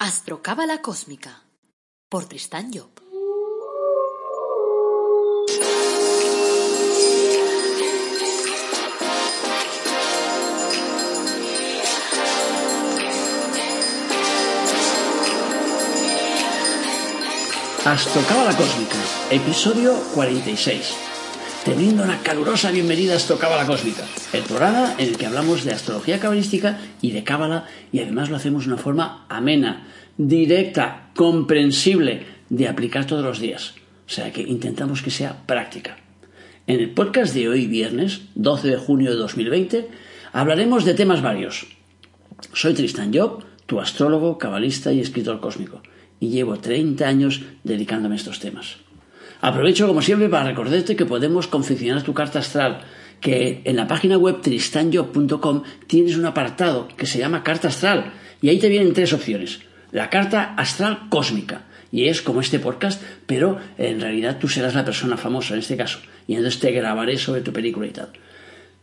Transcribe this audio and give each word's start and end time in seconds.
Astrocábala 0.00 0.80
Cósmica 0.80 1.42
por 2.08 2.26
Tristán 2.26 2.70
Job. 2.72 2.88
Astrocábala 17.84 18.56
Cósmica, 18.56 18.94
episodio 19.32 19.94
46. 20.14 21.07
Te 21.64 21.74
brindo 21.74 22.02
una 22.04 22.22
calurosa 22.22 22.70
bienvenida 22.70 23.12
a 23.12 23.16
Astrocábala 23.16 23.66
Cósmica, 23.66 24.04
el 24.32 24.42
programa 24.42 24.94
en 24.96 25.08
el 25.08 25.18
que 25.18 25.26
hablamos 25.26 25.64
de 25.64 25.72
astrología 25.72 26.20
cabalística 26.20 26.78
y 27.02 27.10
de 27.10 27.24
cábala 27.24 27.66
y 27.92 28.00
además 28.00 28.30
lo 28.30 28.36
hacemos 28.36 28.64
de 28.64 28.72
una 28.72 28.82
forma 28.82 29.26
amena, 29.28 29.86
directa, 30.16 31.10
comprensible 31.14 32.24
de 32.48 32.68
aplicar 32.68 33.06
todos 33.06 33.24
los 33.24 33.40
días. 33.40 33.74
O 34.06 34.10
sea 34.10 34.32
que 34.32 34.42
intentamos 34.42 35.02
que 35.02 35.10
sea 35.10 35.46
práctica. 35.46 35.98
En 36.66 36.80
el 36.80 36.90
podcast 36.90 37.34
de 37.34 37.48
hoy, 37.48 37.66
viernes 37.66 38.22
12 38.34 38.68
de 38.68 38.76
junio 38.76 39.10
de 39.10 39.16
2020, 39.16 39.88
hablaremos 40.32 40.84
de 40.84 40.94
temas 40.94 41.22
varios. 41.22 41.66
Soy 42.52 42.74
Tristan 42.74 43.12
Job, 43.12 43.44
tu 43.66 43.80
astrólogo, 43.80 44.38
cabalista 44.38 44.92
y 44.92 45.00
escritor 45.00 45.40
cósmico, 45.40 45.82
y 46.20 46.28
llevo 46.28 46.58
30 46.58 47.06
años 47.06 47.42
dedicándome 47.64 48.14
a 48.14 48.18
estos 48.18 48.40
temas. 48.40 48.76
Aprovecho 49.40 49.86
como 49.86 50.02
siempre 50.02 50.28
para 50.28 50.44
recordarte 50.44 50.96
que 50.96 51.06
podemos 51.06 51.46
confeccionar 51.46 52.02
tu 52.02 52.14
carta 52.14 52.40
astral, 52.40 52.80
que 53.20 53.62
en 53.64 53.76
la 53.76 53.86
página 53.86 54.16
web 54.18 54.40
tristanjob.com 54.40 55.62
tienes 55.86 56.16
un 56.16 56.26
apartado 56.26 56.88
que 56.96 57.06
se 57.06 57.18
llama 57.18 57.42
carta 57.42 57.68
astral, 57.68 58.12
y 58.40 58.48
ahí 58.48 58.58
te 58.58 58.68
vienen 58.68 58.92
tres 58.92 59.12
opciones 59.12 59.60
la 59.92 60.10
carta 60.10 60.54
astral 60.56 61.08
cósmica. 61.08 61.62
Y 61.90 62.08
es 62.08 62.20
como 62.20 62.40
este 62.40 62.58
podcast, 62.58 63.02
pero 63.26 63.58
en 63.78 64.00
realidad 64.00 64.38
tú 64.38 64.48
serás 64.48 64.74
la 64.74 64.84
persona 64.84 65.16
famosa 65.16 65.54
en 65.54 65.60
este 65.60 65.76
caso. 65.76 66.00
Y 66.26 66.34
entonces 66.34 66.60
te 66.60 66.70
grabaré 66.70 67.16
sobre 67.16 67.40
tu 67.40 67.52
película 67.52 67.86
y 67.86 67.90
tal. 67.90 68.10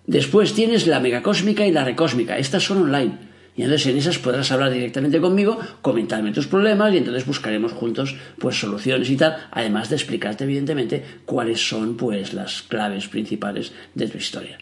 Después 0.07 0.53
tienes 0.53 0.87
la 0.87 0.99
megacósmica 0.99 1.65
y 1.65 1.71
la 1.71 1.83
recósmica. 1.83 2.37
Estas 2.37 2.63
son 2.63 2.83
online. 2.83 3.17
Y 3.55 3.61
entonces 3.61 3.87
en 3.87 3.97
esas 3.97 4.19
podrás 4.19 4.51
hablar 4.51 4.71
directamente 4.71 5.21
conmigo, 5.21 5.57
comentarme 5.81 6.33
tus 6.33 6.47
problemas 6.47 6.93
y 6.93 6.97
entonces 6.97 7.25
buscaremos 7.25 7.71
juntos 7.71 8.15
pues 8.37 8.59
soluciones 8.59 9.09
y 9.09 9.15
tal, 9.15 9.47
además 9.51 9.89
de 9.89 9.95
explicarte 9.95 10.43
evidentemente 10.43 11.03
cuáles 11.25 11.65
son 11.65 11.95
pues 11.95 12.33
las 12.33 12.63
claves 12.63 13.07
principales 13.07 13.71
de 13.93 14.07
tu 14.07 14.17
historia. 14.17 14.57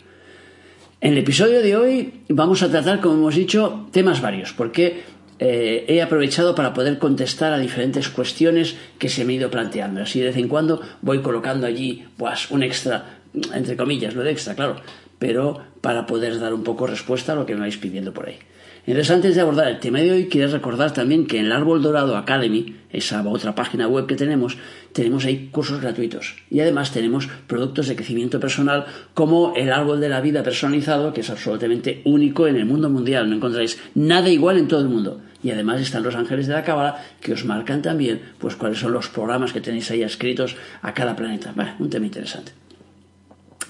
En 1.02 1.14
el 1.14 1.18
episodio 1.18 1.62
de 1.62 1.76
hoy 1.76 2.14
vamos 2.30 2.62
a 2.64 2.70
tratar, 2.70 3.02
como 3.02 3.16
hemos 3.16 3.36
dicho, 3.36 3.88
temas 3.92 4.22
varios, 4.22 4.54
porque 4.54 5.02
eh, 5.40 5.84
he 5.90 6.02
aprovechado 6.02 6.56
para 6.56 6.74
poder 6.74 7.00
contestar 7.00 7.52
a 7.52 7.58
diferentes 7.58 8.08
cuestiones 8.08 8.76
que 9.00 9.10
se 9.10 9.26
me 9.26 9.34
han 9.34 9.40
ido 9.40 9.52
planteando. 9.52 10.04
Así 10.04 10.20
de 10.20 10.28
vez 10.28 10.38
en 10.38 10.48
cuando 10.48 10.82
voy 11.02 11.22
colocando 11.22 11.68
allí 11.68 12.06
pues, 12.16 12.50
un 12.52 12.64
extra, 12.64 13.20
entre 13.54 13.76
comillas, 13.76 14.16
lo 14.16 14.24
de 14.24 14.32
extra, 14.32 14.56
claro, 14.56 14.78
pero 15.20 15.60
para 15.82 16.06
poder 16.06 16.40
dar 16.40 16.54
un 16.54 16.64
poco 16.64 16.88
respuesta 16.88 17.34
a 17.34 17.36
lo 17.36 17.46
que 17.46 17.56
me 17.56 17.62
vais 17.62 17.76
pidiendo 17.76 18.14
por 18.14 18.30
ahí. 18.30 18.38
Entonces, 18.86 19.12
antes 19.12 19.36
de 19.36 19.42
abordar 19.42 19.70
el 19.70 19.80
tema 19.80 20.00
de 20.00 20.12
hoy, 20.12 20.28
quiero 20.28 20.52
recordar 20.52 20.92
también 20.92 21.26
que 21.26 21.40
en 21.40 21.46
el 21.46 21.54
Árbol 21.54 21.82
Dorado 21.82 22.18
Academy, 22.18 22.82
esa 22.92 23.26
otra 23.26 23.56
página 23.56 23.88
web 23.88 24.08
que 24.08 24.16
tenemos, 24.16 24.58
tenemos 24.92 25.24
ahí 25.24 25.48
cursos 25.54 25.80
gratuitos. 25.80 26.36
Y 26.50 26.60
además 26.60 26.92
tenemos 26.92 27.30
productos 27.48 27.88
de 27.88 27.96
crecimiento 27.96 28.42
personal 28.42 28.86
como 29.14 29.54
el 29.56 29.72
Árbol 29.72 30.02
de 30.02 30.10
la 30.10 30.20
Vida 30.20 30.44
personalizado, 30.44 31.14
que 31.14 31.22
es 31.22 31.30
absolutamente 31.30 32.02
único 32.04 32.46
en 32.46 32.58
el 32.58 32.66
mundo 32.66 32.90
mundial. 32.90 33.30
No 33.30 33.38
encontráis 33.38 33.80
nada 33.96 34.30
igual 34.30 34.58
en 34.58 34.68
todo 34.68 34.82
el 34.82 34.90
mundo. 34.90 35.22
Y 35.42 35.52
además 35.52 35.80
están 35.80 36.04
los 36.04 36.16
ángeles 36.16 36.48
de 36.48 36.54
la 36.54 36.64
cábala 36.66 37.06
que 37.22 37.32
os 37.32 37.46
marcan 37.46 37.82
también 37.82 38.22
pues 38.38 38.58
cuáles 38.58 38.80
son 38.80 38.92
los 38.92 39.08
programas 39.08 39.54
que 39.54 39.62
tenéis 39.62 39.90
ahí 39.92 40.04
escritos 40.04 40.58
a 40.82 40.94
cada 40.94 41.16
planeta. 41.16 41.54
un 41.80 41.90
tema 41.90 42.06
interesante. 42.06 42.52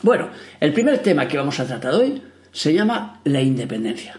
Bueno, 0.01 0.29
el 0.59 0.73
primer 0.73 0.97
tema 0.99 1.27
que 1.27 1.37
vamos 1.37 1.59
a 1.59 1.67
tratar 1.67 1.93
hoy 1.93 2.19
se 2.51 2.73
llama 2.73 3.21
la 3.25 3.41
independencia. 3.41 4.15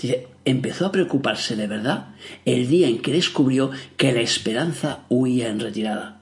Dice, 0.00 0.28
empezó 0.44 0.86
a 0.86 0.92
preocuparse 0.92 1.56
de 1.56 1.66
verdad 1.66 2.14
el 2.44 2.68
día 2.68 2.88
en 2.88 3.00
que 3.00 3.12
descubrió 3.12 3.70
que 3.96 4.12
la 4.12 4.20
esperanza 4.20 5.00
huía 5.08 5.48
en 5.48 5.60
retirada. 5.60 6.20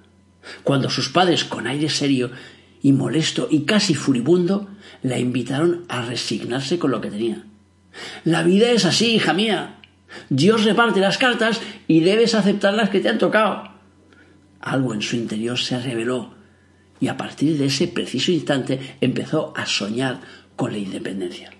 Cuando 0.64 0.90
sus 0.90 1.08
padres, 1.10 1.44
con 1.44 1.66
aire 1.66 1.88
serio 1.88 2.30
y 2.82 2.92
molesto 2.92 3.48
y 3.50 3.62
casi 3.62 3.94
furibundo, 3.94 4.68
la 5.02 5.18
invitaron 5.18 5.84
a 5.88 6.02
resignarse 6.02 6.78
con 6.78 6.90
lo 6.90 7.00
que 7.00 7.10
tenía. 7.10 7.44
La 8.24 8.42
vida 8.42 8.70
es 8.70 8.84
así, 8.84 9.14
hija 9.14 9.32
mía. 9.32 9.76
Dios 10.28 10.64
reparte 10.64 11.00
las 11.00 11.18
cartas 11.18 11.60
y 11.86 12.00
debes 12.00 12.34
aceptar 12.34 12.74
las 12.74 12.90
que 12.90 13.00
te 13.00 13.08
han 13.08 13.18
tocado. 13.18 13.70
Algo 14.60 14.94
en 14.94 15.02
su 15.02 15.16
interior 15.16 15.58
se 15.58 15.78
reveló 15.78 16.34
y 17.00 17.08
a 17.08 17.16
partir 17.16 17.56
de 17.56 17.66
ese 17.66 17.88
preciso 17.88 18.30
instante 18.30 18.96
empezó 19.00 19.54
a 19.56 19.66
soñar 19.66 20.20
con 20.56 20.72
la 20.72 20.78
independencia. 20.78 21.50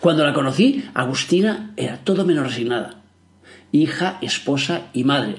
Cuando 0.00 0.24
la 0.24 0.32
conocí, 0.32 0.84
Agustina 0.94 1.72
era 1.76 1.98
todo 1.98 2.24
menos 2.24 2.46
resignada. 2.46 3.00
Hija, 3.72 4.18
esposa 4.20 4.82
y 4.92 5.04
madre. 5.04 5.36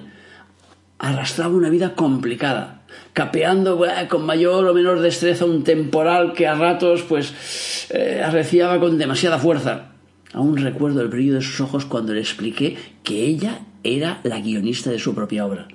Arrastraba 0.98 1.56
una 1.56 1.70
vida 1.70 1.94
complicada, 1.94 2.82
capeando 3.14 3.82
con 4.10 4.26
mayor 4.26 4.66
o 4.66 4.74
menor 4.74 5.00
destreza 5.00 5.46
un 5.46 5.64
temporal 5.64 6.34
que 6.34 6.48
a 6.48 6.56
ratos 6.56 7.04
pues 7.04 7.88
eh, 7.90 8.22
arreciaba 8.24 8.80
con 8.80 8.98
demasiada 8.98 9.38
fuerza. 9.38 9.92
Aún 10.34 10.58
recuerdo 10.58 11.02
el 11.02 11.08
brillo 11.10 11.36
de 11.36 11.42
sus 11.42 11.62
ojos 11.62 11.86
cuando 11.86 12.14
le 12.14 12.22
expliqué 12.22 12.78
que 13.04 13.26
ella 13.26 13.60
era 13.84 14.20
la 14.24 14.40
guionista 14.40 14.90
de 14.90 15.00
su 15.00 15.14
propia 15.14 15.46
obra. 15.46 15.68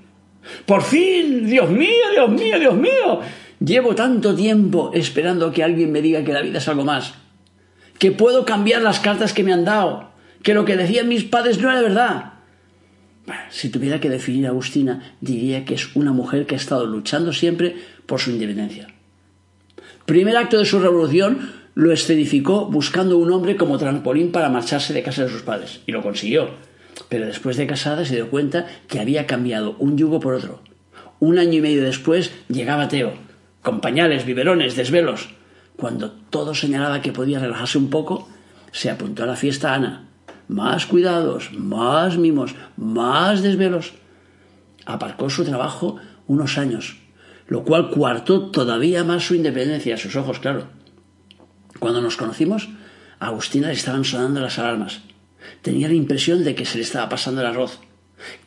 Por 0.67 0.83
fin, 0.83 1.47
Dios 1.47 1.71
mío, 1.71 2.11
Dios 2.13 2.31
mío, 2.31 2.59
Dios 2.59 2.75
mío. 2.75 3.21
Llevo 3.65 3.95
tanto 3.95 4.35
tiempo 4.35 4.91
esperando 4.95 5.53
que 5.53 5.63
alguien 5.63 5.93
me 5.93 6.03
diga 6.03 6.25
que 6.25 6.33
la 6.33 6.43
vida 6.43 6.59
es 6.59 6.69
algo 6.69 6.85
más 6.85 7.20
que 8.01 8.11
puedo 8.11 8.47
cambiar 8.47 8.81
las 8.81 8.99
cartas 8.99 9.35
que 9.35 9.45
me 9.45 9.53
han 9.53 9.67
dado, 9.67 10.09
que 10.43 10.55
lo 10.55 10.65
que 10.65 10.77
decían 10.77 11.07
mis 11.07 11.23
padres 11.23 11.61
no 11.61 11.71
era 11.71 11.83
verdad. 11.83 12.33
si 13.51 13.69
tuviera 13.69 14.01
que 14.01 14.09
definir 14.09 14.47
a 14.47 14.49
Agustina, 14.49 15.15
diría 15.21 15.67
que 15.67 15.75
es 15.75 15.95
una 15.95 16.13
mujer 16.13 16.47
que 16.47 16.55
ha 16.55 16.59
estado 16.59 16.87
luchando 16.87 17.33
siempre 17.35 17.77
por 18.07 18.19
su 18.19 18.31
independencia. 18.31 18.89
Primer 20.07 20.37
acto 20.39 20.59
de 20.59 20.65
su 20.65 20.81
revolución 20.81 21.53
lo 21.75 21.93
escenificó 21.93 22.67
buscando 22.67 23.19
un 23.19 23.31
hombre 23.33 23.57
como 23.57 23.77
trampolín 23.77 24.33
para 24.33 24.49
marcharse 24.49 24.95
de 24.95 25.03
casa 25.03 25.25
de 25.25 25.31
sus 25.31 25.43
padres, 25.43 25.81
y 25.87 25.93
lo 25.93 26.03
consiguió. 26.03 26.49
Pero 27.11 27.27
después 27.27 27.59
de 27.59 27.67
casada 27.67 28.07
se 28.07 28.15
dio 28.15 28.31
cuenta 28.31 28.67
que 28.89 28.99
había 28.99 29.27
cambiado 29.27 29.77
un 29.79 29.99
yugo 29.99 30.21
por 30.21 30.33
otro. 30.33 30.63
Un 31.19 31.39
año 31.39 31.59
y 31.59 31.61
medio 31.61 31.85
después 31.85 32.33
llegaba 32.49 32.89
Teo, 32.89 33.13
con 33.61 33.83
pañales, 33.83 34.25
biberones, 34.25 34.75
desvelos. 34.75 35.29
Cuando 35.81 36.11
todo 36.11 36.55
señalaba 36.55 37.01
que 37.01 37.11
podía 37.11 37.39
relajarse 37.39 37.79
un 37.79 37.89
poco, 37.89 38.29
se 38.71 38.91
apuntó 38.91 39.23
a 39.23 39.27
la 39.27 39.35
fiesta 39.35 39.73
Ana. 39.73 40.05
Más 40.47 40.85
cuidados, 40.85 41.53
más 41.55 42.19
mimos, 42.19 42.55
más 42.77 43.43
desvelos. 43.43 43.95
Aparcó 44.85 45.31
su 45.31 45.43
trabajo 45.43 45.97
unos 46.27 46.59
años, 46.59 46.99
lo 47.49 47.65
cual 47.65 47.89
cuartó 47.89 48.51
todavía 48.51 49.05
más 49.05 49.25
su 49.25 49.35
independencia 49.35 49.95
a 49.95 49.99
sus 49.99 50.17
ojos, 50.17 50.39
claro. 50.39 50.67
Cuando 51.79 52.03
nos 52.03 52.19
conocimos, 52.19 52.69
a 53.19 53.29
Agustina 53.29 53.69
le 53.69 53.75
estaban 53.75 54.05
sonando 54.05 54.41
las 54.41 54.59
alarmas. 54.59 55.01
Tenía 55.63 55.89
la 55.89 55.95
impresión 55.95 56.45
de 56.45 56.55
que 56.55 56.67
se 56.67 56.77
le 56.77 56.85
estaba 56.85 57.09
pasando 57.09 57.41
el 57.41 57.47
arroz. 57.47 57.81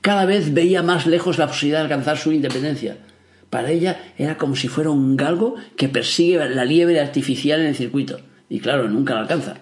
Cada 0.01 0.25
vez 0.25 0.53
veía 0.53 0.83
más 0.83 1.07
lejos 1.07 1.39
la 1.39 1.47
posibilidad 1.47 1.79
de 1.79 1.85
alcanzar 1.85 2.17
su 2.19 2.31
independencia. 2.31 2.97
Para 3.53 3.69
ella 3.69 4.01
era 4.17 4.39
como 4.39 4.55
si 4.55 4.67
fuera 4.67 4.89
un 4.89 5.15
galgo 5.15 5.53
que 5.77 5.87
persigue 5.87 6.49
la 6.49 6.65
liebre 6.65 6.99
artificial 6.99 7.61
en 7.61 7.67
el 7.67 7.75
circuito. 7.75 8.19
Y 8.49 8.59
claro, 8.59 8.89
nunca 8.89 9.13
la 9.13 9.19
alcanza. 9.19 9.57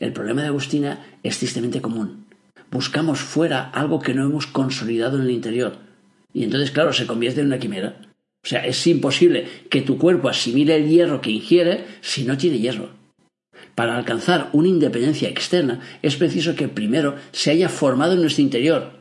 El 0.00 0.14
problema 0.14 0.40
de 0.40 0.48
Agustina 0.48 1.04
es 1.22 1.36
tristemente 1.36 1.82
común. 1.82 2.24
Buscamos 2.70 3.20
fuera 3.20 3.68
algo 3.68 4.00
que 4.00 4.14
no 4.14 4.24
hemos 4.24 4.46
consolidado 4.46 5.18
en 5.18 5.24
el 5.24 5.32
interior. 5.32 5.76
Y 6.32 6.44
entonces, 6.44 6.70
claro, 6.70 6.94
se 6.94 7.06
convierte 7.06 7.42
en 7.42 7.48
una 7.48 7.58
quimera. 7.58 8.00
O 8.42 8.48
sea, 8.48 8.64
es 8.64 8.86
imposible 8.86 9.48
que 9.68 9.82
tu 9.82 9.98
cuerpo 9.98 10.30
asimile 10.30 10.74
el 10.74 10.88
hierro 10.88 11.20
que 11.20 11.30
ingiere 11.30 11.84
si 12.00 12.24
no 12.24 12.38
tiene 12.38 12.58
hierro. 12.58 12.88
Para 13.74 13.98
alcanzar 13.98 14.48
una 14.54 14.68
independencia 14.68 15.28
externa 15.28 15.80
es 16.00 16.16
preciso 16.16 16.54
que 16.54 16.68
primero 16.68 17.16
se 17.32 17.50
haya 17.50 17.68
formado 17.68 18.14
en 18.14 18.22
nuestro 18.22 18.42
interior, 18.42 18.92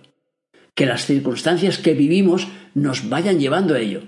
que 0.76 0.86
las 0.86 1.06
circunstancias 1.06 1.78
que 1.78 1.94
vivimos 1.94 2.48
nos 2.74 3.10
vayan 3.10 3.40
llevando 3.40 3.76
a 3.76 3.80
ello. 3.80 4.02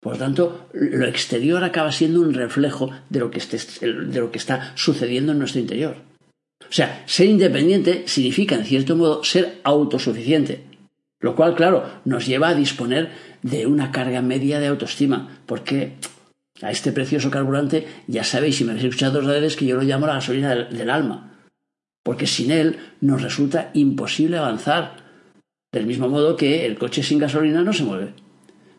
Por 0.00 0.14
lo 0.14 0.18
tanto, 0.18 0.68
lo 0.72 1.06
exterior 1.06 1.64
acaba 1.64 1.90
siendo 1.90 2.20
un 2.20 2.34
reflejo 2.34 2.90
de 3.08 3.20
lo 3.20 3.30
que, 3.30 3.38
está 3.38 4.72
sucediendo 4.76 5.32
en 5.32 5.38
nuestro 5.38 5.60
interior. 5.60 5.96
O 6.60 6.72
sea, 6.72 7.02
ser 7.06 7.26
independiente 7.26 8.04
significa, 8.06 8.54
en 8.54 8.64
cierto 8.64 8.96
modo, 8.96 9.24
ser 9.24 9.60
autosuficiente. 9.64 10.62
Lo 11.20 11.34
cual, 11.34 11.54
claro, 11.56 12.00
nos 12.04 12.26
lleva 12.26 12.50
a 12.50 12.54
disponer 12.54 13.10
de 13.42 13.66
una 13.66 13.90
carga 13.90 14.22
media 14.22 14.60
de 14.60 14.68
autoestima, 14.68 15.40
porque 15.46 15.94
a 16.62 16.70
este 16.70 16.92
precioso 16.92 17.30
carburante, 17.30 17.88
ya 18.06 18.22
sabéis, 18.22 18.56
si 18.56 18.64
me 18.64 18.72
habéis 18.72 18.86
escuchado 18.86 19.20
dos 19.20 19.26
veces, 19.26 19.56
que 19.56 19.66
yo 19.66 19.76
lo 19.76 19.82
llamo 19.82 20.06
la 20.06 20.14
gasolina 20.14 20.54
del 20.54 20.90
alma 20.90 21.28
porque 22.08 22.26
sin 22.26 22.50
él 22.50 22.78
nos 23.02 23.20
resulta 23.20 23.70
imposible 23.74 24.38
avanzar. 24.38 24.96
Del 25.72 25.86
mismo 25.86 26.08
modo 26.08 26.36
que 26.36 26.64
el 26.64 26.78
coche 26.78 27.02
sin 27.02 27.18
gasolina 27.18 27.62
no 27.62 27.72
se 27.72 27.84
mueve. 27.84 28.14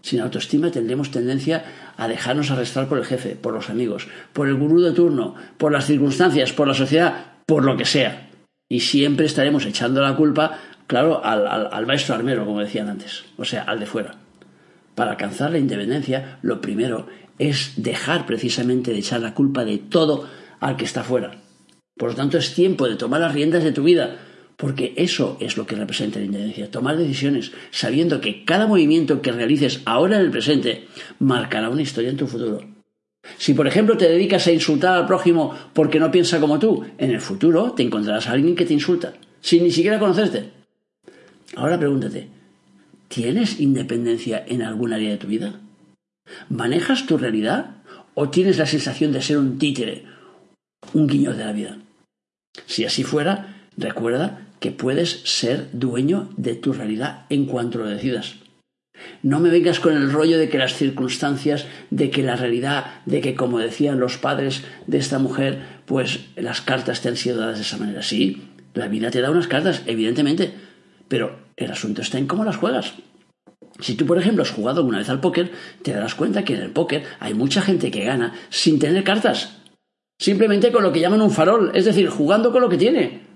Sin 0.01 0.21
autoestima 0.21 0.71
tendremos 0.71 1.11
tendencia 1.11 1.63
a 1.97 2.07
dejarnos 2.07 2.49
arrastrar 2.49 2.87
por 2.87 2.97
el 2.97 3.05
jefe, 3.05 3.35
por 3.35 3.53
los 3.53 3.69
amigos, 3.69 4.07
por 4.33 4.47
el 4.47 4.55
gurú 4.55 4.81
de 4.81 4.93
turno, 4.93 5.35
por 5.57 5.71
las 5.71 5.85
circunstancias, 5.85 6.53
por 6.53 6.67
la 6.67 6.73
sociedad, 6.73 7.25
por 7.45 7.63
lo 7.63 7.77
que 7.77 7.85
sea. 7.85 8.29
Y 8.69 8.79
siempre 8.79 9.25
estaremos 9.25 9.65
echando 9.65 10.01
la 10.01 10.15
culpa, 10.15 10.59
claro, 10.87 11.23
al, 11.23 11.45
al 11.71 11.85
maestro 11.85 12.15
armero, 12.15 12.45
como 12.45 12.61
decían 12.61 12.89
antes, 12.89 13.25
o 13.37 13.45
sea, 13.45 13.63
al 13.63 13.79
de 13.79 13.85
fuera. 13.85 14.15
Para 14.95 15.11
alcanzar 15.11 15.51
la 15.51 15.59
independencia, 15.59 16.39
lo 16.41 16.61
primero 16.61 17.07
es 17.37 17.73
dejar 17.77 18.25
precisamente 18.25 18.91
de 18.91 18.99
echar 18.99 19.21
la 19.21 19.33
culpa 19.33 19.63
de 19.63 19.77
todo 19.77 20.27
al 20.59 20.75
que 20.75 20.85
está 20.85 21.03
fuera. 21.03 21.31
Por 21.97 22.11
lo 22.11 22.15
tanto, 22.15 22.37
es 22.37 22.53
tiempo 22.53 22.87
de 22.87 22.95
tomar 22.95 23.21
las 23.21 23.33
riendas 23.33 23.63
de 23.63 23.71
tu 23.71 23.83
vida, 23.83 24.17
porque 24.59 24.93
eso 24.97 25.37
es 25.39 25.55
lo 25.55 25.65
que 25.65 25.77
representa 25.77 26.19
la 26.19 26.25
independencia, 26.25 26.69
tomar 26.69 26.97
decisiones, 26.97 27.53
sabiendo 27.71 28.19
que 28.19 28.43
cada 28.43 28.67
movimiento 28.67 29.21
que 29.21 29.31
realices 29.31 29.81
ahora 29.85 30.17
en 30.17 30.23
el 30.23 30.31
presente 30.31 30.85
marcará 31.17 31.69
una 31.69 31.81
historia 31.81 32.09
en 32.09 32.17
tu 32.17 32.27
futuro. 32.27 32.67
Si, 33.37 33.53
por 33.53 33.67
ejemplo, 33.67 33.95
te 33.95 34.09
dedicas 34.09 34.47
a 34.47 34.51
insultar 34.51 34.97
al 34.97 35.05
prójimo 35.05 35.55
porque 35.71 36.01
no 36.01 36.11
piensa 36.11 36.41
como 36.41 36.59
tú, 36.59 36.83
en 36.97 37.11
el 37.11 37.21
futuro 37.21 37.71
te 37.71 37.83
encontrarás 37.83 38.27
a 38.27 38.33
alguien 38.33 38.57
que 38.57 38.65
te 38.65 38.73
insulta, 38.73 39.13
sin 39.39 39.63
ni 39.63 39.71
siquiera 39.71 39.97
conocerte. 39.97 40.49
Ahora 41.55 41.79
pregúntate, 41.79 42.27
¿tienes 43.07 43.61
independencia 43.61 44.43
en 44.45 44.61
algún 44.61 44.91
área 44.91 45.11
de 45.11 45.17
tu 45.17 45.27
vida? 45.27 45.57
¿Manejas 46.49 47.05
tu 47.05 47.17
realidad 47.17 47.77
o 48.13 48.27
tienes 48.27 48.57
la 48.57 48.65
sensación 48.65 49.13
de 49.13 49.21
ser 49.21 49.37
un 49.37 49.57
títere, 49.57 50.03
un 50.91 51.07
guiño 51.07 51.31
de 51.31 51.45
la 51.45 51.53
vida? 51.53 51.77
Si 52.65 52.83
así 52.83 53.05
fuera, 53.05 53.55
recuerda 53.77 54.47
que 54.59 54.71
puedes 54.71 55.21
ser 55.23 55.69
dueño 55.73 56.29
de 56.37 56.55
tu 56.55 56.73
realidad 56.73 57.25
en 57.29 57.45
cuanto 57.45 57.79
lo 57.79 57.85
decidas. 57.85 58.35
No 59.23 59.39
me 59.39 59.49
vengas 59.49 59.79
con 59.79 59.95
el 59.95 60.11
rollo 60.11 60.37
de 60.37 60.49
que 60.49 60.57
las 60.57 60.73
circunstancias, 60.73 61.65
de 61.89 62.09
que 62.09 62.23
la 62.23 62.35
realidad, 62.35 63.01
de 63.05 63.21
que 63.21 63.35
como 63.35 63.59
decían 63.59 63.99
los 63.99 64.17
padres 64.17 64.63
de 64.87 64.97
esta 64.97 65.19
mujer, 65.19 65.59
pues 65.85 66.21
las 66.35 66.61
cartas 66.61 67.01
te 67.01 67.09
han 67.09 67.17
sido 67.17 67.39
dadas 67.39 67.57
de 67.57 67.63
esa 67.63 67.77
manera. 67.77 68.01
Sí, 68.01 68.43
la 68.73 68.87
vida 68.87 69.11
te 69.11 69.21
da 69.21 69.31
unas 69.31 69.47
cartas, 69.47 69.83
evidentemente, 69.85 70.53
pero 71.07 71.39
el 71.55 71.71
asunto 71.71 72.01
está 72.01 72.17
en 72.17 72.27
cómo 72.27 72.43
las 72.43 72.57
juegas. 72.57 72.93
Si 73.79 73.95
tú, 73.95 74.05
por 74.05 74.17
ejemplo, 74.17 74.43
has 74.43 74.51
jugado 74.51 74.79
alguna 74.79 74.97
vez 74.97 75.09
al 75.09 75.21
póker, 75.21 75.51
te 75.83 75.93
darás 75.93 76.15
cuenta 76.15 76.43
que 76.43 76.55
en 76.55 76.61
el 76.61 76.71
póker 76.71 77.03
hay 77.19 77.33
mucha 77.33 77.61
gente 77.61 77.91
que 77.91 78.03
gana 78.03 78.33
sin 78.49 78.79
tener 78.79 79.03
cartas. 79.03 79.57
Simplemente 80.19 80.71
con 80.71 80.83
lo 80.83 80.91
que 80.91 80.99
llaman 80.99 81.21
un 81.21 81.31
farol, 81.31 81.71
es 81.73 81.85
decir, 81.85 82.09
jugando 82.09 82.51
con 82.51 82.61
lo 82.61 82.67
que 82.67 82.77
tiene. 82.77 83.28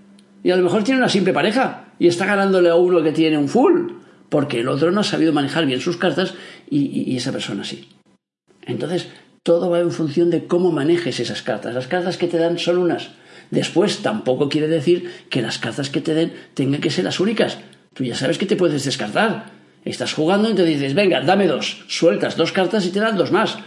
Y 0.43 0.51
a 0.51 0.57
lo 0.57 0.63
mejor 0.63 0.83
tiene 0.83 0.99
una 0.99 1.09
simple 1.09 1.33
pareja 1.33 1.85
y 1.99 2.07
está 2.07 2.25
ganándole 2.25 2.69
a 2.69 2.75
uno 2.75 3.01
que 3.01 3.13
tiene 3.13 3.37
un 3.37 3.47
full, 3.47 3.93
porque 4.29 4.59
el 4.59 4.67
otro 4.67 4.91
no 4.91 5.01
ha 5.01 5.05
sabido 5.05 5.31
manejar 5.31 5.65
bien 5.65 5.79
sus 5.79 5.97
cartas 5.97 6.35
y, 6.69 7.15
esa 7.15 7.31
persona 7.31 7.63
sí. 7.63 7.89
Entonces, 8.65 9.07
todo 9.41 9.69
va 9.69 9.79
en 9.79 9.91
función 9.91 10.29
de 10.29 10.45
cómo 10.45 10.71
manejes 10.71 11.19
esas 11.19 11.41
cartas. 11.41 11.73
Las 11.73 11.87
cartas 11.87 12.17
que 12.17 12.27
te 12.27 12.37
dan 12.37 12.57
son 12.57 12.77
unas. 12.77 13.11
Después, 13.51 14.01
tampoco 14.01 14.49
quiere 14.49 14.67
decir 14.67 15.11
que 15.29 15.41
las 15.41 15.59
cartas 15.59 15.89
que 15.89 16.01
te 16.01 16.13
den 16.13 16.33
tengan 16.53 16.81
que 16.81 16.89
ser 16.89 17.05
las 17.05 17.19
únicas. 17.19 17.59
Tú 17.93 18.03
ya 18.03 18.15
sabes 18.15 18.37
que 18.37 18.45
te 18.45 18.55
puedes 18.55 18.83
descartar. 18.83 19.51
Estás 19.85 20.13
jugando 20.13 20.49
y 20.49 20.55
te 20.55 20.65
dices, 20.65 20.93
venga, 20.93 21.21
dame 21.21 21.47
dos. 21.47 21.83
Sueltas 21.87 22.37
dos 22.37 22.51
cartas 22.51 22.85
y 22.85 22.89
te 22.89 22.99
dan 22.99 23.17
dos 23.17 23.31
más. 23.31 23.57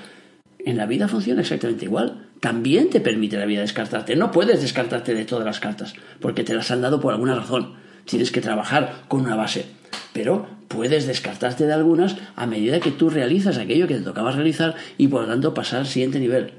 En 0.59 0.77
la 0.77 0.87
vida 0.87 1.09
funciona 1.09 1.43
exactamente 1.43 1.85
igual. 1.85 2.26
También 2.47 2.91
te 2.91 3.01
permite 3.01 3.39
la 3.39 3.45
vida 3.45 3.63
descartarte. 3.63 4.15
No 4.15 4.31
puedes 4.31 4.63
descartarte 4.63 5.15
de 5.15 5.25
todas 5.25 5.45
las 5.45 5.59
cartas, 5.59 5.95
porque 6.21 6.45
te 6.45 6.55
las 6.55 6.71
han 6.71 6.81
dado 6.81 7.01
por 7.01 7.13
alguna 7.13 7.35
razón. 7.35 7.75
Tienes 8.05 8.31
que 8.31 8.41
trabajar 8.41 9.03
con 9.09 9.23
una 9.23 9.35
base. 9.35 9.67
Pero 10.13 10.47
puedes 10.69 11.09
descartarte 11.09 11.67
de 11.67 11.73
algunas 11.73 12.15
a 12.37 12.47
medida 12.47 12.79
que 12.79 12.93
tú 12.93 13.11
realizas 13.11 13.59
aquello 13.59 13.89
que 13.89 13.97
te 13.97 14.03
tocaba 14.03 14.31
realizar 14.31 14.77
y 14.97 15.09
por 15.09 15.23
lo 15.23 15.27
tanto 15.27 15.55
pasar 15.55 15.81
al 15.81 15.87
siguiente 15.89 16.21
nivel. 16.21 16.53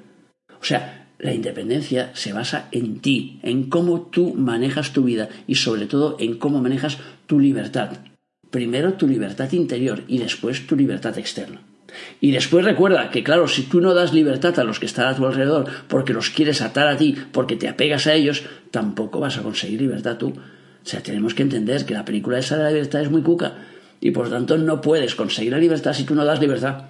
O 0.59 0.65
sea, 0.65 1.07
la 1.19 1.33
independencia 1.33 2.11
se 2.15 2.33
basa 2.33 2.67
en 2.73 2.99
ti, 2.99 3.39
en 3.41 3.69
cómo 3.69 4.01
tú 4.01 4.33
manejas 4.33 4.91
tu 4.91 5.05
vida 5.05 5.29
y 5.47 5.55
sobre 5.55 5.85
todo 5.85 6.17
en 6.19 6.37
cómo 6.37 6.61
manejas 6.61 6.97
tu 7.27 7.39
libertad. 7.39 7.91
Primero 8.51 8.95
tu 8.95 9.07
libertad 9.07 9.49
interior 9.53 10.03
y 10.09 10.17
después 10.17 10.67
tu 10.67 10.75
libertad 10.75 11.17
externa. 11.17 11.61
Y 12.19 12.31
después 12.31 12.65
recuerda 12.65 13.09
que, 13.09 13.23
claro, 13.23 13.47
si 13.47 13.63
tú 13.63 13.81
no 13.81 13.93
das 13.93 14.13
libertad 14.13 14.57
a 14.59 14.63
los 14.63 14.79
que 14.79 14.85
están 14.85 15.07
a 15.07 15.15
tu 15.15 15.25
alrededor 15.25 15.65
porque 15.87 16.13
los 16.13 16.29
quieres 16.29 16.61
atar 16.61 16.87
a 16.87 16.97
ti, 16.97 17.15
porque 17.31 17.55
te 17.55 17.67
apegas 17.67 18.07
a 18.07 18.13
ellos, 18.13 18.43
tampoco 18.71 19.19
vas 19.19 19.37
a 19.37 19.43
conseguir 19.43 19.81
libertad 19.81 20.17
tú. 20.17 20.29
O 20.29 20.89
sea, 20.89 21.01
tenemos 21.01 21.33
que 21.33 21.43
entender 21.43 21.85
que 21.85 21.93
la 21.93 22.05
película 22.05 22.39
esa 22.39 22.57
de 22.57 22.63
la 22.63 22.71
libertad 22.71 23.01
es 23.01 23.11
muy 23.11 23.21
cuca 23.21 23.55
y 23.99 24.11
por 24.11 24.29
tanto 24.29 24.57
no 24.57 24.81
puedes 24.81 25.15
conseguir 25.15 25.51
la 25.51 25.59
libertad 25.59 25.93
si 25.93 26.03
tú 26.03 26.15
no 26.15 26.23
das 26.23 26.39
libertad. 26.39 26.85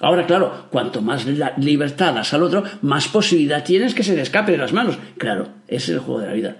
Ahora, 0.00 0.26
claro, 0.26 0.68
cuanto 0.70 1.02
más 1.02 1.26
libertad 1.58 2.14
das 2.14 2.32
al 2.34 2.42
otro, 2.42 2.64
más 2.80 3.08
posibilidad 3.08 3.62
tienes 3.62 3.94
que 3.94 4.02
se 4.02 4.16
le 4.16 4.22
escape 4.22 4.52
de 4.52 4.58
las 4.58 4.72
manos. 4.72 4.98
Claro, 5.18 5.48
ese 5.68 5.76
es 5.76 5.88
el 5.90 5.98
juego 5.98 6.20
de 6.20 6.26
la 6.26 6.32
vida. 6.32 6.56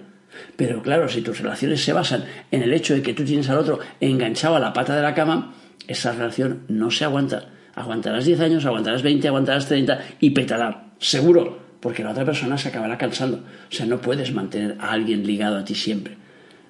Pero 0.55 0.81
claro, 0.81 1.09
si 1.09 1.21
tus 1.21 1.39
relaciones 1.39 1.83
se 1.83 1.93
basan 1.93 2.25
en 2.51 2.61
el 2.61 2.73
hecho 2.73 2.93
de 2.93 3.01
que 3.01 3.13
tú 3.13 3.23
tienes 3.23 3.49
al 3.49 3.57
otro 3.57 3.79
enganchado 3.99 4.55
a 4.55 4.59
la 4.59 4.73
pata 4.73 4.95
de 4.95 5.01
la 5.01 5.13
cama, 5.13 5.55
esa 5.87 6.11
relación 6.11 6.63
no 6.67 6.91
se 6.91 7.05
aguanta. 7.05 7.49
Aguantarás 7.75 8.25
10 8.25 8.39
años, 8.39 8.65
aguantarás 8.65 9.01
20, 9.01 9.27
aguantarás 9.27 9.67
30 9.67 9.99
y 10.19 10.29
petará, 10.29 10.91
seguro, 10.99 11.59
porque 11.79 12.03
la 12.03 12.11
otra 12.11 12.25
persona 12.25 12.57
se 12.57 12.69
acabará 12.69 12.97
cansando. 12.97 13.37
O 13.37 13.73
sea, 13.73 13.85
no 13.85 13.99
puedes 13.99 14.31
mantener 14.31 14.77
a 14.79 14.91
alguien 14.91 15.25
ligado 15.25 15.57
a 15.57 15.65
ti 15.65 15.75
siempre. 15.75 16.17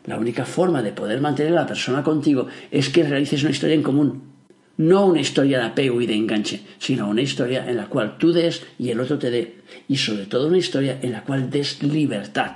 La 0.06 0.18
única 0.18 0.46
forma 0.46 0.82
de 0.82 0.92
poder 0.92 1.22
mantener 1.22 1.54
a 1.54 1.62
la 1.62 1.68
persona 1.68 2.04
contigo 2.04 2.48
es 2.72 2.90
que 2.90 3.04
realices 3.04 3.44
una 3.44 3.52
historia 3.52 3.76
en 3.76 3.84
común. 3.84 4.34
No 4.76 5.06
una 5.06 5.22
historia 5.22 5.60
de 5.60 5.66
apego 5.66 6.02
y 6.02 6.08
de 6.08 6.16
enganche, 6.16 6.64
sino 6.80 7.08
una 7.08 7.22
historia 7.22 7.70
en 7.70 7.78
la 7.78 7.86
cual 7.86 8.18
tú 8.18 8.32
des 8.32 8.66
y 8.80 8.90
el 8.90 9.00
otro 9.00 9.20
te 9.20 9.30
dé. 9.30 9.58
Y 9.88 9.98
sobre 9.98 10.26
todo 10.26 10.48
una 10.48 10.58
historia 10.58 10.98
en 11.02 11.12
la 11.12 11.24
cual 11.24 11.50
des 11.50 11.84
libertad. 11.84 12.56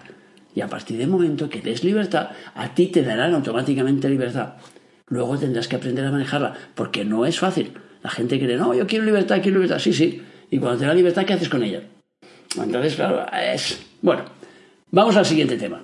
Y 0.56 0.62
a 0.62 0.68
partir 0.68 0.98
del 0.98 1.10
momento 1.10 1.50
que 1.50 1.62
des 1.62 1.84
libertad, 1.84 2.30
a 2.56 2.74
ti 2.74 2.88
te 2.88 3.04
darán 3.04 3.36
automáticamente 3.36 4.10
libertad. 4.10 4.56
Luego 5.08 5.38
tendrás 5.38 5.68
que 5.68 5.76
aprender 5.76 6.06
a 6.06 6.12
manejarla, 6.12 6.56
porque 6.74 7.06
no 7.06 7.26
es 7.26 7.40
fácil. 7.40 7.74
La 8.08 8.14
gente 8.14 8.40
cree, 8.40 8.56
no, 8.56 8.74
yo 8.74 8.88
quiero 8.88 9.04
libertad, 9.04 9.42
quiero 9.42 9.58
libertad. 9.58 9.80
Sí, 9.80 9.92
sí. 9.92 10.24
Y 10.50 10.60
cuando 10.60 10.80
te 10.80 10.86
da 10.86 10.94
libertad, 10.94 11.26
¿qué 11.26 11.34
haces 11.34 11.50
con 11.50 11.62
ella? 11.62 11.84
Entonces, 12.58 12.96
claro, 12.96 13.26
es... 13.34 13.86
Bueno, 14.02 14.24
vamos 14.92 15.18
al 15.18 15.26
siguiente 15.26 15.58
tema. 15.58 15.84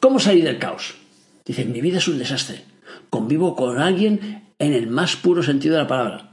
¿Cómo 0.00 0.18
salir 0.18 0.42
del 0.42 0.58
caos? 0.58 0.96
Dice, 1.46 1.66
mi 1.66 1.80
vida 1.80 1.98
es 1.98 2.08
un 2.08 2.18
desastre. 2.18 2.64
Convivo 3.10 3.54
con 3.54 3.78
alguien 3.78 4.42
en 4.58 4.72
el 4.72 4.88
más 4.88 5.14
puro 5.14 5.44
sentido 5.44 5.76
de 5.76 5.82
la 5.82 5.86
palabra. 5.86 6.32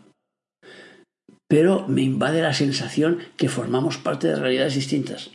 Pero 1.48 1.88
me 1.88 2.02
invade 2.02 2.42
la 2.42 2.56
sensación 2.56 3.20
que 3.38 3.50
formamos 3.50 4.00
parte 4.00 4.30
de 4.30 4.36
realidades 4.36 4.74
distintas. 4.74 5.30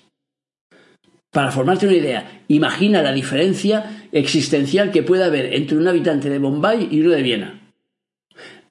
Para 1.31 1.53
formarte 1.53 1.87
una 1.87 1.95
idea, 1.95 2.43
imagina 2.49 3.01
la 3.01 3.13
diferencia 3.13 4.09
existencial 4.11 4.91
que 4.91 5.05
puede 5.05 5.23
haber 5.23 5.55
entre 5.55 5.79
un 5.79 5.87
habitante 5.87 6.31
de 6.31 6.41
Bombay 6.41 6.89
y 6.91 7.01
uno 7.03 7.11
de 7.11 7.23
Viena. 7.23 7.66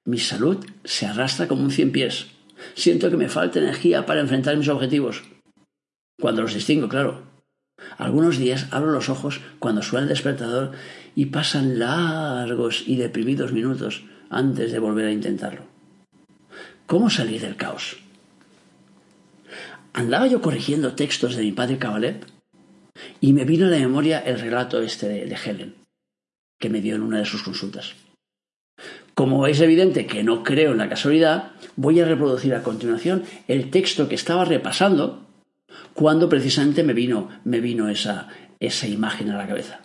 Mi 0.06 0.20
salud 0.20 0.64
se 0.84 1.08
arrastra 1.08 1.48
como 1.48 1.64
un 1.64 1.72
cien 1.72 1.92
pies. 1.92 2.28
Siento 2.76 3.10
que 3.10 3.18
me 3.18 3.28
falta 3.28 3.58
energía 3.58 4.06
para 4.06 4.22
enfrentar 4.22 4.56
mis 4.56 4.70
objetivos. 4.70 5.24
Cuando 6.22 6.44
los 6.44 6.54
distingo, 6.54 6.88
claro. 6.88 7.24
Algunos 7.98 8.38
días 8.38 8.68
abro 8.72 8.92
los 8.92 9.10
ojos 9.10 9.42
cuando 9.58 9.82
suena 9.82 10.04
el 10.04 10.10
despertador 10.10 10.74
y 11.16 11.26
pasan 11.26 11.80
largos 11.80 12.84
y 12.86 12.98
deprimidos 12.98 13.52
minutos 13.52 14.04
antes 14.30 14.72
de 14.72 14.80
volver 14.80 15.08
a 15.08 15.12
intentarlo. 15.12 15.64
¿Cómo 16.86 17.10
salir 17.10 17.42
del 17.42 17.56
caos? 17.56 17.98
Andaba 19.94 20.28
yo 20.28 20.40
corrigiendo 20.40 20.94
textos 20.94 21.36
de 21.36 21.44
mi 21.44 21.52
padre 21.52 21.80
Cabalep 21.80 22.26
y 23.22 23.34
me 23.34 23.44
vino 23.44 23.66
a 23.66 23.70
la 23.70 23.80
memoria 23.80 24.20
el 24.20 24.40
relato 24.40 24.82
este 24.82 25.08
de 25.08 25.36
Helen, 25.36 25.76
que 26.60 26.70
me 26.70 26.82
dio 26.82 26.96
en 26.96 27.02
una 27.02 27.20
de 27.20 27.26
sus 27.26 27.42
consultas. 27.42 27.96
Como 29.16 29.48
es 29.48 29.62
evidente 29.62 30.08
que 30.08 30.24
no 30.24 30.44
creo 30.44 30.74
en 30.74 30.78
la 30.78 30.90
casualidad, 30.90 31.54
voy 31.78 32.02
a 32.02 32.06
reproducir 32.06 32.54
a 32.54 32.64
continuación 32.64 33.24
el 33.48 33.72
texto 33.72 34.10
que 34.10 34.16
estaba 34.16 34.44
repasando 34.44 35.26
cuando 35.94 36.28
precisamente 36.28 36.84
me 36.84 36.92
vino, 36.92 37.30
me 37.46 37.62
vino 37.62 37.88
esa, 37.88 38.28
esa 38.60 38.88
imagen 38.88 39.30
a 39.30 39.38
la 39.38 39.48
cabeza. 39.48 39.80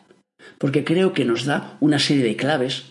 Porque 0.58 0.82
creo 0.82 1.12
que 1.12 1.25
nos 1.25 1.44
da 1.44 1.76
una 1.78 2.00
serie 2.00 2.25
de 2.25 2.34
claves, 2.34 2.87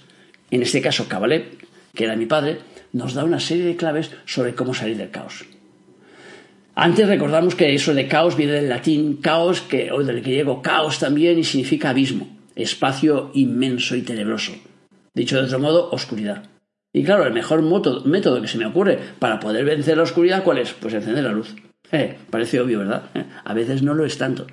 en 0.50 0.62
este 0.62 0.82
caso 0.82 1.10
Cabalet, 1.10 1.58
que 1.94 2.06
era 2.06 2.16
mi 2.16 2.26
padre, 2.26 2.60
nos 2.94 3.16
da 3.16 3.26
una 3.26 3.42
serie 3.42 3.66
de 3.66 3.76
claves 3.76 4.12
sobre 4.26 4.56
cómo 4.56 4.74
salir 4.74 4.96
del 4.96 5.12
caos. 5.12 5.44
Antes 6.74 7.10
recordamos 7.10 7.56
que 7.56 7.76
eso 7.76 7.94
de 7.94 8.08
caos 8.08 8.38
viene 8.38 8.54
del 8.54 8.70
latín 8.70 9.18
caos, 9.18 9.60
que, 9.60 9.92
o 9.92 10.02
del 10.06 10.22
griego 10.22 10.62
caos 10.62 11.00
también, 11.00 11.38
y 11.38 11.44
significa 11.44 11.90
abismo, 11.90 12.30
espacio 12.56 13.32
inmenso 13.34 13.98
y 13.98 14.04
tenebroso. 14.04 14.54
Dicho 15.20 15.36
de 15.36 15.48
otro 15.48 15.60
modo, 15.60 15.90
oscuridad. 15.92 16.46
Y 16.94 17.04
claro, 17.04 17.26
el 17.26 17.34
mejor 17.34 17.62
método 18.06 18.42
que 18.42 18.48
se 18.48 18.58
me 18.58 18.66
ocurre 18.66 18.98
para 19.20 19.42
poder 19.42 19.66
vencer 19.66 19.98
la 19.98 20.04
oscuridad, 20.04 20.46
¿cuál 20.46 20.60
es? 20.60 20.72
Pues 20.72 20.94
encender 20.94 21.26
la 21.26 21.34
luz. 21.34 21.58
Eh, 21.92 22.18
parece 22.30 22.62
obvio, 22.62 22.80
¿verdad? 22.80 23.04
Eh, 23.14 23.26
a 23.44 23.54
veces 23.54 23.84
no 23.84 23.94
lo 23.94 24.06
es 24.06 24.18
tanto. 24.18 24.48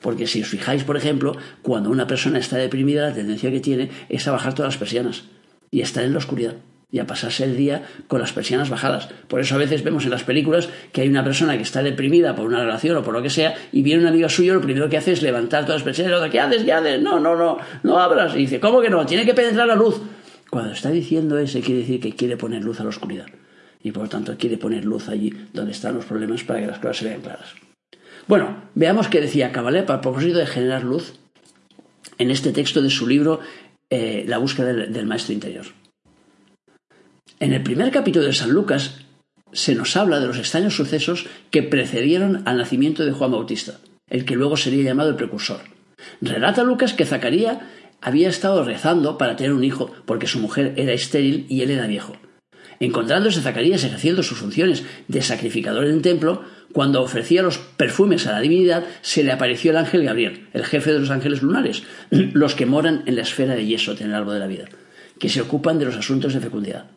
Porque 0.00 0.28
si 0.28 0.42
os 0.42 0.46
fijáis, 0.46 0.84
por 0.84 0.96
ejemplo, 0.96 1.36
cuando 1.60 1.90
una 1.90 2.06
persona 2.06 2.38
está 2.38 2.56
deprimida, 2.56 3.08
la 3.08 3.14
tendencia 3.14 3.50
que 3.50 3.58
tiene 3.58 3.90
es 4.08 4.28
a 4.28 4.30
bajar 4.30 4.54
todas 4.54 4.74
las 4.74 4.78
persianas 4.78 5.24
y 5.72 5.80
estar 5.80 6.04
en 6.04 6.12
la 6.12 6.18
oscuridad 6.18 6.54
y 6.90 6.98
a 7.00 7.06
pasarse 7.06 7.44
el 7.44 7.56
día 7.56 7.82
con 8.06 8.20
las 8.20 8.32
persianas 8.32 8.70
bajadas. 8.70 9.08
Por 9.28 9.40
eso 9.40 9.56
a 9.56 9.58
veces 9.58 9.82
vemos 9.82 10.04
en 10.04 10.10
las 10.10 10.24
películas 10.24 10.68
que 10.92 11.00
hay 11.00 11.08
una 11.08 11.24
persona 11.24 11.56
que 11.56 11.62
está 11.62 11.82
deprimida 11.82 12.36
por 12.36 12.46
una 12.46 12.60
relación 12.60 12.96
o 12.96 13.02
por 13.02 13.12
lo 13.12 13.22
que 13.22 13.30
sea 13.30 13.54
y 13.72 13.82
viene 13.82 14.02
un 14.02 14.08
amigo 14.08 14.28
suyo, 14.28 14.54
lo 14.54 14.60
primero 14.60 14.88
que 14.88 14.96
hace 14.96 15.12
es 15.12 15.22
levantar 15.22 15.64
todas 15.64 15.80
las 15.80 15.84
persianas, 15.84 16.30
¿qué 16.30 16.40
haces? 16.40 16.62
¿Qué 16.62 16.72
haces? 16.72 17.02
No, 17.02 17.18
no, 17.18 17.36
no, 17.36 17.58
no 17.82 17.98
abras. 17.98 18.34
Y 18.34 18.40
dice, 18.40 18.60
¿cómo 18.60 18.80
que 18.80 18.90
no? 18.90 19.04
Tiene 19.04 19.24
que 19.24 19.34
penetrar 19.34 19.66
la 19.66 19.74
luz. 19.74 20.00
Cuando 20.50 20.72
está 20.72 20.90
diciendo 20.90 21.38
eso 21.38 21.60
quiere 21.60 21.80
decir 21.80 22.00
que 22.00 22.14
quiere 22.14 22.36
poner 22.36 22.62
luz 22.62 22.80
a 22.80 22.84
la 22.84 22.90
oscuridad 22.90 23.26
y 23.82 23.92
por 23.92 24.04
lo 24.04 24.08
tanto 24.08 24.36
quiere 24.38 24.58
poner 24.58 24.84
luz 24.84 25.08
allí 25.08 25.32
donde 25.52 25.72
están 25.72 25.94
los 25.94 26.04
problemas 26.04 26.44
para 26.44 26.60
que 26.60 26.66
las 26.66 26.78
cosas 26.78 26.96
se 26.98 27.04
vean 27.04 27.20
claras. 27.20 27.54
Bueno, 28.26 28.64
veamos 28.74 29.08
qué 29.08 29.20
decía 29.20 29.52
Cabalet 29.52 29.88
a 29.90 30.00
propósito 30.00 30.38
de 30.38 30.46
generar 30.46 30.82
luz 30.82 31.14
en 32.18 32.30
este 32.30 32.52
texto 32.52 32.82
de 32.82 32.90
su 32.90 33.06
libro 33.06 33.40
eh, 33.90 34.24
La 34.26 34.38
búsqueda 34.38 34.72
del, 34.72 35.06
maestro 35.06 35.34
interior. 35.34 35.66
En 37.38 37.52
el 37.52 37.62
primer 37.62 37.90
capítulo 37.90 38.24
de 38.24 38.32
San 38.32 38.50
Lucas 38.50 38.94
se 39.52 39.74
nos 39.74 39.94
habla 39.98 40.20
de 40.20 40.26
los 40.26 40.38
extraños 40.38 40.74
sucesos 40.74 41.26
que 41.50 41.62
precedieron 41.62 42.42
al 42.46 42.56
nacimiento 42.56 43.04
de 43.04 43.12
Juan 43.12 43.30
Bautista, 43.30 43.78
el 44.08 44.24
que 44.24 44.36
luego 44.36 44.56
sería 44.56 44.84
llamado 44.84 45.10
el 45.10 45.16
precursor. 45.16 45.60
Relata 46.22 46.62
Lucas 46.62 46.94
que 46.94 47.04
Zacarías 47.04 47.58
había 48.00 48.30
estado 48.30 48.64
rezando 48.64 49.18
para 49.18 49.36
tener 49.36 49.52
un 49.52 49.64
hijo 49.64 49.92
porque 50.06 50.26
su 50.26 50.38
mujer 50.38 50.72
era 50.78 50.94
estéril 50.94 51.44
y 51.50 51.60
él 51.60 51.70
era 51.70 51.86
viejo. 51.86 52.16
Encontrándose 52.80 53.42
Zacarías 53.42 53.84
ejerciendo 53.84 54.22
sus 54.22 54.38
funciones 54.38 54.84
de 55.06 55.20
sacrificador 55.20 55.84
en 55.84 55.92
el 55.96 56.02
templo, 56.02 56.42
cuando 56.72 57.02
ofrecía 57.02 57.42
los 57.42 57.58
perfumes 57.58 58.26
a 58.26 58.32
la 58.32 58.40
divinidad, 58.40 58.84
se 59.02 59.22
le 59.22 59.32
apareció 59.32 59.72
el 59.72 59.76
ángel 59.76 60.04
Gabriel, 60.04 60.48
el 60.54 60.64
jefe 60.64 60.90
de 60.90 61.00
los 61.00 61.10
ángeles 61.10 61.42
lunares, 61.42 61.82
los 62.10 62.54
que 62.54 62.64
moran 62.64 63.02
en 63.04 63.16
la 63.16 63.22
esfera 63.22 63.54
de 63.54 63.66
yeso 63.66 63.92
en 63.92 64.06
el 64.06 64.14
árbol 64.14 64.34
de 64.34 64.40
la 64.40 64.46
vida, 64.46 64.64
que 65.18 65.28
se 65.28 65.42
ocupan 65.42 65.78
de 65.78 65.84
los 65.84 65.96
asuntos 65.96 66.32
de 66.32 66.40
fecundidad. 66.40 66.95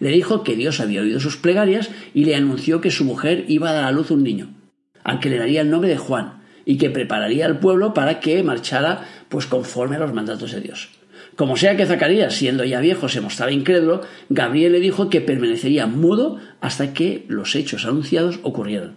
Le 0.00 0.10
dijo 0.10 0.44
que 0.44 0.56
Dios 0.56 0.80
había 0.80 1.02
oído 1.02 1.20
sus 1.20 1.36
plegarias 1.36 1.90
y 2.12 2.24
le 2.24 2.36
anunció 2.36 2.80
que 2.80 2.90
su 2.90 3.04
mujer 3.04 3.44
iba 3.48 3.70
a 3.70 3.72
dar 3.72 3.84
a 3.84 3.92
luz 3.92 4.10
un 4.10 4.22
niño, 4.22 4.54
al 5.02 5.20
que 5.20 5.30
le 5.30 5.38
daría 5.38 5.62
el 5.62 5.70
nombre 5.70 5.90
de 5.90 5.98
Juan, 5.98 6.42
y 6.64 6.78
que 6.78 6.90
prepararía 6.90 7.46
al 7.46 7.58
pueblo 7.58 7.94
para 7.94 8.20
que 8.20 8.42
marchara 8.42 9.06
pues 9.28 9.46
conforme 9.46 9.96
a 9.96 10.00
los 10.00 10.14
mandatos 10.14 10.52
de 10.52 10.60
Dios. 10.60 10.90
Como 11.36 11.56
sea 11.56 11.76
que 11.76 11.86
Zacarías, 11.86 12.34
siendo 12.34 12.64
ya 12.64 12.80
viejo, 12.80 13.08
se 13.08 13.20
mostraba 13.20 13.52
incrédulo, 13.52 14.02
Gabriel 14.28 14.72
le 14.72 14.80
dijo 14.80 15.10
que 15.10 15.20
permanecería 15.20 15.86
mudo 15.86 16.38
hasta 16.60 16.92
que 16.92 17.24
los 17.28 17.56
hechos 17.56 17.84
anunciados 17.84 18.38
ocurrieran. 18.42 18.96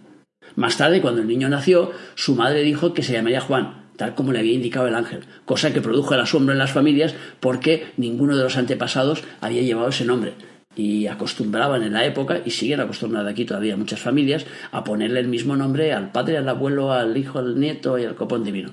Más 0.54 0.76
tarde, 0.76 1.00
cuando 1.00 1.20
el 1.20 1.28
niño 1.28 1.48
nació, 1.48 1.90
su 2.14 2.36
madre 2.36 2.62
dijo 2.62 2.94
que 2.94 3.02
se 3.02 3.12
llamaría 3.12 3.40
Juan, 3.40 3.88
tal 3.96 4.14
como 4.14 4.32
le 4.32 4.38
había 4.38 4.52
indicado 4.52 4.86
el 4.86 4.94
ángel, 4.94 5.24
cosa 5.44 5.72
que 5.72 5.80
produjo 5.80 6.14
el 6.14 6.20
asombro 6.20 6.52
en 6.52 6.58
las 6.58 6.72
familias 6.72 7.14
porque 7.40 7.88
ninguno 7.96 8.36
de 8.36 8.44
los 8.44 8.56
antepasados 8.56 9.24
había 9.40 9.62
llevado 9.62 9.88
ese 9.88 10.04
nombre. 10.04 10.34
Y 10.78 11.08
acostumbraban 11.08 11.82
en 11.82 11.92
la 11.92 12.06
época, 12.06 12.40
y 12.42 12.50
siguen 12.50 12.80
acostumbradas 12.80 13.30
aquí 13.30 13.44
todavía 13.44 13.76
muchas 13.76 14.00
familias, 14.00 14.46
a 14.72 14.82
ponerle 14.82 15.20
el 15.20 15.28
mismo 15.28 15.56
nombre 15.56 15.92
al 15.92 16.12
padre, 16.12 16.38
al 16.38 16.48
abuelo, 16.48 16.92
al 16.92 17.14
hijo, 17.14 17.38
al 17.38 17.60
nieto 17.60 17.98
y 17.98 18.04
al 18.04 18.14
copón 18.14 18.44
divino. 18.44 18.70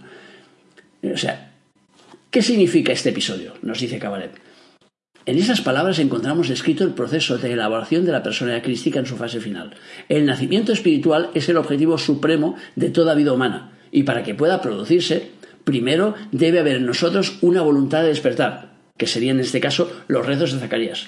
O 1.03 1.17
sea, 1.17 1.51
¿Qué 2.35 2.41
significa 2.41 2.91
este 2.91 3.12
episodio? 3.12 3.53
Nos 3.62 3.79
dice 3.79 3.97
Cabaret. 3.97 4.31
En 5.25 5.38
esas 5.38 5.62
palabras 5.62 6.00
encontramos 6.00 6.50
descrito 6.50 6.83
el 6.83 6.93
proceso 6.93 7.38
de 7.38 7.53
elaboración 7.53 8.03
de 8.03 8.12
la 8.12 8.24
personalidad 8.24 8.62
crística 8.62 9.00
en 9.00 9.05
su 9.05 9.15
fase 9.15 9.39
final. 9.39 9.74
El 10.09 10.25
nacimiento 10.25 10.74
espiritual 10.74 11.29
es 11.33 11.47
el 11.47 11.55
objetivo 11.55 11.97
supremo 11.97 12.57
de 12.75 12.89
toda 12.89 13.15
vida 13.15 13.31
humana, 13.31 13.71
y 13.89 14.03
para 14.03 14.24
que 14.24 14.35
pueda 14.35 14.59
producirse, 14.59 15.31
primero 15.63 16.13
debe 16.33 16.59
haber 16.59 16.75
en 16.75 16.85
nosotros 16.85 17.38
una 17.41 17.62
voluntad 17.62 18.01
de 18.01 18.09
despertar, 18.09 18.74
que 18.97 19.07
serían 19.07 19.38
en 19.38 19.45
este 19.45 19.62
caso 19.62 19.89
los 20.09 20.25
rezos 20.25 20.51
de 20.51 20.59
Zacarías, 20.59 21.07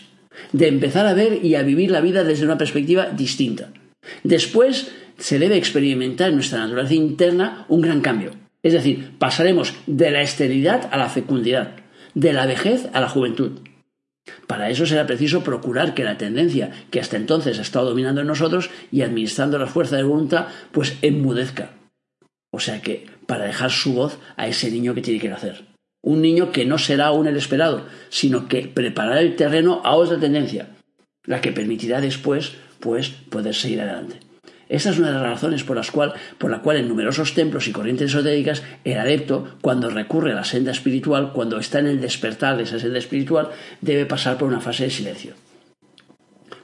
de 0.51 0.67
empezar 0.67 1.05
a 1.07 1.13
ver 1.13 1.43
y 1.43 1.55
a 1.55 1.63
vivir 1.63 1.91
la 1.91 2.01
vida 2.01 2.23
desde 2.23 2.45
una 2.45 2.57
perspectiva 2.57 3.07
distinta. 3.07 3.69
Después 4.23 4.91
se 5.17 5.39
debe 5.39 5.57
experimentar 5.57 6.29
en 6.29 6.35
nuestra 6.35 6.59
naturaleza 6.59 6.93
interna 6.93 7.65
un 7.69 7.81
gran 7.81 8.01
cambio, 8.01 8.31
es 8.63 8.73
decir, 8.73 9.13
pasaremos 9.17 9.73
de 9.85 10.11
la 10.11 10.21
esterilidad 10.21 10.89
a 10.91 10.97
la 10.97 11.09
fecundidad, 11.09 11.75
de 12.13 12.33
la 12.33 12.45
vejez 12.45 12.89
a 12.93 13.01
la 13.01 13.09
juventud. 13.09 13.59
Para 14.45 14.69
eso 14.69 14.85
será 14.85 15.07
preciso 15.07 15.43
procurar 15.43 15.93
que 15.93 16.03
la 16.03 16.17
tendencia 16.17 16.71
que 16.91 16.99
hasta 16.99 17.17
entonces 17.17 17.59
ha 17.59 17.61
estado 17.61 17.89
dominando 17.89 18.21
en 18.21 18.27
nosotros 18.27 18.69
y 18.91 19.01
administrando 19.01 19.57
la 19.57 19.67
fuerza 19.67 19.95
de 19.95 20.03
voluntad, 20.03 20.47
pues 20.71 20.97
enmudezca. 21.01 21.71
O 22.51 22.59
sea 22.59 22.81
que, 22.81 23.05
para 23.25 23.45
dejar 23.45 23.71
su 23.71 23.93
voz 23.93 24.19
a 24.35 24.47
ese 24.47 24.71
niño 24.71 24.93
que 24.93 25.01
tiene 25.01 25.19
que 25.19 25.29
nacer. 25.29 25.66
Un 26.07 26.21
niño 26.21 26.53
que 26.53 26.63
no 26.63 26.77
será 26.77 27.07
aún 27.07 27.27
el 27.27 27.35
esperado, 27.35 27.85
sino 28.07 28.47
que 28.47 28.61
preparará 28.61 29.19
el 29.19 29.35
terreno 29.35 29.81
a 29.83 29.95
otra 29.95 30.17
tendencia, 30.17 30.69
la 31.25 31.41
que 31.41 31.51
permitirá 31.51 31.99
después, 31.99 32.53
pues, 32.79 33.09
poder 33.09 33.53
seguir 33.53 33.81
adelante. 33.81 34.21
Esa 34.69 34.91
es 34.91 34.99
una 34.99 35.07
de 35.07 35.15
las 35.15 35.23
razones 35.23 35.65
por, 35.65 35.75
las 35.75 35.91
cual, 35.91 36.13
por 36.37 36.49
la 36.49 36.61
cual 36.61 36.77
en 36.77 36.87
numerosos 36.87 37.33
templos 37.33 37.67
y 37.67 37.73
corrientes 37.73 38.11
esotéricas 38.11 38.63
el 38.85 38.97
adepto, 38.97 39.57
cuando 39.59 39.89
recurre 39.89 40.31
a 40.31 40.35
la 40.35 40.45
senda 40.45 40.71
espiritual, 40.71 41.33
cuando 41.33 41.59
está 41.59 41.79
en 41.79 41.87
el 41.87 41.99
despertar 41.99 42.55
de 42.55 42.63
esa 42.63 42.79
senda 42.79 42.99
espiritual, 42.99 43.49
debe 43.81 44.05
pasar 44.05 44.37
por 44.37 44.47
una 44.47 44.61
fase 44.61 44.85
de 44.85 44.91
silencio. 44.91 45.33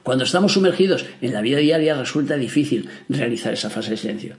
Cuando 0.02 0.24
estamos 0.24 0.54
sumergidos 0.54 1.04
en 1.20 1.34
la 1.34 1.42
vida 1.42 1.58
diaria 1.58 1.98
resulta 1.98 2.36
difícil 2.36 2.88
realizar 3.10 3.52
esa 3.52 3.68
fase 3.68 3.90
de 3.90 3.98
silencio. 3.98 4.36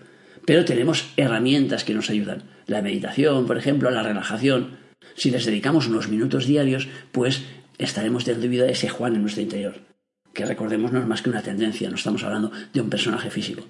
Pero 0.47 0.65
tenemos 0.65 1.11
herramientas 1.15 1.83
que 1.83 1.93
nos 1.93 2.09
ayudan. 2.09 2.41
La 2.65 2.81
meditación, 2.81 3.45
por 3.45 3.59
ejemplo, 3.59 3.91
la 3.91 4.01
relajación. 4.01 4.83
Si 5.15 5.31
les 5.31 5.45
dedicamos 5.45 5.87
unos 5.87 6.09
minutos 6.09 6.45
diarios, 6.45 6.87
pues 7.11 7.43
estaremos 7.77 8.25
dando 8.25 8.47
vida 8.47 8.65
a 8.65 8.69
ese 8.69 8.89
Juan 8.89 9.15
en 9.15 9.21
nuestro 9.21 9.41
interior 9.41 9.95
que 10.35 10.45
recordemos 10.45 10.91
no 10.91 10.99
es 10.99 11.07
más 11.07 11.23
que 11.23 11.31
una 11.31 11.41
tendencia, 11.41 11.89
no 11.89 11.95
estamos 11.95 12.23
hablando 12.23 12.51
de 12.73 12.81
un 12.81 12.89
personaje 12.89 13.31
físico. 13.31 13.65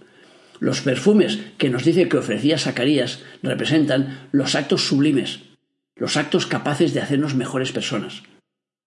Los 0.59 0.81
perfumes 0.81 1.39
que 1.57 1.69
nos 1.69 1.85
dice 1.85 2.09
que 2.09 2.17
ofrecía 2.17 2.57
Zacarías 2.57 3.21
representan 3.43 4.27
los 4.31 4.55
actos 4.55 4.85
sublimes, 4.85 5.41
los 5.95 6.17
actos 6.17 6.47
capaces 6.47 6.93
de 6.93 7.01
hacernos 7.01 7.35
mejores 7.35 7.71
personas. 7.71 8.23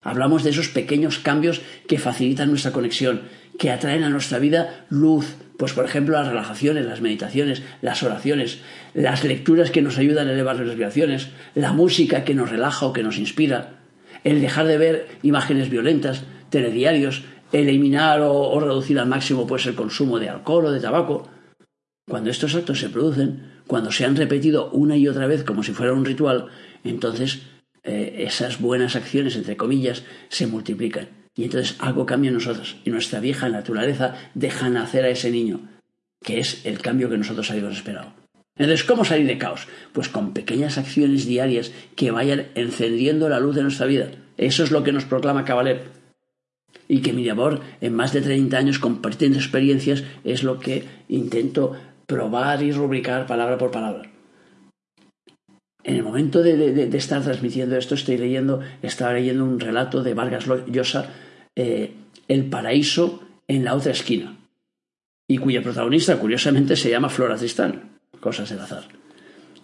Hablamos 0.03 0.45
de 0.45 0.50
esos 0.50 0.69
pequeños 0.69 1.19
cambios 1.19 1.62
que 1.87 1.99
facilitan 1.99 2.50
nuestra 2.50 2.73
conexión, 2.73 3.23
que 3.59 3.71
atraen 3.71 4.03
a 4.03 4.11
nuestra 4.11 4.38
vida 4.38 4.87
luz, 4.91 5.37
pues 5.59 5.73
por 5.73 5.85
ejemplo 5.85 6.17
las 6.17 6.29
relajaciones, 6.29 6.87
las 6.87 7.00
meditaciones, 7.00 7.62
las 7.83 8.03
oraciones, 8.05 8.61
las 8.95 9.25
lecturas 9.25 9.73
que 9.73 9.83
nos 9.83 9.99
ayudan 9.99 10.29
a 10.29 10.33
elevar 10.33 10.57
las 10.57 10.77
vibraciones, 10.77 11.31
la 11.57 11.73
música 11.73 12.25
que 12.25 12.35
nos 12.35 12.50
relaja 12.50 12.87
o 12.87 12.93
que 12.93 13.03
nos 13.03 13.19
inspira, 13.19 13.81
el 14.23 14.41
dejar 14.41 14.69
de 14.69 14.79
ver 14.79 15.09
imágenes 15.23 15.69
violentas, 15.69 16.23
telediarios, 16.49 17.25
eliminar 17.50 18.21
o, 18.23 18.61
reducir 18.61 19.00
al 19.00 19.09
máximo 19.09 19.49
pues, 19.49 19.67
el 19.67 19.75
consumo 19.75 20.21
de 20.21 20.29
alcohol 20.29 20.67
o 20.67 20.71
de 20.71 20.81
tabaco. 20.81 21.29
Cuando 22.09 22.31
estos 22.31 22.55
actos 22.55 22.79
se 22.79 22.88
producen, 22.88 23.62
cuando 23.67 23.91
se 23.91 24.05
han 24.05 24.15
repetido 24.15 24.71
una 24.71 24.97
y 24.97 25.09
otra 25.09 25.27
vez 25.27 25.43
como 25.43 25.65
si 25.65 25.73
fuera 25.73 25.93
un 25.93 26.05
ritual, 26.05 26.47
entonces 26.85 27.43
eh, 27.83 28.25
esas 28.27 28.61
buenas 28.61 28.95
acciones, 28.95 29.35
entre 29.35 29.57
comillas, 29.57 30.05
se 30.29 30.47
multiplican. 30.47 31.18
Y 31.38 31.45
entonces 31.45 31.76
algo 31.78 32.04
cambia 32.04 32.28
en 32.28 32.35
nosotros. 32.35 32.78
Y 32.85 32.90
nuestra 32.90 33.21
vieja 33.21 33.49
naturaleza 33.49 34.16
deja 34.35 34.68
nacer 34.71 35.04
a 35.04 35.09
ese 35.09 35.30
niño, 35.30 35.61
que 36.21 36.40
es 36.40 36.66
el 36.66 36.80
cambio 36.80 37.09
que 37.09 37.16
nosotros 37.16 37.49
habíamos 37.52 37.76
esperado. 37.76 38.12
Entonces, 38.57 38.85
¿cómo 38.85 39.04
salir 39.04 39.28
de 39.28 39.38
caos? 39.38 39.68
Pues 39.92 40.09
con 40.09 40.33
pequeñas 40.33 40.78
acciones 40.78 41.26
diarias 41.26 41.71
que 41.95 42.11
vayan 42.11 42.49
encendiendo 42.57 43.28
la 43.28 43.38
luz 43.38 43.54
de 43.54 43.62
nuestra 43.62 43.87
vida. 43.87 44.11
Eso 44.37 44.64
es 44.64 44.73
lo 44.73 44.83
que 44.83 44.90
nos 44.90 45.04
proclama 45.04 45.45
Cabalet 45.45 45.83
y 46.88 47.02
que 47.02 47.12
mi 47.12 47.28
amor 47.28 47.61
en 47.80 47.95
más 47.95 48.12
de 48.12 48.21
30 48.21 48.59
años 48.59 48.80
compartiendo 48.80 49.38
experiencias 49.38 50.02
es 50.25 50.42
lo 50.42 50.59
que 50.59 50.87
intento 51.09 51.76
probar 52.07 52.64
y 52.64 52.73
rubricar 52.73 53.26
palabra 53.26 53.59
por 53.59 53.71
palabra. 53.71 54.11
En 55.85 55.95
el 55.95 56.02
momento 56.02 56.42
de, 56.42 56.90
estar 56.97 57.23
transmitiendo 57.23 57.76
esto 57.76 57.95
estoy 57.95 58.18
leyendo, 58.18 58.61
estaba 58.83 59.12
leyendo 59.12 59.45
un 59.45 59.61
relato 59.61 60.02
de 60.02 60.14
Vargas 60.14 60.47
Llosa, 60.66 61.09
eh, 61.59 61.93
El 62.29 62.45
paraíso 62.47 63.23
en 63.49 63.65
la 63.65 63.75
otra 63.75 63.93
esquina, 63.93 64.37
y 65.27 65.38
cuya 65.38 65.62
protagonista 65.62 66.19
curiosamente 66.19 66.77
se 66.77 66.88
llama 66.88 67.09
Flora 67.09 67.37
Tristán, 67.37 67.99
cosas 68.21 68.49
del 68.49 68.61
azar. 68.61 68.85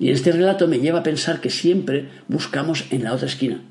Y 0.00 0.10
este 0.10 0.32
relato 0.32 0.66
me 0.66 0.80
lleva 0.80 0.98
a 0.98 1.02
pensar 1.04 1.40
que 1.40 1.50
siempre 1.50 2.08
buscamos 2.26 2.86
en 2.90 3.04
la 3.04 3.14
otra 3.14 3.28
esquina, 3.28 3.62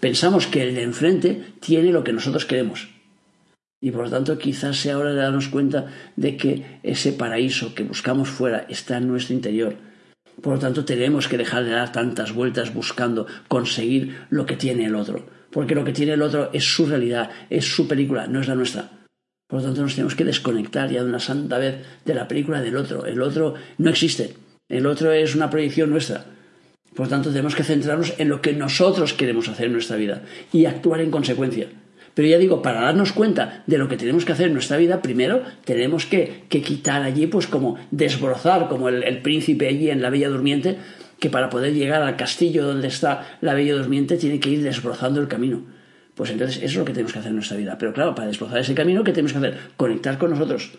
pensamos 0.00 0.46
que 0.46 0.62
el 0.62 0.74
de 0.74 0.82
enfrente 0.82 1.44
tiene 1.60 1.92
lo 1.92 2.02
que 2.04 2.14
nosotros 2.14 2.46
queremos. 2.46 2.88
Y 3.82 3.90
por 3.90 4.04
lo 4.04 4.10
tanto 4.10 4.38
quizás 4.38 4.78
sea 4.78 4.96
hora 4.96 5.10
de 5.10 5.20
darnos 5.20 5.48
cuenta 5.48 5.88
de 6.16 6.36
que 6.38 6.80
ese 6.82 7.12
paraíso 7.12 7.74
que 7.74 7.84
buscamos 7.84 8.30
fuera 8.30 8.64
está 8.70 8.96
en 8.96 9.08
nuestro 9.08 9.34
interior. 9.34 9.76
Por 10.40 10.54
lo 10.54 10.58
tanto 10.58 10.84
tenemos 10.84 11.28
que 11.28 11.36
dejar 11.36 11.64
de 11.64 11.72
dar 11.72 11.92
tantas 11.92 12.32
vueltas 12.32 12.72
buscando 12.72 13.26
conseguir 13.48 14.24
lo 14.30 14.46
que 14.46 14.56
tiene 14.56 14.86
el 14.86 14.94
otro. 14.94 15.26
Porque 15.52 15.74
lo 15.74 15.84
que 15.84 15.92
tiene 15.92 16.14
el 16.14 16.22
otro 16.22 16.50
es 16.52 16.64
su 16.64 16.86
realidad, 16.86 17.30
es 17.50 17.64
su 17.64 17.86
película, 17.86 18.26
no 18.26 18.40
es 18.40 18.48
la 18.48 18.54
nuestra. 18.54 18.90
Por 19.46 19.60
lo 19.60 19.66
tanto 19.66 19.82
nos 19.82 19.94
tenemos 19.94 20.14
que 20.14 20.24
desconectar 20.24 20.90
ya 20.90 21.02
de 21.02 21.08
una 21.08 21.20
santa 21.20 21.58
vez 21.58 21.84
de 22.04 22.14
la 22.14 22.26
película 22.26 22.62
del 22.62 22.76
otro. 22.76 23.04
El 23.04 23.20
otro 23.20 23.54
no 23.78 23.90
existe. 23.90 24.34
el 24.68 24.86
otro 24.86 25.12
es 25.12 25.34
una 25.34 25.50
proyección 25.50 25.90
nuestra. 25.90 26.24
Por 26.94 27.06
lo 27.06 27.10
tanto, 27.10 27.30
tenemos 27.30 27.54
que 27.54 27.64
centrarnos 27.64 28.14
en 28.18 28.28
lo 28.28 28.40
que 28.42 28.52
nosotros 28.52 29.14
queremos 29.14 29.48
hacer 29.48 29.66
en 29.66 29.72
nuestra 29.72 29.96
vida 29.96 30.22
y 30.52 30.66
actuar 30.66 31.00
en 31.00 31.10
consecuencia. 31.10 31.68
Pero 32.14 32.28
ya 32.28 32.38
digo, 32.38 32.60
para 32.62 32.82
darnos 32.82 33.12
cuenta 33.12 33.62
de 33.66 33.78
lo 33.78 33.88
que 33.88 33.96
tenemos 33.96 34.24
que 34.24 34.32
hacer 34.32 34.48
en 34.48 34.52
nuestra 34.52 34.76
vida, 34.76 35.00
primero 35.00 35.42
tenemos 35.64 36.04
que, 36.04 36.44
quitar 36.48 37.02
allí, 37.02 37.26
pues 37.26 37.46
como 37.46 37.78
desbrozar, 37.90 38.68
como 38.68 38.88
el, 38.88 39.02
el, 39.02 39.22
príncipe 39.22 39.68
allí 39.68 39.90
en 39.90 40.02
la 40.02 40.10
Bella 40.10 40.28
Durmiente, 40.28 40.76
que 41.18 41.30
para 41.30 41.48
poder 41.48 41.72
llegar 41.72 42.02
al 42.02 42.16
castillo 42.16 42.66
donde 42.66 42.88
está 42.88 43.38
la 43.40 43.54
Bella 43.54 43.74
Durmiente 43.74 44.16
tiene 44.16 44.40
que 44.40 44.50
ir 44.50 44.62
desbrozando 44.62 45.20
el 45.20 45.28
camino. 45.28 45.62
Pues 46.14 46.30
entonces 46.30 46.56
eso 46.58 46.66
es 46.66 46.76
lo 46.76 46.84
que 46.84 46.92
tenemos 46.92 47.12
que 47.12 47.20
hacer 47.20 47.30
en 47.30 47.36
nuestra 47.36 47.56
vida. 47.56 47.76
Pero 47.78 47.92
claro, 47.92 48.14
para 48.14 48.28
desbrozar 48.28 48.58
ese 48.58 48.74
camino, 48.74 49.02
¿qué 49.04 49.12
tenemos 49.12 49.32
que 49.32 49.38
hacer? 49.38 49.58
Conectar 49.76 50.18
con 50.18 50.30
nosotros. 50.30 50.72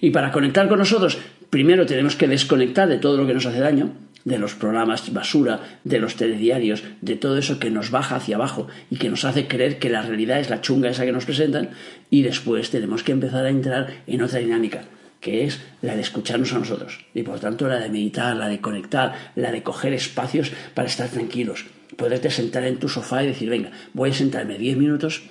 Y 0.00 0.10
para 0.10 0.32
conectar 0.32 0.68
con 0.68 0.78
nosotros, 0.78 1.18
primero 1.50 1.86
tenemos 1.86 2.16
que 2.16 2.28
desconectar 2.28 2.88
de 2.88 2.98
todo 2.98 3.16
lo 3.16 3.26
que 3.26 3.34
nos 3.34 3.46
hace 3.46 3.60
daño, 3.60 3.92
de 4.24 4.38
los 4.38 4.54
programas 4.54 5.12
basura, 5.12 5.60
de 5.84 5.98
los 5.98 6.16
telediarios, 6.16 6.82
de 7.00 7.16
todo 7.16 7.38
eso 7.38 7.58
que 7.58 7.70
nos 7.70 7.90
baja 7.90 8.16
hacia 8.16 8.36
abajo 8.36 8.68
y 8.90 8.96
que 8.96 9.08
nos 9.08 9.24
hace 9.24 9.48
creer 9.48 9.78
que 9.78 9.90
la 9.90 10.02
realidad 10.02 10.40
es 10.40 10.50
la 10.50 10.60
chunga 10.60 10.90
esa 10.90 11.04
que 11.04 11.12
nos 11.12 11.24
presentan. 11.24 11.70
Y 12.10 12.22
después 12.22 12.70
tenemos 12.70 13.02
que 13.02 13.12
empezar 13.12 13.44
a 13.44 13.50
entrar 13.50 14.02
en 14.06 14.22
otra 14.22 14.38
dinámica 14.38 14.84
que 15.20 15.44
es 15.44 15.60
la 15.82 15.96
de 15.96 16.00
escucharnos 16.00 16.52
a 16.54 16.58
nosotros. 16.58 17.04
Y 17.12 17.22
por 17.22 17.40
tanto 17.40 17.68
la 17.68 17.78
de 17.78 17.90
meditar, 17.90 18.34
la 18.36 18.48
de 18.48 18.60
conectar, 18.60 19.14
la 19.36 19.52
de 19.52 19.62
coger 19.62 19.92
espacios 19.92 20.50
para 20.72 20.88
estar 20.88 21.10
tranquilos, 21.10 21.66
poderte 21.96 22.30
sentar 22.30 22.64
en 22.64 22.78
tu 22.78 22.88
sofá 22.88 23.22
y 23.22 23.26
decir, 23.26 23.50
venga, 23.50 23.70
voy 23.92 24.10
a 24.10 24.14
sentarme 24.14 24.56
diez 24.56 24.78
minutos 24.78 25.24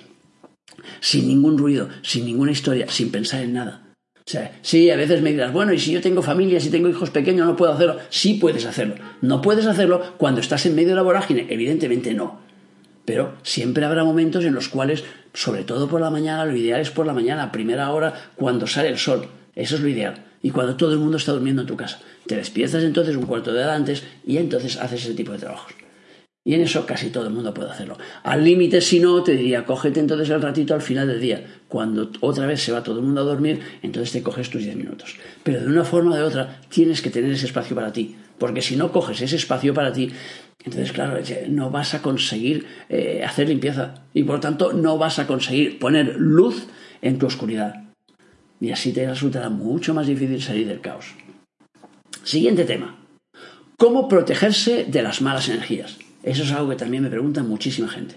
sin 1.00 1.26
ningún 1.26 1.58
ruido, 1.58 1.88
sin 2.02 2.24
ninguna 2.24 2.52
historia, 2.52 2.86
sin 2.88 3.10
pensar 3.10 3.42
en 3.42 3.54
nada 3.54 3.89
sí, 4.62 4.90
a 4.90 4.96
veces 4.96 5.22
me 5.22 5.30
dirás, 5.30 5.52
bueno, 5.52 5.72
y 5.72 5.78
si 5.78 5.92
yo 5.92 6.00
tengo 6.00 6.22
familia, 6.22 6.60
si 6.60 6.70
tengo 6.70 6.88
hijos 6.88 7.10
pequeños, 7.10 7.46
no 7.46 7.56
puedo 7.56 7.72
hacerlo. 7.72 7.98
Sí 8.10 8.34
puedes 8.34 8.66
hacerlo. 8.66 8.94
No 9.20 9.40
puedes 9.40 9.66
hacerlo 9.66 10.14
cuando 10.18 10.40
estás 10.40 10.66
en 10.66 10.74
medio 10.74 10.90
de 10.90 10.94
la 10.96 11.02
vorágine. 11.02 11.46
Evidentemente 11.48 12.14
no. 12.14 12.40
Pero 13.04 13.34
siempre 13.42 13.84
habrá 13.84 14.04
momentos 14.04 14.44
en 14.44 14.54
los 14.54 14.68
cuales, 14.68 15.04
sobre 15.32 15.64
todo 15.64 15.88
por 15.88 16.00
la 16.00 16.10
mañana, 16.10 16.44
lo 16.44 16.56
ideal 16.56 16.80
es 16.80 16.90
por 16.90 17.06
la 17.06 17.14
mañana, 17.14 17.44
a 17.44 17.52
primera 17.52 17.90
hora, 17.90 18.30
cuando 18.36 18.66
sale 18.66 18.88
el 18.88 18.98
sol. 18.98 19.26
Eso 19.56 19.76
es 19.76 19.80
lo 19.80 19.88
ideal. 19.88 20.26
Y 20.42 20.50
cuando 20.50 20.76
todo 20.76 20.92
el 20.92 20.98
mundo 20.98 21.16
está 21.16 21.32
durmiendo 21.32 21.62
en 21.62 21.68
tu 21.68 21.76
casa. 21.76 22.00
Te 22.26 22.36
despiertas 22.36 22.84
entonces 22.84 23.16
un 23.16 23.26
cuarto 23.26 23.52
de 23.52 23.62
hora 23.64 23.74
antes 23.74 24.04
y 24.26 24.36
entonces 24.36 24.76
haces 24.76 25.04
ese 25.04 25.14
tipo 25.14 25.32
de 25.32 25.38
trabajos. 25.38 25.72
Y 26.42 26.54
en 26.54 26.62
eso 26.62 26.86
casi 26.86 27.10
todo 27.10 27.26
el 27.26 27.34
mundo 27.34 27.52
puede 27.52 27.70
hacerlo. 27.70 27.98
Al 28.22 28.42
límite, 28.42 28.80
si 28.80 28.98
no, 28.98 29.22
te 29.22 29.36
diría, 29.36 29.66
cógete 29.66 30.00
entonces 30.00 30.30
el 30.30 30.40
ratito 30.40 30.74
al 30.74 30.80
final 30.80 31.06
del 31.06 31.20
día. 31.20 31.44
Cuando 31.68 32.10
otra 32.20 32.46
vez 32.46 32.62
se 32.62 32.72
va 32.72 32.82
todo 32.82 32.98
el 32.98 33.04
mundo 33.04 33.20
a 33.20 33.24
dormir, 33.24 33.60
entonces 33.82 34.12
te 34.12 34.22
coges 34.22 34.48
tus 34.48 34.64
10 34.64 34.76
minutos. 34.76 35.16
Pero 35.42 35.60
de 35.60 35.66
una 35.66 35.84
forma 35.84 36.12
o 36.12 36.16
de 36.16 36.22
otra, 36.22 36.60
tienes 36.70 37.02
que 37.02 37.10
tener 37.10 37.30
ese 37.30 37.46
espacio 37.46 37.76
para 37.76 37.92
ti. 37.92 38.16
Porque 38.38 38.62
si 38.62 38.76
no 38.76 38.90
coges 38.90 39.20
ese 39.20 39.36
espacio 39.36 39.74
para 39.74 39.92
ti, 39.92 40.12
entonces, 40.64 40.92
claro, 40.92 41.20
no 41.48 41.70
vas 41.70 41.92
a 41.94 42.02
conseguir 42.02 42.66
eh, 42.88 43.22
hacer 43.24 43.48
limpieza. 43.48 44.02
Y 44.14 44.24
por 44.24 44.40
tanto, 44.40 44.72
no 44.72 44.96
vas 44.96 45.18
a 45.18 45.26
conseguir 45.26 45.78
poner 45.78 46.16
luz 46.16 46.66
en 47.02 47.18
tu 47.18 47.26
oscuridad. 47.26 47.84
Y 48.60 48.70
así 48.70 48.92
te 48.92 49.06
resultará 49.06 49.50
mucho 49.50 49.92
más 49.92 50.06
difícil 50.06 50.42
salir 50.42 50.68
del 50.68 50.80
caos. 50.80 51.14
Siguiente 52.24 52.64
tema. 52.64 52.98
¿Cómo 53.78 54.08
protegerse 54.08 54.84
de 54.84 55.02
las 55.02 55.22
malas 55.22 55.48
energías? 55.48 55.98
Eso 56.22 56.42
es 56.42 56.52
algo 56.52 56.70
que 56.70 56.76
también 56.76 57.02
me 57.02 57.10
pregunta 57.10 57.42
muchísima 57.42 57.88
gente. 57.88 58.16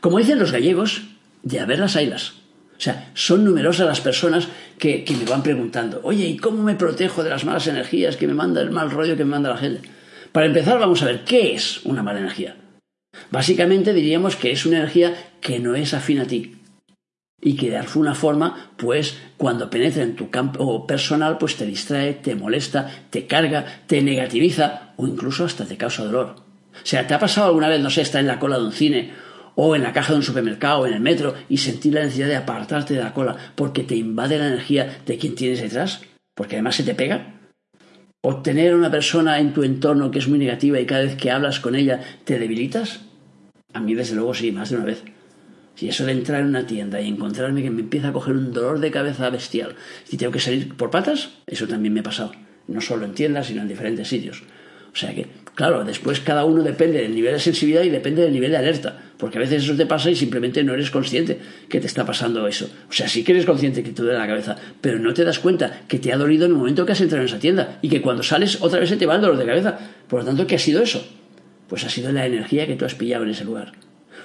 Como 0.00 0.18
dicen 0.18 0.38
los 0.38 0.52
gallegos, 0.52 1.02
de 1.42 1.60
haber 1.60 1.78
las 1.78 1.96
haylas. 1.96 2.34
O 2.76 2.80
sea, 2.80 3.10
son 3.14 3.44
numerosas 3.44 3.86
las 3.86 4.00
personas 4.00 4.48
que, 4.78 5.04
me 5.18 5.24
van 5.24 5.42
preguntando, 5.42 6.00
oye, 6.02 6.26
¿y 6.26 6.36
cómo 6.36 6.62
me 6.62 6.74
protejo 6.74 7.24
de 7.24 7.30
las 7.30 7.44
malas 7.44 7.66
energías 7.66 8.16
que 8.16 8.26
me 8.26 8.34
manda 8.34 8.60
el 8.60 8.70
mal 8.70 8.90
rollo 8.90 9.16
que 9.16 9.24
me 9.24 9.30
manda 9.30 9.50
la 9.50 9.56
gente? 9.56 9.88
Para 10.32 10.46
empezar, 10.46 10.78
vamos 10.78 11.02
a 11.02 11.06
ver, 11.06 11.24
¿qué 11.24 11.54
es 11.54 11.84
una 11.84 12.02
mala 12.02 12.18
energía? 12.18 12.56
Básicamente 13.30 13.94
diríamos 13.94 14.36
que 14.36 14.50
es 14.50 14.66
una 14.66 14.78
energía 14.78 15.14
que 15.40 15.58
no 15.58 15.74
es 15.74 15.94
afín 15.94 16.20
a 16.20 16.26
ti 16.26 16.56
y 17.40 17.56
que 17.56 17.70
de 17.70 17.78
alguna 17.78 18.14
forma, 18.14 18.72
pues 18.76 19.16
cuando 19.36 19.70
penetra 19.70 20.02
en 20.02 20.16
tu 20.16 20.30
campo 20.30 20.86
personal, 20.86 21.38
pues 21.38 21.56
te 21.56 21.64
distrae, 21.64 22.14
te 22.14 22.34
molesta, 22.34 22.90
te 23.10 23.26
carga, 23.26 23.64
te 23.86 24.02
negativiza 24.02 24.92
o 24.96 25.06
incluso 25.06 25.44
hasta 25.44 25.64
te 25.64 25.76
causa 25.76 26.04
dolor. 26.04 26.45
O 26.82 26.86
sea, 26.86 27.06
¿te 27.06 27.14
ha 27.14 27.18
pasado 27.18 27.48
alguna 27.48 27.68
vez, 27.68 27.80
no 27.80 27.90
sé, 27.90 28.02
estar 28.02 28.20
en 28.20 28.26
la 28.26 28.38
cola 28.38 28.58
de 28.58 28.64
un 28.64 28.72
cine 28.72 29.12
o 29.54 29.74
en 29.74 29.82
la 29.82 29.92
caja 29.92 30.12
de 30.12 30.18
un 30.18 30.22
supermercado 30.22 30.80
o 30.80 30.86
en 30.86 30.92
el 30.92 31.00
metro 31.00 31.34
y 31.48 31.58
sentir 31.58 31.94
la 31.94 32.04
necesidad 32.04 32.28
de 32.28 32.36
apartarte 32.36 32.94
de 32.94 33.02
la 33.02 33.12
cola 33.12 33.36
porque 33.54 33.82
te 33.82 33.96
invade 33.96 34.38
la 34.38 34.48
energía 34.48 34.98
de 35.04 35.18
quien 35.18 35.34
tienes 35.34 35.60
detrás? 35.60 36.02
Porque 36.34 36.56
además 36.56 36.76
se 36.76 36.84
te 36.84 36.94
pega. 36.94 37.34
O 38.20 38.42
tener 38.42 38.74
una 38.74 38.90
persona 38.90 39.38
en 39.38 39.52
tu 39.52 39.62
entorno 39.62 40.10
que 40.10 40.18
es 40.18 40.28
muy 40.28 40.38
negativa 40.38 40.78
y 40.78 40.86
cada 40.86 41.02
vez 41.02 41.16
que 41.16 41.30
hablas 41.30 41.60
con 41.60 41.74
ella 41.74 42.00
te 42.24 42.38
debilitas. 42.38 43.00
A 43.72 43.80
mí 43.80 43.94
desde 43.94 44.14
luego 44.14 44.34
sí, 44.34 44.52
más 44.52 44.70
de 44.70 44.76
una 44.76 44.84
vez. 44.84 45.02
Si 45.76 45.88
eso 45.88 46.06
de 46.06 46.12
entrar 46.12 46.40
en 46.40 46.48
una 46.48 46.66
tienda 46.66 47.00
y 47.00 47.08
encontrarme 47.08 47.62
que 47.62 47.70
me 47.70 47.82
empieza 47.82 48.08
a 48.08 48.12
coger 48.12 48.34
un 48.34 48.52
dolor 48.52 48.80
de 48.80 48.90
cabeza 48.90 49.28
bestial 49.28 49.76
y 50.10 50.16
tengo 50.16 50.32
que 50.32 50.40
salir 50.40 50.74
por 50.74 50.90
patas, 50.90 51.30
eso 51.46 51.68
también 51.68 51.92
me 51.92 52.00
ha 52.00 52.02
pasado. 52.02 52.32
No 52.66 52.80
solo 52.80 53.04
en 53.04 53.12
tiendas, 53.12 53.46
sino 53.46 53.62
en 53.62 53.68
diferentes 53.68 54.08
sitios. 54.08 54.42
O 54.96 54.98
sea 54.98 55.14
que, 55.14 55.26
claro, 55.54 55.84
después 55.84 56.20
cada 56.20 56.46
uno 56.46 56.62
depende 56.62 57.02
del 57.02 57.14
nivel 57.14 57.34
de 57.34 57.38
sensibilidad 57.38 57.82
y 57.82 57.90
depende 57.90 58.22
del 58.22 58.32
nivel 58.32 58.50
de 58.52 58.56
alerta. 58.56 58.98
Porque 59.18 59.36
a 59.36 59.42
veces 59.42 59.64
eso 59.64 59.76
te 59.76 59.84
pasa 59.84 60.10
y 60.10 60.16
simplemente 60.16 60.64
no 60.64 60.72
eres 60.72 60.90
consciente 60.90 61.38
que 61.68 61.80
te 61.80 61.86
está 61.86 62.06
pasando 62.06 62.46
eso. 62.46 62.70
O 62.88 62.92
sea, 62.94 63.06
sí 63.06 63.22
que 63.22 63.32
eres 63.32 63.44
consciente 63.44 63.82
que 63.82 63.90
te 63.90 64.00
duele 64.00 64.18
la 64.18 64.26
cabeza, 64.26 64.56
pero 64.80 64.98
no 64.98 65.12
te 65.12 65.22
das 65.22 65.38
cuenta 65.38 65.82
que 65.86 65.98
te 65.98 66.14
ha 66.14 66.16
dolido 66.16 66.46
en 66.46 66.52
el 66.52 66.56
momento 66.56 66.86
que 66.86 66.92
has 66.92 67.00
entrado 67.02 67.20
en 67.20 67.28
esa 67.28 67.38
tienda 67.38 67.78
y 67.82 67.90
que 67.90 68.00
cuando 68.00 68.22
sales 68.22 68.62
otra 68.62 68.80
vez 68.80 68.88
se 68.88 68.96
te 68.96 69.04
va 69.04 69.16
el 69.16 69.20
dolor 69.20 69.36
de 69.36 69.44
cabeza. 69.44 69.78
Por 70.08 70.20
lo 70.20 70.24
tanto, 70.24 70.46
¿qué 70.46 70.54
ha 70.54 70.58
sido 70.58 70.82
eso? 70.82 71.06
Pues 71.68 71.84
ha 71.84 71.90
sido 71.90 72.10
la 72.10 72.24
energía 72.24 72.66
que 72.66 72.76
tú 72.76 72.86
has 72.86 72.94
pillado 72.94 73.24
en 73.24 73.30
ese 73.32 73.44
lugar. 73.44 73.72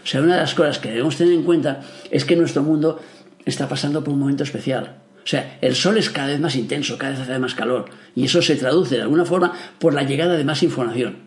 O 0.02 0.08
sea, 0.08 0.22
una 0.22 0.36
de 0.36 0.42
las 0.42 0.54
cosas 0.54 0.80
que 0.80 0.88
debemos 0.88 1.18
tener 1.18 1.34
en 1.34 1.44
cuenta 1.44 1.82
es 2.12 2.24
que 2.24 2.38
nuestro 2.38 2.64
mundo 2.64 3.02
está 3.44 3.68
pasando 3.68 4.06
por 4.06 4.14
un 4.14 4.22
momento 4.22 4.44
especial. 4.44 5.02
O 5.24 5.28
sea, 5.28 5.58
el 5.62 5.76
sol 5.76 5.98
es 5.98 6.10
cada 6.10 6.30
vez 6.30 6.40
más 6.40 6.56
intenso, 6.56 6.98
cada 6.98 7.12
vez 7.12 7.22
hace 7.22 7.40
más 7.40 7.56
calor, 7.56 7.90
y 8.16 8.26
eso 8.26 8.42
se 8.42 8.56
traduce 8.56 8.96
de 8.96 9.04
alguna 9.04 9.26
forma 9.26 9.54
por 9.80 9.94
la 9.94 10.04
llegada 10.04 10.36
de 10.36 10.44
más 10.44 10.64
información. 10.64 11.18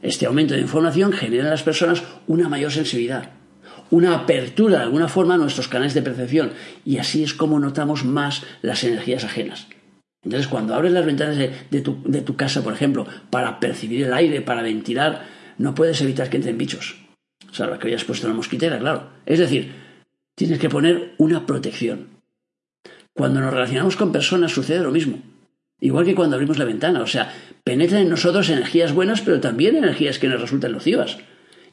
Este 0.00 0.26
aumento 0.26 0.54
de 0.54 0.60
información 0.60 1.12
genera 1.12 1.44
en 1.44 1.50
las 1.50 1.62
personas 1.62 2.02
una 2.26 2.48
mayor 2.48 2.72
sensibilidad, 2.72 3.30
una 3.90 4.14
apertura 4.14 4.78
de 4.78 4.84
alguna 4.84 5.08
forma 5.08 5.34
a 5.34 5.38
nuestros 5.38 5.68
canales 5.68 5.94
de 5.94 6.02
percepción, 6.02 6.52
y 6.84 6.98
así 6.98 7.22
es 7.22 7.34
como 7.34 7.60
notamos 7.60 8.04
más 8.04 8.42
las 8.62 8.82
energías 8.84 9.24
ajenas. 9.24 9.68
Entonces, 10.24 10.48
cuando 10.48 10.74
abres 10.74 10.92
las 10.92 11.04
ventanas 11.04 11.36
de, 11.36 11.80
tu, 11.80 12.36
casa, 12.36 12.62
por 12.62 12.72
ejemplo, 12.72 13.06
para 13.30 13.58
percibir 13.58 14.04
el 14.04 14.12
aire, 14.12 14.40
para 14.40 14.62
ventilar, 14.62 15.26
no 15.58 15.74
puedes 15.74 16.00
evitar 16.00 16.30
que 16.30 16.36
entren 16.36 16.58
bichos. 16.58 16.96
Salvo 17.50 17.78
que 17.78 17.88
hayas 17.88 18.04
puesto 18.04 18.26
una 18.26 18.36
mosquitera, 18.36 18.78
claro. 18.78 19.08
Es 19.26 19.40
decir, 19.40 19.72
tienes 20.36 20.58
que 20.58 20.70
poner 20.70 21.14
una 21.18 21.44
protección. 21.44 22.11
Cuando 23.14 23.40
nos 23.40 23.52
relacionamos 23.52 23.96
con 23.96 24.12
personas 24.12 24.52
sucede 24.52 24.82
lo 24.82 24.90
mismo. 24.90 25.18
Igual 25.80 26.04
que 26.04 26.14
cuando 26.14 26.36
abrimos 26.36 26.58
la 26.58 26.64
ventana. 26.64 27.02
O 27.02 27.06
sea, 27.06 27.32
penetran 27.64 28.02
en 28.02 28.08
nosotros 28.08 28.48
energías 28.48 28.92
buenas, 28.92 29.20
pero 29.20 29.40
también 29.40 29.76
energías 29.76 30.18
que 30.18 30.28
nos 30.28 30.40
resultan 30.40 30.72
nocivas. 30.72 31.18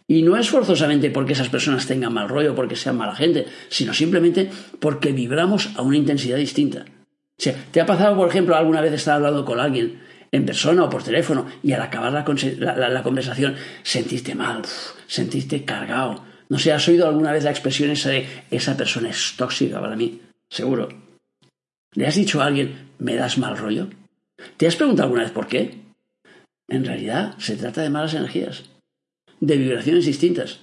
Y 0.08 0.23
no 0.23 0.36
es 0.36 0.49
forzosamente 0.49 1.12
porque 1.12 1.34
esas 1.34 1.49
personas 1.49 1.86
tengan 1.86 2.13
mal 2.13 2.28
rollo, 2.28 2.56
porque 2.56 2.75
sean 2.75 2.97
mala 2.97 3.15
gente, 3.15 3.45
sino 3.69 3.93
simplemente 3.93 4.49
porque 4.80 5.12
vibramos 5.12 5.69
a 5.75 5.84
una 5.84 5.97
intensidad 5.97 6.38
distinta. 6.38 6.86
O 6.89 7.41
sea, 7.41 7.54
¿te 7.71 7.80
ha 7.80 7.86
pasado, 7.86 8.17
por 8.17 8.28
ejemplo, 8.28 8.56
alguna 8.56 8.82
vez 8.82 8.91
estar 8.93 9.13
hablando 9.13 9.45
con 9.45 9.60
alguien 9.60 10.02
en 10.32 10.45
persona 10.45 10.84
o 10.84 10.89
por 10.89 11.04
teléfono 11.04 11.45
y 11.62 11.73
al 11.73 11.82
acabar 11.84 12.12
la, 12.12 13.04
conversación 13.04 13.56
sentiste 13.84 14.34
mal, 14.34 14.63
sentiste 15.06 15.63
cargado? 15.63 16.25
No 16.49 16.58
sé, 16.58 16.73
¿has 16.73 16.88
oído 16.88 17.08
alguna 17.08 17.32
vez 17.32 17.43
la 17.43 17.52
expresión 17.52 17.91
esa 17.91 18.10
de 18.10 18.28
esa 18.49 18.75
persona 18.75 19.10
es 19.12 19.36
tóxica 19.38 19.80
para 19.80 19.95
mí? 19.95 20.21
Seguro. 20.49 21.09
¿Le 21.95 22.06
has 22.06 22.15
dicho 22.15 22.41
a 22.41 22.45
alguien, 22.45 22.89
me 22.99 23.15
das 23.15 23.38
mal 23.38 23.58
rollo? 23.58 23.88
¿Te 24.58 24.67
has 24.67 24.75
preguntado 24.75 25.08
alguna 25.08 25.23
vez 25.23 25.32
por 25.32 25.47
qué? 25.47 25.80
En 26.67 26.86
realidad 26.86 27.36
se 27.39 27.56
trata 27.56 27.82
de 27.82 27.89
malas 27.89 28.13
energías, 28.13 28.65
de 29.39 29.58
vibraciones 29.58 30.06
distintas. 30.06 30.60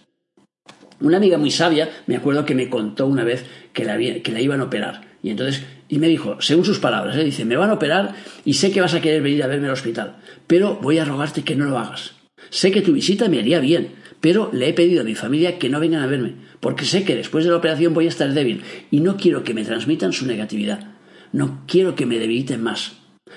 Una 1.00 1.16
amiga 1.16 1.36
muy 1.36 1.50
sabia, 1.50 1.90
me 2.06 2.16
acuerdo 2.16 2.44
que 2.44 2.54
me 2.54 2.70
contó 2.70 3.06
una 3.06 3.24
vez 3.24 3.44
que 3.72 3.84
la, 3.84 4.00
iban 4.40 4.60
a 4.60 4.64
operar. 4.64 5.02
Y 5.20 5.30
entonces, 5.30 5.64
y 5.88 5.98
me 5.98 6.06
dijo, 6.06 6.40
según 6.40 6.64
sus 6.64 6.78
palabras, 6.78 7.16
¿eh? 7.16 7.24
dice, 7.24 7.44
me 7.44 7.56
van 7.56 7.70
a 7.70 7.74
operar 7.74 8.14
y 8.44 8.54
sé 8.54 8.70
que 8.70 8.80
vas 8.80 8.94
a 8.94 9.00
querer 9.00 9.20
venir 9.20 9.42
a 9.42 9.48
verme 9.48 9.66
al 9.66 9.72
hospital, 9.72 10.16
pero 10.46 10.76
voy 10.76 10.98
a 10.98 11.04
rogarte 11.04 11.42
que 11.42 11.56
no 11.56 11.66
lo 11.66 11.78
hagas. 11.78 12.14
Sé 12.50 12.70
que 12.70 12.82
tu 12.82 12.92
visita 12.92 13.28
me 13.28 13.40
haría 13.40 13.58
bien, 13.58 13.96
pero 14.20 14.50
le 14.52 14.68
he 14.68 14.72
pedido 14.74 15.00
a 15.00 15.04
mi 15.04 15.16
familia 15.16 15.58
que 15.58 15.68
no 15.68 15.80
vengan 15.80 16.02
a 16.02 16.06
verme, 16.06 16.36
porque 16.60 16.84
sé 16.84 17.04
que 17.04 17.16
después 17.16 17.44
de 17.44 17.50
la 17.50 17.56
operación 17.56 17.92
voy 17.92 18.06
a 18.06 18.10
estar 18.10 18.32
débil 18.32 18.62
y 18.92 19.00
no 19.00 19.16
quiero 19.16 19.42
que 19.42 19.54
me 19.54 19.64
transmitan 19.64 20.12
su 20.12 20.24
negatividad. 20.24 20.95
No 21.36 21.64
quiero 21.66 21.94
que 21.94 22.06
me 22.06 22.18
debiliten 22.18 22.62
más. 22.62 22.92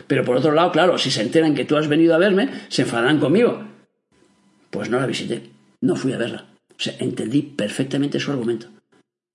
Pero 0.07 0.23
por 0.23 0.38
otro 0.38 0.53
lado, 0.53 0.71
claro, 0.71 0.97
si 0.97 1.12
se 1.12 1.21
enteran 1.21 1.53
que 1.53 1.65
tú 1.65 1.75
has 1.75 1.89
venido 1.89 2.15
a 2.15 2.17
verme, 2.17 2.49
se 2.69 2.83
enfadarán 2.83 3.19
conmigo. 3.19 3.62
Pues 4.69 4.89
no 4.89 5.01
la 5.01 5.05
visité, 5.05 5.49
no 5.81 5.97
fui 5.97 6.13
a 6.13 6.17
verla. 6.17 6.45
O 6.69 6.81
sea, 6.81 6.95
entendí 6.99 7.41
perfectamente 7.41 8.21
su 8.21 8.31
argumento. 8.31 8.67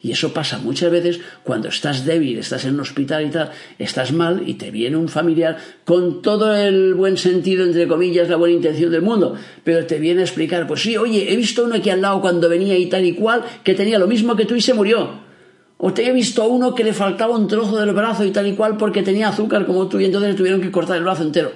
Y 0.00 0.12
eso 0.12 0.32
pasa 0.32 0.56
muchas 0.60 0.90
veces 0.90 1.20
cuando 1.42 1.68
estás 1.68 2.06
débil, 2.06 2.38
estás 2.38 2.64
en 2.64 2.74
un 2.74 2.80
hospital 2.80 3.26
y 3.26 3.30
tal, 3.30 3.50
estás 3.78 4.12
mal 4.12 4.48
y 4.48 4.54
te 4.54 4.70
viene 4.70 4.96
un 4.96 5.10
familiar 5.10 5.58
con 5.84 6.22
todo 6.22 6.56
el 6.56 6.94
buen 6.94 7.18
sentido, 7.18 7.66
entre 7.66 7.86
comillas, 7.86 8.30
la 8.30 8.36
buena 8.36 8.54
intención 8.54 8.90
del 8.90 9.02
mundo, 9.02 9.36
pero 9.62 9.84
te 9.84 9.98
viene 9.98 10.22
a 10.22 10.24
explicar, 10.24 10.66
pues 10.66 10.80
sí, 10.80 10.96
oye, 10.96 11.30
he 11.30 11.36
visto 11.36 11.64
uno 11.64 11.74
aquí 11.74 11.90
al 11.90 12.00
lado 12.00 12.22
cuando 12.22 12.48
venía 12.48 12.78
y 12.78 12.86
tal 12.86 13.04
y 13.04 13.12
cual, 13.12 13.44
que 13.62 13.74
tenía 13.74 13.98
lo 13.98 14.06
mismo 14.06 14.34
que 14.34 14.46
tú 14.46 14.54
y 14.54 14.62
se 14.62 14.72
murió. 14.72 15.23
O 15.76 15.92
te 15.92 16.06
he 16.06 16.12
visto 16.12 16.42
a 16.42 16.46
uno 16.46 16.74
que 16.74 16.84
le 16.84 16.92
faltaba 16.92 17.36
un 17.36 17.48
trozo 17.48 17.78
del 17.78 17.92
brazo 17.92 18.24
y 18.24 18.30
tal 18.30 18.46
y 18.46 18.54
cual 18.54 18.76
porque 18.76 19.02
tenía 19.02 19.28
azúcar 19.28 19.66
como 19.66 19.88
tú 19.88 20.00
y 20.00 20.04
entonces 20.04 20.30
le 20.30 20.36
tuvieron 20.36 20.60
que 20.60 20.70
cortar 20.70 20.96
el 20.96 21.04
brazo 21.04 21.22
entero. 21.22 21.52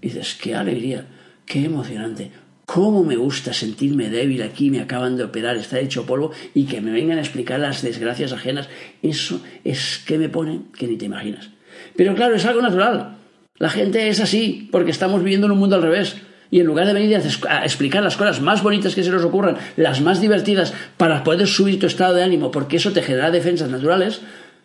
Y 0.00 0.08
dices, 0.08 0.36
qué 0.40 0.54
alegría, 0.54 1.06
qué 1.46 1.64
emocionante. 1.64 2.32
¿Cómo 2.66 3.04
me 3.04 3.16
gusta 3.16 3.52
sentirme 3.52 4.08
débil 4.08 4.42
aquí? 4.42 4.70
Me 4.70 4.80
acaban 4.80 5.16
de 5.16 5.24
operar, 5.24 5.56
está 5.56 5.78
hecho 5.78 6.06
polvo 6.06 6.32
y 6.54 6.64
que 6.64 6.80
me 6.80 6.90
vengan 6.90 7.18
a 7.18 7.20
explicar 7.20 7.60
las 7.60 7.82
desgracias 7.82 8.32
ajenas. 8.32 8.68
Eso 9.02 9.40
es 9.64 10.02
que 10.06 10.18
me 10.18 10.28
pone 10.28 10.62
que 10.76 10.86
ni 10.86 10.96
te 10.96 11.04
imaginas. 11.04 11.50
Pero 11.96 12.14
claro, 12.14 12.34
es 12.34 12.44
algo 12.46 12.62
natural. 12.62 13.16
La 13.58 13.68
gente 13.68 14.08
es 14.08 14.20
así 14.20 14.68
porque 14.72 14.90
estamos 14.90 15.22
viviendo 15.22 15.46
en 15.46 15.52
un 15.52 15.58
mundo 15.58 15.76
al 15.76 15.82
revés. 15.82 16.16
Y 16.52 16.60
en 16.60 16.66
lugar 16.66 16.86
de 16.86 16.92
venir 16.92 17.16
a 17.16 17.64
explicar 17.64 18.02
las 18.02 18.18
cosas 18.18 18.42
más 18.42 18.62
bonitas 18.62 18.94
que 18.94 19.02
se 19.02 19.10
nos 19.10 19.24
ocurran, 19.24 19.56
las 19.76 20.02
más 20.02 20.20
divertidas, 20.20 20.74
para 20.98 21.24
poder 21.24 21.48
subir 21.48 21.80
tu 21.80 21.86
estado 21.86 22.12
de 22.12 22.22
ánimo, 22.22 22.50
porque 22.50 22.76
eso 22.76 22.92
te 22.92 23.00
genera 23.00 23.30
defensas 23.30 23.70
naturales, 23.70 24.20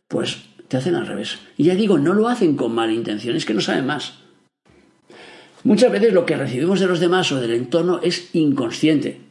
pues 0.09 0.37
te 0.67 0.75
hacen 0.75 0.95
al 0.95 1.07
revés. 1.07 1.39
Y 1.55 1.63
ya 1.63 1.75
digo, 1.75 1.97
no 1.97 2.13
lo 2.13 2.27
hacen 2.27 2.57
con 2.57 2.75
mala 2.75 2.91
intención, 2.91 3.37
es 3.37 3.45
que 3.45 3.53
no 3.53 3.61
saben 3.61 3.85
más. 3.85 4.15
Muchas 5.63 5.89
veces 5.89 6.11
lo 6.11 6.25
que 6.25 6.35
recibimos 6.35 6.81
de 6.81 6.87
los 6.87 6.99
demás 6.99 7.31
o 7.31 7.39
del 7.39 7.53
entorno 7.53 8.01
es 8.03 8.35
inconsciente. 8.35 9.21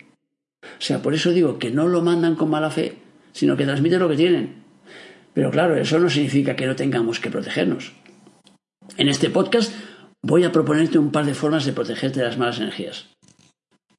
O 0.62 0.80
sea, 0.80 1.02
por 1.02 1.12
eso 1.12 1.32
digo 1.32 1.58
que 1.58 1.70
no 1.70 1.88
lo 1.88 2.00
mandan 2.00 2.36
con 2.36 2.48
mala 2.48 2.70
fe, 2.70 2.94
sino 3.32 3.58
que 3.58 3.64
transmiten 3.64 4.00
lo 4.00 4.08
que 4.08 4.16
tienen. 4.16 4.62
Pero 5.34 5.50
claro, 5.50 5.76
eso 5.76 5.98
no 5.98 6.08
significa 6.08 6.56
que 6.56 6.66
no 6.66 6.74
tengamos 6.74 7.20
que 7.20 7.30
protegernos. 7.30 7.92
En 8.96 9.10
este 9.10 9.28
podcast 9.28 9.74
voy 10.26 10.42
a 10.42 10.50
proponerte 10.50 10.98
un 10.98 11.12
par 11.12 11.24
de 11.24 11.34
formas 11.34 11.64
de 11.64 11.72
protegerte 11.72 12.18
de 12.18 12.26
las 12.26 12.36
malas 12.36 12.58
energías, 12.58 13.06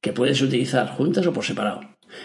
que 0.02 0.12
puedes 0.12 0.42
utilizar 0.42 0.86
juntas 0.90 1.26
o 1.26 1.32
por 1.32 1.42
separado. 1.42 1.80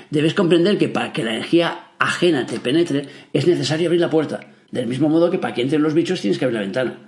Debes 0.10 0.34
comprender 0.34 0.78
que 0.78 0.90
para 0.90 1.14
que 1.14 1.24
la 1.24 1.32
energía 1.32 1.92
ajena 2.00 2.46
te 2.46 2.60
penetre 2.60 3.08
es 3.32 3.48
necesario 3.48 3.88
abrir 3.88 4.02
la 4.02 4.10
puerta, 4.10 4.42
del 4.72 4.88
mismo 4.88 5.08
modo 5.08 5.32
que 5.32 5.38
para 5.38 5.54
que 5.54 5.62
entren 5.62 5.82
los 5.82 5.94
bichos 5.94 6.20
tienes 6.20 6.38
que 6.38 6.44
abrir 6.44 6.56
la 6.56 6.66
ventana. 6.66 7.00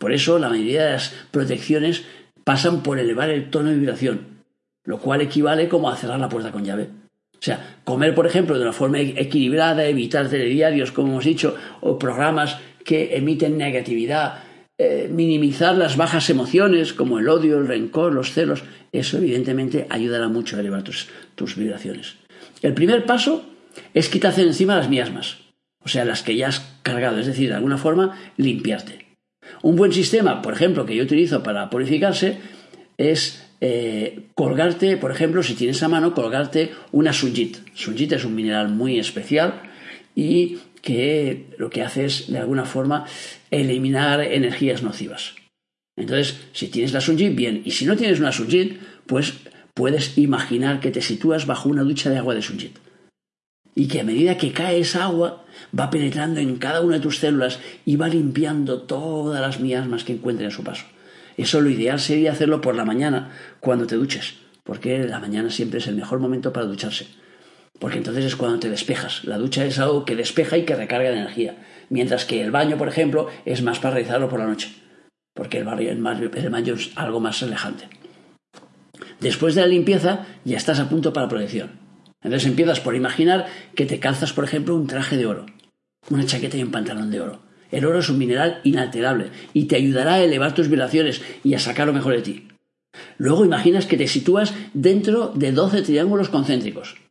Por 0.00 0.12
eso 0.12 0.40
la 0.40 0.48
mayoría 0.48 0.86
de 0.86 0.92
las 0.92 1.14
protecciones 1.30 2.02
pasan 2.42 2.82
por 2.82 2.98
elevar 2.98 3.30
el 3.30 3.48
tono 3.48 3.70
de 3.70 3.76
vibración, 3.76 4.42
lo 4.84 4.98
cual 4.98 5.20
equivale 5.20 5.68
como 5.68 5.90
a 5.90 5.96
cerrar 5.96 6.18
la 6.18 6.28
puerta 6.28 6.50
con 6.50 6.64
llave. 6.64 6.88
O 7.34 7.44
sea, 7.44 7.78
comer, 7.84 8.16
por 8.16 8.26
ejemplo, 8.26 8.56
de 8.56 8.62
una 8.62 8.72
forma 8.72 8.98
equilibrada, 8.98 9.84
evitar 9.84 10.28
telediarios, 10.28 10.90
como 10.90 11.12
hemos 11.12 11.24
dicho, 11.24 11.54
o 11.80 12.00
programas 12.00 12.58
que 12.84 13.16
emiten 13.16 13.58
negatividad, 13.58 14.42
eh, 14.78 15.08
minimizar 15.12 15.76
las 15.76 15.96
bajas 15.96 16.30
emociones, 16.30 16.92
como 16.92 17.18
el 17.18 17.28
odio, 17.28 17.58
el 17.58 17.68
rencor, 17.68 18.12
los 18.12 18.32
celos, 18.32 18.64
eso 18.90 19.18
evidentemente 19.18 19.86
ayudará 19.90 20.28
mucho 20.28 20.56
a 20.56 20.60
elevar 20.60 20.82
tus, 20.82 21.56
vibraciones. 21.56 22.16
El 22.62 22.74
primer 22.74 23.04
paso 23.04 23.44
es 23.92 24.08
quitarse 24.08 24.42
encima 24.42 24.76
las 24.76 24.88
miasmas, 24.88 25.38
o 25.84 25.88
sea, 25.88 26.04
las 26.04 26.22
que 26.22 26.36
ya 26.36 26.48
has 26.48 26.60
cargado, 26.82 27.18
es 27.18 27.26
decir, 27.26 27.50
de 27.50 27.56
alguna 27.56 27.76
forma 27.76 28.18
limpiarte. 28.36 29.06
Un 29.62 29.76
buen 29.76 29.92
sistema, 29.92 30.40
por 30.40 30.54
ejemplo, 30.54 30.86
que 30.86 30.96
yo 30.96 31.04
utilizo 31.04 31.42
para 31.42 31.68
purificarse, 31.68 32.38
es 32.96 33.44
eh, 33.60 34.28
colgarte, 34.34 34.96
por 34.96 35.10
ejemplo, 35.10 35.42
si 35.42 35.54
tienes 35.54 35.82
a 35.82 35.88
mano, 35.88 36.14
colgarte 36.14 36.72
una 36.92 37.12
sunjit. 37.12 37.58
Sunjit 37.74 38.12
es 38.12 38.24
un 38.24 38.34
mineral 38.34 38.68
muy 38.70 38.98
especial 38.98 39.62
y 40.14 40.58
que 40.80 41.46
lo 41.58 41.70
que 41.70 41.82
hace 41.82 42.06
es, 42.06 42.30
de 42.32 42.38
alguna 42.38 42.64
forma, 42.64 43.06
eliminar 43.52 44.20
energías 44.20 44.82
nocivas. 44.82 45.34
Entonces, 45.96 46.40
si 46.52 46.66
tienes 46.66 46.92
la 46.92 47.00
sunjit, 47.00 47.36
bien. 47.36 47.62
Y 47.64 47.70
si 47.70 47.84
no 47.84 47.96
tienes 47.96 48.18
una 48.18 48.32
sunjit, 48.32 48.80
pues 49.06 49.34
puedes 49.74 50.18
imaginar 50.18 50.80
que 50.80 50.90
te 50.90 51.02
sitúas 51.02 51.46
bajo 51.46 51.68
una 51.68 51.82
ducha 51.82 52.10
de 52.10 52.18
agua 52.18 52.34
de 52.34 52.42
sunjit 52.42 52.76
y 53.74 53.88
que 53.88 54.00
a 54.00 54.04
medida 54.04 54.36
que 54.36 54.52
cae 54.52 54.80
esa 54.80 55.04
agua 55.04 55.44
va 55.78 55.90
penetrando 55.90 56.40
en 56.40 56.56
cada 56.56 56.80
una 56.80 56.96
de 56.96 57.02
tus 57.02 57.18
células 57.18 57.58
y 57.84 57.96
va 57.96 58.08
limpiando 58.08 58.82
todas 58.82 59.40
las 59.40 59.60
miasmas 59.60 60.04
que 60.04 60.12
encuentre 60.12 60.46
a 60.46 60.50
su 60.50 60.62
paso. 60.62 60.84
Eso 61.36 61.60
lo 61.60 61.70
ideal 61.70 61.98
sería 61.98 62.32
hacerlo 62.32 62.60
por 62.60 62.74
la 62.74 62.84
mañana 62.84 63.30
cuando 63.60 63.86
te 63.86 63.96
duches, 63.96 64.34
porque 64.64 64.98
la 65.04 65.18
mañana 65.18 65.50
siempre 65.50 65.78
es 65.78 65.86
el 65.86 65.96
mejor 65.96 66.18
momento 66.18 66.52
para 66.52 66.66
ducharse, 66.66 67.06
porque 67.78 67.98
entonces 67.98 68.26
es 68.26 68.36
cuando 68.36 68.58
te 68.58 68.68
despejas. 68.68 69.24
La 69.24 69.38
ducha 69.38 69.64
es 69.64 69.78
algo 69.78 70.04
que 70.04 70.16
despeja 70.16 70.58
y 70.58 70.64
que 70.64 70.76
recarga 70.76 71.10
de 71.10 71.16
energía, 71.16 71.56
mientras 71.92 72.24
que 72.24 72.40
el 72.40 72.50
baño, 72.50 72.78
por 72.78 72.88
ejemplo, 72.88 73.28
es 73.44 73.62
más 73.62 73.78
para 73.78 73.94
realizarlo 73.94 74.28
por 74.28 74.40
la 74.40 74.46
noche, 74.46 74.74
porque 75.34 75.58
el, 75.58 75.64
baño 75.64 76.74
es 76.74 76.90
algo 76.96 77.20
más 77.20 77.40
relajante. 77.42 77.88
Después 79.20 79.54
de 79.54 79.60
la 79.60 79.66
limpieza 79.66 80.26
ya 80.44 80.56
estás 80.56 80.80
a 80.80 80.88
punto 80.88 81.12
para 81.12 81.26
la 81.26 81.30
protección. 81.30 81.70
Entonces 82.22 82.48
empiezas 82.48 82.80
por 82.80 82.96
imaginar 82.96 83.46
que 83.74 83.84
te 83.84 84.00
calzas, 84.00 84.32
por 84.32 84.44
ejemplo, 84.44 84.74
un 84.74 84.86
traje 84.86 85.18
de 85.18 85.26
oro, 85.26 85.44
una 86.08 86.24
chaqueta 86.24 86.56
y 86.56 86.62
un 86.62 86.70
pantalón 86.70 87.10
de 87.10 87.20
oro. 87.20 87.42
El 87.70 87.84
oro 87.84 87.98
es 87.98 88.08
un 88.08 88.18
mineral 88.18 88.60
inalterable 88.64 89.30
y 89.52 89.66
te 89.66 89.76
ayudará 89.76 90.14
a 90.14 90.24
elevar 90.24 90.54
tus 90.54 90.68
vibraciones 90.68 91.22
y 91.44 91.54
a 91.54 91.58
sacar 91.58 91.86
lo 91.86 91.92
mejor 91.92 92.14
de 92.14 92.22
ti. 92.22 92.48
Luego 93.18 93.44
imaginas 93.44 93.84
que 93.84 93.98
te 93.98 94.08
sitúas 94.08 94.54
dentro 94.72 95.32
de 95.34 95.52
12 95.52 95.82
triángulos 95.82 96.30
concéntricos. 96.30 97.01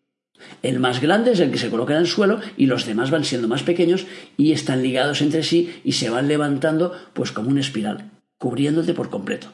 El 0.62 0.80
más 0.80 1.02
grande 1.02 1.32
es 1.32 1.40
el 1.40 1.52
que 1.52 1.58
se 1.58 1.70
coloca 1.70 1.94
en 1.94 2.02
el 2.02 2.08
suelo 2.08 2.40
y 2.58 2.66
los 2.66 2.86
demás 2.86 3.12
van 3.12 3.24
siendo 3.24 3.48
más 3.48 3.64
pequeños 3.64 4.06
y 4.38 4.52
están 4.52 4.84
ligados 4.84 5.22
entre 5.22 5.44
sí 5.44 5.82
y 5.84 5.94
se 5.94 6.10
van 6.10 6.28
levantando 6.28 6.94
pues 7.14 7.32
como 7.32 7.50
una 7.50 7.62
espiral, 7.62 8.12
cubriéndote 8.38 8.94
por 8.94 9.10
completo. 9.10 9.48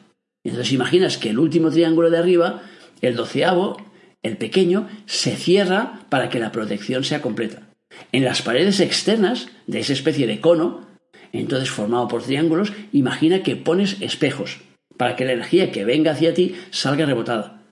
Entonces 0.44 0.74
imaginas 0.74 1.18
que 1.18 1.30
el 1.30 1.40
último 1.40 1.72
triángulo 1.72 2.10
de 2.10 2.18
arriba, 2.18 2.62
el 3.02 3.16
doceavo, 3.16 3.78
el 4.24 4.38
pequeño 4.38 4.88
se 5.06 5.36
cierra 5.36 6.02
para 6.10 6.30
que 6.30 6.40
la 6.40 6.52
protección 6.52 7.04
sea 7.04 7.22
completa. 7.22 7.64
En 8.12 8.26
las 8.26 8.42
paredes 8.42 8.80
externas 8.80 9.48
de 9.68 9.80
esa 9.80 9.94
especie 9.94 10.28
de 10.28 10.42
cono, 10.42 10.88
entonces 11.32 11.70
formado 11.70 12.08
por 12.08 12.24
triángulos, 12.24 12.74
imagina 12.92 13.44
que 13.44 13.56
pones 13.56 14.02
espejos 14.02 14.60
para 14.98 15.16
que 15.16 15.26
la 15.26 15.34
energía 15.34 15.72
que 15.72 15.86
venga 15.86 16.12
hacia 16.12 16.34
ti 16.34 16.56
salga 16.72 17.06
rebotada. 17.06 17.64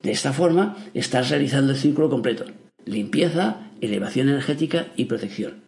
De 0.00 0.10
esta 0.10 0.32
forma 0.32 0.76
estás 0.94 1.30
realizando 1.30 1.72
el 1.72 1.78
círculo 1.78 2.10
completo. 2.10 2.44
Limpieza, 2.84 3.70
elevación 3.80 4.28
energética 4.28 4.88
y 4.96 5.06
protección. 5.06 5.62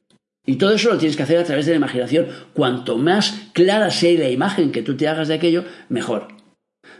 Y 0.47 0.57
todo 0.57 0.75
eso 0.75 0.91
lo 0.91 0.99
tienes 0.99 1.17
que 1.17 1.23
hacer 1.23 1.39
a 1.39 1.45
través 1.45 1.67
de 1.67 1.73
la 1.73 1.79
imaginación. 1.79 2.27
Cuanto 2.53 2.99
más 2.99 3.49
clara 3.53 3.91
sea 3.91 4.19
la 4.19 4.31
imagen 4.31 4.73
que 4.73 4.83
tú 4.83 4.97
te 4.97 5.09
hagas 5.09 5.29
de 5.29 5.35
aquello, 5.35 5.65
mejor. 5.89 6.29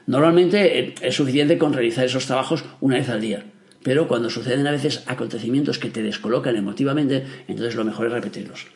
Normalmente 0.07 0.79
eh, 0.79 0.95
es 1.01 1.15
suficiente 1.15 1.59
con 1.59 1.73
realizar 1.73 2.05
esos 2.05 2.27
trabajos 2.27 2.65
una 2.81 2.97
vez 2.97 3.09
al 3.09 3.21
día, 3.21 3.45
pero 3.83 4.09
cuando 4.09 4.31
suceden 4.31 4.67
a 4.67 4.71
veces 4.71 5.03
acontecimientos 5.07 5.79
que 5.79 5.91
te 5.91 6.03
descolocan 6.03 6.57
emotivamente, 6.57 7.25
entonces 7.49 7.75
lo 7.75 7.85
mejor 7.85 8.07
es 8.07 8.13
repetirlos. 8.13 8.67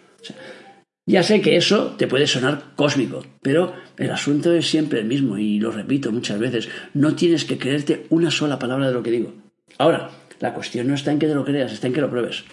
ya 1.06 1.22
sé 1.22 1.40
que 1.40 1.56
eso 1.56 1.94
te 1.96 2.06
puede 2.06 2.26
sonar 2.26 2.72
cósmico, 2.76 3.24
pero 3.42 3.74
el 3.96 4.10
asunto 4.10 4.52
es 4.52 4.68
siempre 4.68 5.00
el 5.00 5.06
mismo 5.06 5.38
y 5.38 5.58
lo 5.58 5.70
repito 5.70 6.12
muchas 6.12 6.38
veces, 6.38 6.68
no 6.94 7.14
tienes 7.14 7.44
que 7.44 7.58
creerte 7.58 8.06
una 8.10 8.30
sola 8.30 8.58
palabra 8.58 8.88
de 8.88 8.94
lo 8.94 9.02
que 9.02 9.10
digo. 9.10 9.32
Ahora, 9.78 10.10
la 10.40 10.54
cuestión 10.54 10.86
no 10.88 10.94
está 10.94 11.12
en 11.12 11.18
que 11.18 11.26
te 11.26 11.34
lo 11.34 11.44
creas, 11.44 11.72
está 11.72 11.86
en 11.86 11.92
que 11.92 12.00
lo 12.00 12.10
pruebes. 12.10 12.44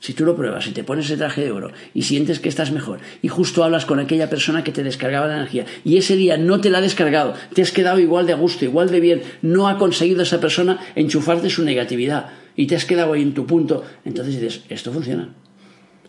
Si 0.00 0.12
tú 0.12 0.26
lo 0.26 0.36
pruebas 0.36 0.66
y 0.66 0.72
te 0.72 0.84
pones 0.84 1.06
ese 1.06 1.16
traje 1.16 1.42
de 1.42 1.50
oro 1.50 1.72
y 1.94 2.02
sientes 2.02 2.38
que 2.38 2.50
estás 2.50 2.72
mejor 2.72 2.98
y 3.22 3.28
justo 3.28 3.64
hablas 3.64 3.86
con 3.86 4.00
aquella 4.00 4.28
persona 4.28 4.62
que 4.62 4.70
te 4.70 4.82
descargaba 4.82 5.28
la 5.28 5.36
energía 5.36 5.64
y 5.82 5.96
ese 5.96 6.14
día 6.14 6.36
no 6.36 6.60
te 6.60 6.68
la 6.68 6.78
ha 6.78 6.82
descargado, 6.82 7.32
te 7.54 7.62
has 7.62 7.72
quedado 7.72 7.98
igual 7.98 8.26
de 8.26 8.34
a 8.34 8.36
gusto, 8.36 8.66
igual 8.66 8.90
de 8.90 9.00
bien, 9.00 9.22
no 9.40 9.66
ha 9.66 9.78
conseguido 9.78 10.22
esa 10.22 10.40
persona 10.40 10.78
enchufarte 10.94 11.48
su 11.48 11.64
negatividad 11.64 12.32
y 12.54 12.66
te 12.66 12.76
has 12.76 12.84
quedado 12.84 13.14
ahí 13.14 13.22
en 13.22 13.32
tu 13.32 13.46
punto, 13.46 13.82
entonces 14.04 14.38
dices, 14.38 14.64
esto 14.68 14.92
funciona. 14.92 15.34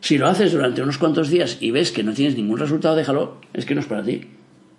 Si 0.01 0.17
lo 0.17 0.27
haces 0.27 0.51
durante 0.51 0.81
unos 0.81 0.97
cuantos 0.97 1.29
días 1.29 1.57
y 1.61 1.71
ves 1.71 1.91
que 1.91 2.03
no 2.03 2.13
tienes 2.13 2.35
ningún 2.35 2.59
resultado, 2.59 2.95
déjalo, 2.95 3.39
es 3.53 3.65
que 3.65 3.75
no 3.75 3.81
es 3.81 3.87
para 3.87 4.03
ti. 4.03 4.27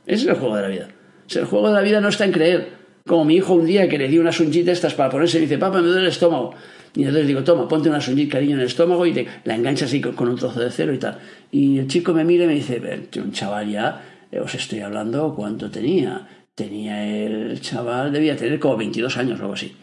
Ese 0.06 0.24
es 0.24 0.28
el 0.28 0.36
juego 0.36 0.56
de 0.56 0.62
la 0.62 0.68
vida. 0.68 0.88
el 1.34 1.44
juego 1.46 1.68
de 1.68 1.74
la 1.74 1.80
vida 1.80 2.00
no 2.00 2.08
está 2.08 2.26
en 2.26 2.32
creer. 2.32 2.75
Como 3.06 3.24
mi 3.24 3.36
hijo 3.36 3.54
un 3.54 3.66
día 3.66 3.88
que 3.88 3.98
le 3.98 4.08
di 4.08 4.18
unas 4.18 4.38
unchitas 4.40 4.74
estas 4.74 4.94
para 4.94 5.10
ponerse 5.10 5.38
y 5.38 5.42
dice, 5.42 5.58
papá, 5.58 5.80
me 5.80 5.88
duele 5.88 6.02
el 6.02 6.08
estómago. 6.08 6.54
Y 6.96 7.02
entonces 7.02 7.26
digo, 7.26 7.44
toma, 7.44 7.68
ponte 7.68 7.88
una 7.88 8.00
sunjit 8.00 8.32
cariño 8.32 8.54
en 8.54 8.60
el 8.60 8.66
estómago 8.66 9.04
y 9.04 9.12
te, 9.12 9.26
la 9.44 9.54
enganchas 9.54 9.88
así 9.88 10.00
con, 10.00 10.28
un 10.28 10.36
trozo 10.36 10.60
de 10.60 10.70
cero 10.70 10.94
y 10.94 10.98
tal. 10.98 11.18
Y 11.52 11.78
el 11.78 11.86
chico 11.88 12.14
me 12.14 12.24
mira 12.24 12.44
y 12.44 12.46
me 12.48 12.54
dice, 12.54 12.80
un 13.16 13.32
chaval 13.32 13.70
ya, 13.70 14.02
eh, 14.32 14.40
os 14.40 14.54
estoy 14.54 14.80
hablando 14.80 15.34
cuánto 15.34 15.70
tenía. 15.70 16.26
Tenía 16.54 17.06
el 17.06 17.60
chaval, 17.60 18.12
debía 18.12 18.34
tener 18.34 18.58
como 18.58 18.78
22 18.78 19.14
años 19.18 19.38
o 19.38 19.42
algo 19.42 19.54
así. 19.54 19.76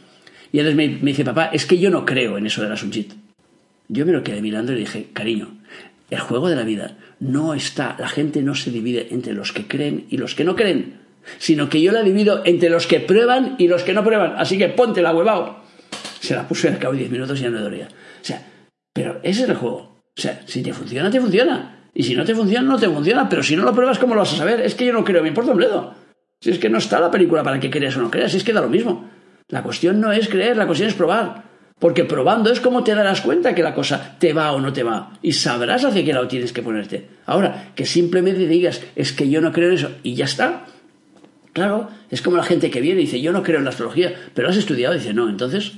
Y 0.52 0.60
entonces 0.60 0.76
me, 0.76 0.88
me 0.88 1.12
dice, 1.12 1.24
papá, 1.24 1.46
es 1.54 1.68
que 1.68 1.78
yo 1.78 1.92
no 1.92 2.04
creo 2.04 2.38
en 2.40 2.48
eso 2.48 2.64
de 2.64 2.70
la 2.70 2.78
sunjit. 2.78 3.14
Yo 3.90 4.08
me 4.08 4.12
lo 4.12 4.24
quedé 4.24 4.42
mirando 4.42 4.72
y 4.72 4.76
le 4.76 4.82
dije, 4.82 5.10
cariño, 5.14 5.50
el 6.10 6.20
juego 6.20 6.50
de 6.50 6.56
la 6.56 6.64
vida 6.64 6.98
no 7.20 7.54
está, 7.54 7.96
la 8.00 8.08
gente 8.08 8.42
no 8.42 8.56
se 8.56 8.72
divide 8.72 9.10
entre 9.12 9.34
los 9.34 9.52
que 9.52 9.68
creen 9.68 10.06
y 10.10 10.18
los 10.18 10.34
que 10.34 10.44
no 10.44 10.56
creen, 10.56 11.03
sino 11.38 11.70
que 11.70 11.82
yo 11.82 11.92
la 11.92 12.02
divido 12.02 12.42
entre 12.46 12.70
los 12.70 12.88
que 12.88 13.00
prueban 13.00 13.56
y 13.58 13.68
los 13.68 13.84
que 13.84 13.94
no 13.94 14.04
prueban. 14.04 14.36
Así 14.38 14.58
que 14.58 14.70
ponte 14.70 15.02
la 15.02 15.14
huevao 15.14 15.64
se 16.24 16.36
la 16.36 16.48
puso 16.48 16.68
y 16.68 16.72
al 16.72 16.80
cabo 16.80 16.94
de 16.94 17.00
10 17.00 17.12
minutos 17.12 17.40
y 17.40 17.44
ya 17.44 17.50
no 17.50 17.62
dolía. 17.62 17.88
O 17.88 18.26
sea, 18.26 18.42
pero 18.94 19.20
ese 19.24 19.44
es 19.44 19.50
el 19.50 19.56
juego. 19.56 20.04
O 20.18 20.22
sea, 20.22 20.42
si 20.46 20.64
te 20.64 20.72
funciona, 20.72 21.12
te 21.12 21.20
funciona. 21.20 21.90
Y 21.94 22.04
si 22.04 22.16
no 22.16 22.24
te 22.24 22.34
funciona, 22.34 22.66
no 22.66 22.80
te 22.80 22.88
funciona. 22.88 23.28
Pero 23.28 23.44
si 23.44 23.58
no 23.58 23.64
lo 23.64 23.74
pruebas, 23.74 24.00
¿cómo 24.00 24.16
lo 24.16 24.22
vas 24.22 24.34
a 24.34 24.38
saber? 24.38 24.62
Es 24.62 24.74
que 24.74 24.86
yo 24.86 24.94
no 24.94 25.04
creo, 25.04 25.22
me 25.22 25.28
importa 25.28 25.52
un 25.52 25.58
bledo. 25.58 25.96
Si 26.40 26.50
es 26.50 26.60
que 26.60 26.70
no 26.70 26.78
está 26.78 27.02
la 27.02 27.12
película 27.12 27.44
para 27.44 27.60
que 27.60 27.70
creas 27.70 27.98
o 27.98 28.02
no 28.02 28.10
creas, 28.10 28.34
es 28.34 28.44
que 28.46 28.54
da 28.54 28.62
lo 28.62 28.70
mismo. 28.70 29.10
La 29.50 29.64
cuestión 29.64 30.00
no 30.00 30.14
es 30.14 30.30
creer, 30.30 30.56
la 30.56 30.66
cuestión 30.66 30.90
es 30.90 30.96
probar. 30.96 31.44
Porque 31.78 32.06
probando 32.06 32.52
es 32.52 32.62
como 32.62 32.86
te 32.86 32.96
darás 32.96 33.20
cuenta 33.20 33.54
que 33.54 33.64
la 33.64 33.74
cosa 33.74 34.16
te 34.18 34.32
va 34.32 34.54
o 34.54 34.62
no 34.62 34.72
te 34.72 34.84
va. 34.84 35.20
Y 35.22 35.34
sabrás 35.34 35.84
hacia 35.84 36.06
qué 36.06 36.14
lado 36.14 36.30
tienes 36.30 36.54
que 36.54 36.62
ponerte. 36.62 37.10
Ahora, 37.26 37.72
que 37.76 37.86
simplemente 37.86 38.48
digas, 38.48 38.82
es 38.96 39.12
que 39.12 39.30
yo 39.30 39.42
no 39.42 39.52
creo 39.52 39.70
en 39.70 39.76
eso, 39.76 39.92
y 40.04 40.16
ya 40.16 40.24
está. 40.24 40.66
Claro, 41.54 41.88
es 42.10 42.22
como 42.22 42.36
la 42.36 42.44
gente 42.44 42.72
que 42.72 42.82
viene 42.82 43.02
y 43.02 43.06
dice, 43.06 43.22
yo 43.22 43.32
no 43.32 43.44
creo 43.44 43.60
en 43.60 43.64
la 43.64 43.70
astrología, 43.70 44.14
pero 44.34 44.50
has 44.50 44.58
estudiado 44.58 44.96
y 44.96 44.98
dice, 44.98 45.14
no, 45.14 45.30
entonces, 45.30 45.74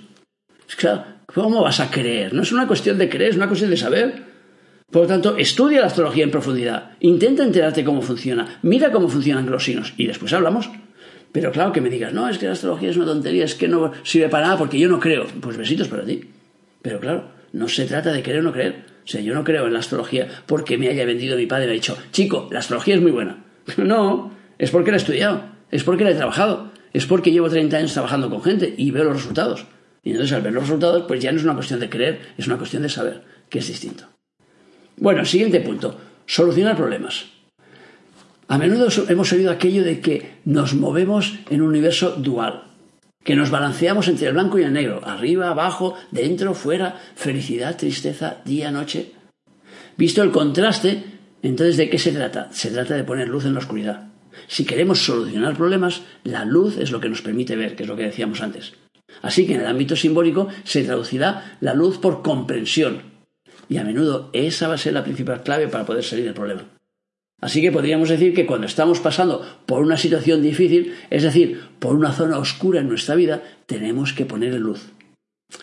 claro, 0.78 1.04
¿cómo 1.26 1.62
vas 1.62 1.82
a 1.82 1.92
creer? 1.92 2.34
No 2.34 2.44
es 2.44 2.52
una 2.54 2.66
cuestión 2.66 2.98
de 2.98 3.10
creer, 3.10 3.32
es 3.32 3.38
una 3.38 3.48
cuestión 3.48 3.70
de 3.70 3.78
saber. 3.78 4.24
Por 4.90 5.04
lo 5.04 5.08
tanto, 5.08 5.36
estudia 5.38 5.82
la 5.82 5.88
astrología 5.88 6.24
en 6.24 6.32
profundidad, 6.32 6.92
intenta 7.02 7.44
enterarte 7.44 7.84
cómo 7.84 8.02
funciona, 8.02 8.60
mira 8.62 8.92
cómo 8.92 9.10
funcionan 9.10 9.50
los 9.50 9.66
signos 9.66 9.94
y 9.98 10.08
después 10.08 10.32
hablamos. 10.32 10.70
Pero 11.34 11.52
claro 11.52 11.74
que 11.74 11.82
me 11.82 11.90
digas, 11.90 12.14
no, 12.14 12.30
es 12.30 12.38
que 12.38 12.46
la 12.46 12.54
astrología 12.54 12.92
es 12.92 12.96
una 12.96 13.08
tontería, 13.08 13.44
es 13.44 13.56
que 13.56 13.68
no 13.68 13.92
sirve 14.04 14.30
para 14.30 14.46
nada 14.46 14.58
porque 14.58 14.80
yo 14.80 14.88
no 14.88 15.02
creo. 15.02 15.26
Pues 15.42 15.58
besitos 15.58 15.90
para 15.90 16.06
ti. 16.06 16.22
Pero 16.82 17.02
claro, 17.02 17.30
no 17.52 17.68
se 17.68 17.86
trata 17.86 18.14
de 18.14 18.24
creer 18.24 18.40
o 18.40 18.44
no 18.44 18.54
creer. 18.54 18.86
O 19.04 19.08
sea, 19.08 19.20
yo 19.20 19.34
no 19.34 19.44
creo 19.44 19.68
en 19.68 19.74
la 19.74 19.80
astrología 19.80 20.30
porque 20.46 20.78
me 20.78 20.88
haya 20.88 21.04
vendido 21.04 21.36
mi 21.36 21.46
padre 21.46 21.66
y 21.66 21.68
me 21.68 21.72
ha 21.72 21.76
dicho, 21.76 21.98
chico, 22.14 22.48
la 22.52 22.60
astrología 22.60 22.96
es 22.96 23.02
muy 23.02 23.12
buena. 23.12 23.44
No, 23.78 24.32
es 24.58 24.72
porque 24.72 24.92
la 24.92 24.98
he 24.98 25.00
estudiado, 25.00 25.44
es 25.71 25.84
porque 25.84 26.04
la 26.04 26.12
he 26.12 26.15
trabajado, 26.15 26.71
es 26.93 27.06
porque 27.06 27.32
llevo 27.32 27.49
30 27.49 27.78
años 27.78 27.93
trabajando 27.93 28.30
con 28.30 28.41
gente 28.41 28.73
y 28.78 28.91
veo 28.91 29.04
los 29.04 29.17
resultados. 29.17 29.65
Y 30.04 30.12
entonces 30.12 30.34
al 30.34 30.43
ver 30.43 30.54
los 30.54 30.63
resultados, 30.63 31.06
pues 31.08 31.19
ya 31.19 31.32
no 31.32 31.38
es 31.38 31.43
una 31.43 31.56
cuestión 31.56 31.80
de 31.80 31.89
creer, 31.89 32.21
es 32.38 32.47
una 32.47 32.58
cuestión 32.58 32.84
de 32.84 32.89
saber, 32.89 33.23
que 33.49 33.60
es 33.60 33.67
distinto. 33.67 34.06
Bueno, 34.97 35.25
siguiente 35.25 35.60
punto, 35.60 35.97
solucionar 36.25 36.78
problemas. 36.78 37.25
A 38.47 38.58
menudo 38.58 38.88
hemos 39.10 39.34
oído 39.34 39.51
aquello 39.51 39.84
de 39.84 39.99
que 39.99 40.38
nos 40.45 40.75
movemos 40.75 41.39
en 41.49 41.62
un 41.62 41.69
universo 41.69 42.12
dual, 42.12 42.63
que 43.23 43.36
nos 43.36 43.49
balanceamos 43.49 44.08
entre 44.08 44.28
el 44.28 44.34
blanco 44.34 44.60
y 44.60 44.63
el 44.63 44.71
negro, 44.71 45.01
arriba, 45.04 45.49
abajo, 45.49 45.95
dentro, 46.12 46.54
fuera, 46.54 47.01
felicidad, 47.15 47.75
tristeza, 47.75 48.38
día, 48.45 48.69
noche. 48.69 49.13
Visto 49.97 50.21
el 50.21 50.32
contraste, 50.32 51.04
entonces 51.41 51.78
¿de 51.78 51.89
qué 51.89 51.97
se 51.97 52.12
trata? 52.12 52.49
Se 52.51 52.69
trata 52.69 52.95
de 52.95 53.04
poner 53.04 53.28
luz 53.28 53.45
en 53.45 53.54
la 53.54 53.60
oscuridad. 53.60 54.14
Si 54.47 54.65
queremos 54.65 55.03
solucionar 55.03 55.55
problemas, 55.55 56.03
la 56.23 56.45
luz 56.45 56.77
es 56.77 56.91
lo 56.91 56.99
que 56.99 57.10
nos 57.10 57.21
permite 57.21 57.55
ver, 57.55 57.75
que 57.75 57.84
es 57.84 57.89
lo 57.89 57.95
que 57.95 58.03
decíamos 58.03 58.41
antes. 58.41 58.73
Así 59.21 59.47
que 59.47 59.55
en 59.55 59.62
el 59.62 59.67
ámbito 59.67 59.95
simbólico 59.95 60.47
se 60.63 60.84
traducirá 60.84 61.58
la 61.62 61.73
luz 61.73 61.97
por 61.97 62.21
comprensión. 62.21 63.01
Y 63.69 63.77
a 63.77 63.84
menudo 63.84 64.29
esa 64.34 64.67
va 64.67 64.75
a 64.75 64.79
ser 64.79 64.93
la 64.93 65.03
principal 65.03 65.43
clave 65.43 65.67
para 65.67 65.86
poder 65.86 66.03
salir 66.03 66.25
del 66.25 66.34
problema. 66.34 66.63
Así 67.41 67.62
que 67.62 67.71
podríamos 67.71 68.10
decir 68.10 68.34
que 68.34 68.45
cuando 68.45 68.67
estamos 68.67 68.99
pasando 68.99 69.45
por 69.65 69.81
una 69.81 69.97
situación 69.97 70.41
difícil, 70.41 70.95
es 71.10 71.23
decir, 71.23 71.62
por 71.79 71.95
una 71.95 72.12
zona 72.12 72.38
oscura 72.38 72.79
en 72.79 72.88
nuestra 72.88 73.15
vida, 73.15 73.43
tenemos 73.65 74.13
que 74.13 74.25
ponerle 74.25 74.60
luz. 74.60 74.91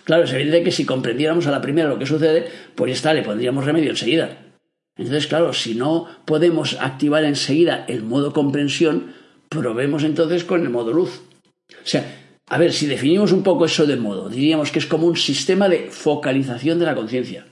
Claro, 0.05 0.25
es 0.25 0.33
evidente 0.33 0.63
que 0.63 0.71
si 0.71 0.85
comprendiéramos 0.85 1.47
a 1.47 1.51
la 1.51 1.61
primera 1.61 1.89
lo 1.89 1.99
que 1.99 2.07
sucede, 2.07 2.47
pues 2.75 2.91
ya 2.91 2.95
está, 2.95 3.15
le 3.15 3.23
pondríamos 3.23 3.65
remedio 3.65 3.91
enseguida. 3.91 4.52
Entonces, 4.97 5.27
claro, 5.27 5.53
si 5.53 5.75
no 5.75 6.07
podemos 6.25 6.77
activar 6.81 7.25
enseguida 7.25 7.85
el 7.89 8.03
modo 8.03 8.33
comprensión, 8.33 9.15
probemos 9.49 10.05
entonces 10.05 10.45
con 10.45 10.63
el 10.63 10.71
modo 10.71 10.93
luz. 10.93 11.23
O 11.71 11.87
sea, 11.87 12.41
a 12.49 12.59
ver, 12.59 12.73
si 12.73 12.87
definimos 12.87 13.33
un 13.33 13.43
poco 13.43 13.65
eso 13.65 13.87
de 13.87 13.97
modo, 13.97 14.29
diríamos 14.29 14.71
que 14.71 14.79
es 14.79 14.87
como 14.87 15.07
un 15.07 15.17
sistema 15.17 15.69
de 15.69 15.89
focalización 15.91 16.79
de 16.79 16.87
la 16.87 16.95
conciencia, 16.95 17.47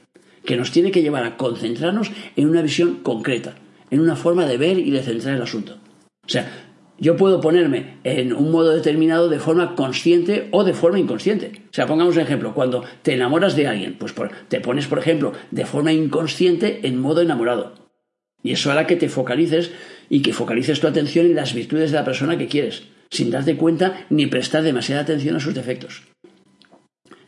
que 0.45 0.57
nos 0.57 0.71
tiene 0.71 0.91
que 0.91 1.03
llevar 1.03 1.25
a 1.25 1.37
concentrarnos 1.37 2.11
en 2.37 2.49
una 2.49 2.63
visión 2.63 2.97
concreta 3.03 3.55
en 3.91 4.01
una 4.01 4.17
forma 4.17 4.47
de 4.47 4.57
ver 4.57 4.79
y 4.79 4.91
de 4.91 5.03
centrar 5.03 5.35
el 5.35 5.43
asunto. 5.43 5.79
O 6.25 6.29
sea, 6.29 6.70
yo 7.01 7.17
puedo 7.17 7.41
ponerme 7.41 7.99
en 8.05 8.35
un 8.35 8.53
modo 8.53 8.75
determinado 8.75 9.29
de 9.31 9.41
forma 9.41 9.75
consciente 9.75 10.49
o 10.53 10.65
de 10.65 10.75
forma 10.75 11.01
inconsciente. 11.01 11.63
O 11.71 11.75
sea, 11.75 11.87
pongamos 11.87 12.15
un 12.17 12.23
ejemplo, 12.23 12.55
cuando 12.55 12.85
te 13.03 13.15
enamoras 13.15 13.57
de 13.57 13.67
alguien, 13.67 13.97
pues 13.99 14.15
te 14.49 14.61
pones, 14.61 14.87
por 14.87 14.99
ejemplo, 14.99 15.33
de 15.51 15.65
forma 15.65 15.93
inconsciente 15.93 16.87
en 16.87 17.01
modo 17.01 17.23
enamorado. 17.23 17.75
Y 18.43 18.53
eso 18.53 18.71
hará 18.71 18.87
que 18.87 18.97
te 18.97 19.09
focalices 19.09 19.73
y 20.11 20.21
que 20.21 20.35
focalices 20.35 20.81
tu 20.81 20.87
atención 20.87 21.27
en 21.27 21.37
las 21.37 21.55
virtudes 21.55 21.91
de 21.91 21.97
la 21.97 22.05
persona 22.05 22.37
que 22.37 22.49
quieres, 22.49 22.85
sin 23.11 23.31
darte 23.31 23.57
cuenta 23.57 24.07
ni 24.11 24.27
prestar 24.27 24.63
demasiada 24.63 25.03
atención 25.03 25.37
a 25.37 25.41
sus 25.41 25.55
defectos. 25.55 26.03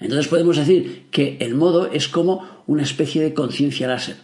Entonces 0.00 0.28
podemos 0.28 0.56
decir 0.56 1.06
que 1.10 1.38
el 1.40 1.54
modo 1.54 1.90
es 1.90 2.08
como 2.08 2.62
una 2.66 2.82
especie 2.82 3.22
de 3.22 3.34
conciencia 3.34 3.88
láser 3.88 4.16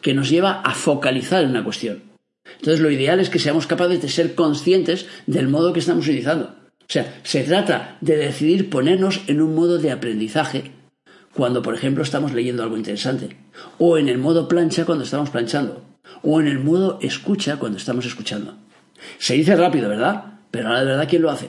que 0.00 0.14
nos 0.14 0.28
lleva 0.28 0.60
a 0.60 0.74
focalizar 0.74 1.44
en 1.44 1.50
una 1.50 1.64
cuestión. 1.64 2.11
Entonces 2.58 2.80
lo 2.80 2.90
ideal 2.90 3.20
es 3.20 3.30
que 3.30 3.38
seamos 3.38 3.66
capaces 3.66 4.00
de 4.02 4.08
ser 4.08 4.34
conscientes 4.34 5.06
del 5.26 5.48
modo 5.48 5.72
que 5.72 5.80
estamos 5.80 6.06
utilizando. 6.06 6.54
O 6.80 6.92
sea, 6.92 7.20
se 7.22 7.42
trata 7.42 7.96
de 8.00 8.16
decidir 8.16 8.68
ponernos 8.68 9.22
en 9.26 9.40
un 9.40 9.54
modo 9.54 9.78
de 9.78 9.90
aprendizaje 9.90 10.72
cuando, 11.34 11.62
por 11.62 11.74
ejemplo, 11.74 12.02
estamos 12.02 12.32
leyendo 12.32 12.62
algo 12.62 12.76
interesante, 12.76 13.36
o 13.78 13.96
en 13.96 14.08
el 14.08 14.18
modo 14.18 14.48
plancha 14.48 14.84
cuando 14.84 15.04
estamos 15.04 15.30
planchando, 15.30 15.82
o 16.22 16.40
en 16.40 16.48
el 16.48 16.58
modo 16.58 16.98
escucha 17.00 17.56
cuando 17.56 17.78
estamos 17.78 18.04
escuchando. 18.04 18.56
Se 19.18 19.34
dice 19.34 19.56
rápido, 19.56 19.88
¿verdad? 19.88 20.40
Pero 20.50 20.68
ahora 20.68 20.80
de 20.80 20.86
verdad, 20.86 21.08
¿quién 21.08 21.22
lo 21.22 21.30
hace? 21.30 21.48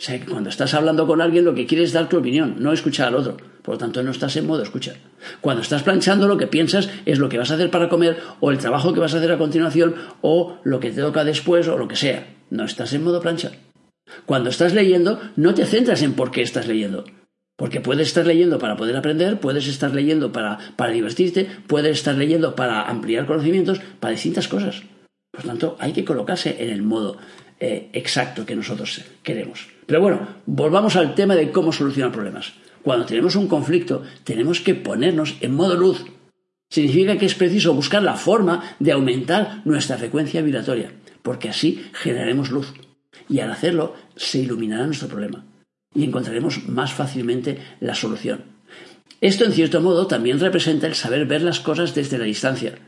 O 0.00 0.02
sea, 0.02 0.18
que 0.18 0.24
cuando 0.24 0.48
estás 0.48 0.72
hablando 0.72 1.06
con 1.06 1.20
alguien 1.20 1.44
lo 1.44 1.54
que 1.54 1.66
quieres 1.66 1.88
es 1.88 1.92
dar 1.92 2.08
tu 2.08 2.16
opinión, 2.16 2.56
no 2.58 2.72
escuchar 2.72 3.08
al 3.08 3.16
otro. 3.16 3.36
Por 3.60 3.74
lo 3.74 3.78
tanto, 3.78 4.02
no 4.02 4.12
estás 4.12 4.34
en 4.36 4.46
modo 4.46 4.62
escucha. 4.62 4.94
Cuando 5.42 5.60
estás 5.60 5.82
planchando, 5.82 6.26
lo 6.26 6.38
que 6.38 6.46
piensas 6.46 6.88
es 7.04 7.18
lo 7.18 7.28
que 7.28 7.36
vas 7.36 7.50
a 7.50 7.54
hacer 7.56 7.70
para 7.70 7.90
comer, 7.90 8.16
o 8.40 8.50
el 8.50 8.56
trabajo 8.56 8.94
que 8.94 9.00
vas 9.00 9.12
a 9.12 9.18
hacer 9.18 9.30
a 9.30 9.36
continuación, 9.36 9.94
o 10.22 10.56
lo 10.64 10.80
que 10.80 10.90
te 10.90 11.02
toca 11.02 11.22
después, 11.22 11.68
o 11.68 11.76
lo 11.76 11.86
que 11.86 11.96
sea. 11.96 12.26
No 12.48 12.64
estás 12.64 12.94
en 12.94 13.04
modo 13.04 13.20
plancha. 13.20 13.52
Cuando 14.24 14.48
estás 14.48 14.72
leyendo, 14.72 15.20
no 15.36 15.52
te 15.52 15.66
centras 15.66 16.00
en 16.00 16.14
por 16.14 16.30
qué 16.30 16.40
estás 16.40 16.66
leyendo. 16.66 17.04
Porque 17.56 17.82
puedes 17.82 18.08
estar 18.08 18.26
leyendo 18.26 18.58
para 18.58 18.78
poder 18.78 18.96
aprender, 18.96 19.38
puedes 19.38 19.66
estar 19.66 19.94
leyendo 19.94 20.32
para, 20.32 20.60
para 20.76 20.92
divertirte, 20.92 21.46
puedes 21.66 21.98
estar 21.98 22.14
leyendo 22.14 22.56
para 22.56 22.88
ampliar 22.88 23.26
conocimientos, 23.26 23.82
para 24.00 24.12
distintas 24.12 24.48
cosas. 24.48 24.82
Por 25.30 25.44
lo 25.44 25.50
tanto, 25.50 25.76
hay 25.78 25.92
que 25.92 26.06
colocarse 26.06 26.56
en 26.58 26.70
el 26.70 26.80
modo 26.80 27.18
eh, 27.60 27.90
exacto 27.92 28.46
que 28.46 28.56
nosotros 28.56 29.02
queremos. 29.22 29.68
Pero 29.90 30.02
bueno, 30.02 30.20
volvamos 30.46 30.94
al 30.94 31.16
tema 31.16 31.34
de 31.34 31.50
cómo 31.50 31.72
solucionar 31.72 32.12
problemas. 32.12 32.52
Cuando 32.80 33.06
tenemos 33.06 33.34
un 33.34 33.48
conflicto, 33.48 34.04
tenemos 34.22 34.60
que 34.60 34.76
ponernos 34.76 35.34
en 35.40 35.52
modo 35.52 35.74
luz. 35.74 36.04
Significa 36.68 37.18
que 37.18 37.26
es 37.26 37.34
preciso 37.34 37.74
buscar 37.74 38.00
la 38.00 38.14
forma 38.14 38.76
de 38.78 38.92
aumentar 38.92 39.62
nuestra 39.64 39.98
frecuencia 39.98 40.42
vibratoria, 40.42 40.92
porque 41.22 41.48
así 41.48 41.84
generaremos 41.92 42.52
luz. 42.52 42.72
Y 43.28 43.40
al 43.40 43.50
hacerlo, 43.50 43.96
se 44.14 44.38
iluminará 44.38 44.86
nuestro 44.86 45.08
problema 45.08 45.44
y 45.92 46.04
encontraremos 46.04 46.68
más 46.68 46.92
fácilmente 46.92 47.58
la 47.80 47.96
solución. 47.96 48.44
Esto, 49.20 49.44
en 49.44 49.52
cierto 49.52 49.80
modo, 49.80 50.06
también 50.06 50.38
representa 50.38 50.86
el 50.86 50.94
saber 50.94 51.26
ver 51.26 51.42
las 51.42 51.58
cosas 51.58 51.96
desde 51.96 52.16
la 52.16 52.26
distancia, 52.26 52.78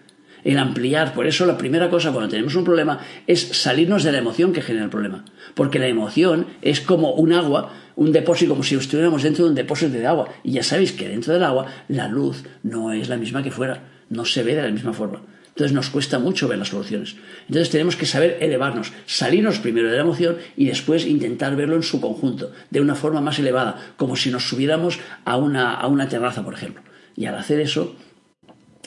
el 0.45 0.59
ampliar. 0.59 1.15
Por 1.15 1.27
eso 1.27 1.47
la 1.47 1.59
primera 1.59 1.91
cosa 1.91 2.13
cuando 2.13 2.31
tenemos 2.31 2.55
un 2.55 2.65
problema 2.65 3.01
es 3.27 3.41
salirnos 3.41 4.05
de 4.05 4.13
la 4.13 4.19
emoción 4.19 4.53
que 4.53 4.63
genera 4.63 4.85
el 4.85 4.91
problema. 4.91 5.25
Porque 5.55 5.79
la 5.79 5.87
emoción 5.87 6.47
es 6.63 6.81
como 6.81 7.13
un 7.13 7.33
agua, 7.33 7.73
un 7.97 8.13
depósito, 8.13 8.53
como 8.53 8.63
si 8.63 8.75
estuviéramos 8.75 9.23
dentro 9.23 9.45
de 9.45 9.51
un 9.51 9.57
depósito 9.57 9.93
de 9.93 10.07
agua. 10.07 10.29
Y 10.43 10.53
ya 10.53 10.63
sabéis 10.63 10.93
que 10.93 11.09
dentro 11.09 11.33
del 11.33 11.45
agua 11.45 11.67
la 11.89 12.09
luz 12.09 12.45
no 12.63 12.93
es 12.93 13.09
la 13.09 13.17
misma 13.17 13.43
que 13.43 13.51
fuera, 13.51 13.83
no 14.09 14.25
se 14.25 14.43
ve 14.43 14.55
de 14.55 14.63
la 14.63 14.71
misma 14.71 14.93
forma. 14.93 15.23
Entonces 15.53 15.75
nos 15.75 15.91
cuesta 15.91 16.19
mucho 16.19 16.49
ver 16.49 16.59
las 16.59 16.69
soluciones. 16.69 17.17
Entonces 17.47 17.69
tenemos 17.69 17.97
que 17.97 18.07
saber 18.07 18.39
elevarnos, 18.41 18.91
salirnos 19.05 19.59
primero 19.59 19.91
de 19.91 19.97
la 19.97 20.03
emoción 20.03 20.39
y 20.57 20.67
después 20.67 21.05
intentar 21.05 21.57
verlo 21.57 21.77
en 21.77 21.83
su 21.83 22.01
conjunto, 22.01 22.53
de 22.71 22.81
una 22.81 22.95
forma 22.95 23.21
más 23.21 23.39
elevada, 23.39 23.93
como 23.99 24.17
si 24.17 24.31
nos 24.31 24.49
subiéramos 24.49 24.99
a 25.27 25.37
una, 25.37 25.75
a 25.75 25.87
una 25.89 26.09
terraza, 26.09 26.43
por 26.43 26.55
ejemplo. 26.55 26.83
Y 27.17 27.27
al 27.27 27.35
hacer 27.35 27.61
eso, 27.61 27.95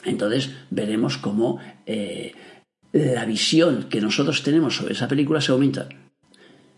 entonces 0.06 0.52
veremos 0.70 1.18
cómo 1.18 1.60
eh, 1.86 2.34
la 2.94 3.26
visión 3.26 3.88
que 3.90 4.00
nosotros 4.00 4.44
tenemos 4.44 4.78
sobre 4.78 4.94
esa 4.94 5.08
película 5.08 5.42
se 5.42 5.52
aumenta. 5.52 5.90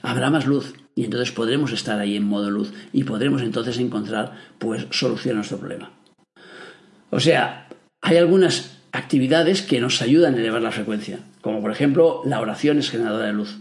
Habrá 0.02 0.30
más 0.30 0.48
luz 0.48 0.74
y 0.96 1.04
entonces 1.06 1.32
podremos 1.32 1.72
estar 1.72 2.00
ahí 2.00 2.16
en 2.16 2.24
modo 2.24 2.50
luz 2.50 2.74
y 2.94 3.04
podremos 3.04 3.42
entonces 3.42 3.78
encontrar 3.78 4.34
pues 4.58 4.88
solución 4.90 5.34
a 5.34 5.38
nuestro 5.38 5.60
problema. 5.60 5.92
O 7.10 7.20
sea, 7.20 7.68
hay 8.02 8.18
algunas 8.18 8.78
actividades 8.92 9.62
que 9.62 9.80
nos 9.80 10.02
ayudan 10.02 10.36
a 10.36 10.38
elevar 10.38 10.62
la 10.62 10.72
frecuencia, 10.72 11.20
como 11.42 11.62
por 11.62 11.72
ejemplo 11.72 12.22
la 12.26 12.40
oración 12.40 12.80
es 12.80 12.90
generadora 12.90 13.28
de 13.28 13.34
luz. 13.34 13.60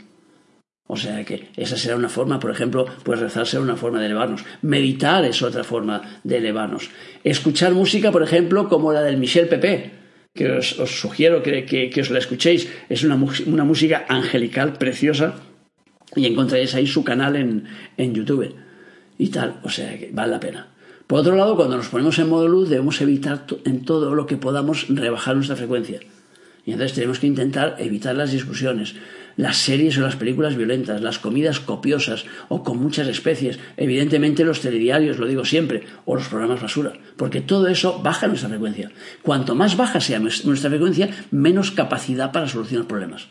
O 0.88 0.96
sea 0.96 1.24
que 1.24 1.48
esa 1.56 1.76
será 1.76 1.96
una 1.96 2.08
forma, 2.08 2.38
por 2.38 2.50
ejemplo, 2.50 2.86
pues 3.02 3.18
rezar 3.18 3.46
será 3.46 3.62
una 3.62 3.76
forma 3.76 3.98
de 3.98 4.06
elevarnos. 4.06 4.44
Meditar 4.62 5.24
es 5.24 5.42
otra 5.42 5.64
forma 5.64 6.20
de 6.22 6.36
elevarnos. 6.38 6.90
Escuchar 7.24 7.72
música, 7.72 8.12
por 8.12 8.22
ejemplo, 8.22 8.68
como 8.68 8.92
la 8.92 9.02
del 9.02 9.16
Michel 9.16 9.48
Pepe, 9.48 9.90
que 10.32 10.52
os, 10.52 10.76
sugiero 11.00 11.42
que, 11.42 11.90
os 12.00 12.10
la 12.10 12.20
escuchéis. 12.20 12.68
Es 12.88 13.02
una, 13.02 13.16
música 13.16 14.04
angelical, 14.08 14.74
preciosa, 14.74 15.34
y 16.14 16.26
encontraréis 16.26 16.74
ahí 16.76 16.86
su 16.86 17.02
canal 17.02 17.34
en, 17.34 17.64
en 17.96 18.14
YouTube 18.14 18.54
y 19.18 19.28
tal. 19.28 19.58
O 19.64 19.68
sea 19.68 19.98
que 19.98 20.10
vale 20.12 20.32
la 20.32 20.40
pena. 20.40 20.68
Por 21.08 21.20
otro 21.20 21.34
lado, 21.34 21.56
cuando 21.56 21.76
nos 21.76 21.88
ponemos 21.88 22.18
en 22.20 22.28
modo 22.28 22.46
luz, 22.46 22.68
debemos 22.68 23.00
evitar 23.00 23.44
en 23.64 23.84
todo 23.84 24.14
lo 24.14 24.26
que 24.26 24.36
podamos 24.36 24.86
rebajar 24.88 25.34
nuestra 25.34 25.56
frecuencia. 25.56 26.00
Y 26.66 26.72
entonces 26.72 26.96
tenemos 26.96 27.20
que 27.20 27.28
intentar 27.28 27.76
evitar 27.78 28.16
las 28.16 28.32
discusiones, 28.32 28.96
las 29.36 29.56
series 29.56 29.96
o 29.98 30.00
las 30.00 30.16
películas 30.16 30.56
violentas, 30.56 31.00
las 31.00 31.20
comidas 31.20 31.60
copiosas 31.60 32.26
o 32.48 32.64
con 32.64 32.78
muchas 32.78 33.06
especies, 33.06 33.60
evidentemente 33.76 34.44
los 34.44 34.60
telediarios, 34.60 35.18
lo 35.18 35.28
digo 35.28 35.44
siempre, 35.44 35.84
o 36.04 36.16
los 36.16 36.26
programas 36.26 36.60
basura, 36.60 36.94
porque 37.16 37.40
todo 37.40 37.68
eso 37.68 38.00
baja 38.02 38.26
nuestra 38.26 38.48
frecuencia. 38.48 38.90
Cuanto 39.22 39.54
más 39.54 39.76
baja 39.76 40.00
sea 40.00 40.18
nuestra 40.18 40.68
frecuencia, 40.68 41.08
menos 41.30 41.70
capacidad 41.70 42.32
para 42.32 42.48
solucionar 42.48 42.88
problemas. 42.88 43.28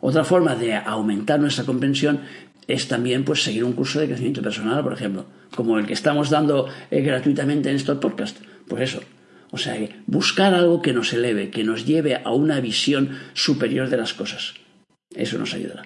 Otra 0.00 0.24
forma 0.24 0.54
de 0.54 0.74
aumentar 0.74 1.40
nuestra 1.40 1.64
comprensión 1.64 2.20
es 2.66 2.88
también 2.88 3.24
pues 3.24 3.42
seguir 3.42 3.64
un 3.64 3.74
curso 3.74 4.00
de 4.00 4.06
crecimiento 4.06 4.40
personal, 4.40 4.82
por 4.82 4.94
ejemplo, 4.94 5.26
como 5.54 5.78
el 5.78 5.86
que 5.86 5.92
estamos 5.92 6.30
dando 6.30 6.66
eh, 6.90 7.02
gratuitamente 7.02 7.68
en 7.68 7.76
estos 7.76 7.98
podcasts. 7.98 8.40
Pues 8.66 8.94
eso. 8.94 9.00
O 9.54 9.56
sea, 9.56 9.78
buscar 10.08 10.52
algo 10.52 10.82
que 10.82 10.92
nos 10.92 11.12
eleve, 11.12 11.50
que 11.50 11.62
nos 11.62 11.86
lleve 11.86 12.16
a 12.16 12.32
una 12.32 12.58
visión 12.58 13.20
superior 13.34 13.88
de 13.88 13.96
las 13.96 14.12
cosas. 14.12 14.54
Eso 15.14 15.38
nos 15.38 15.54
ayudará. 15.54 15.84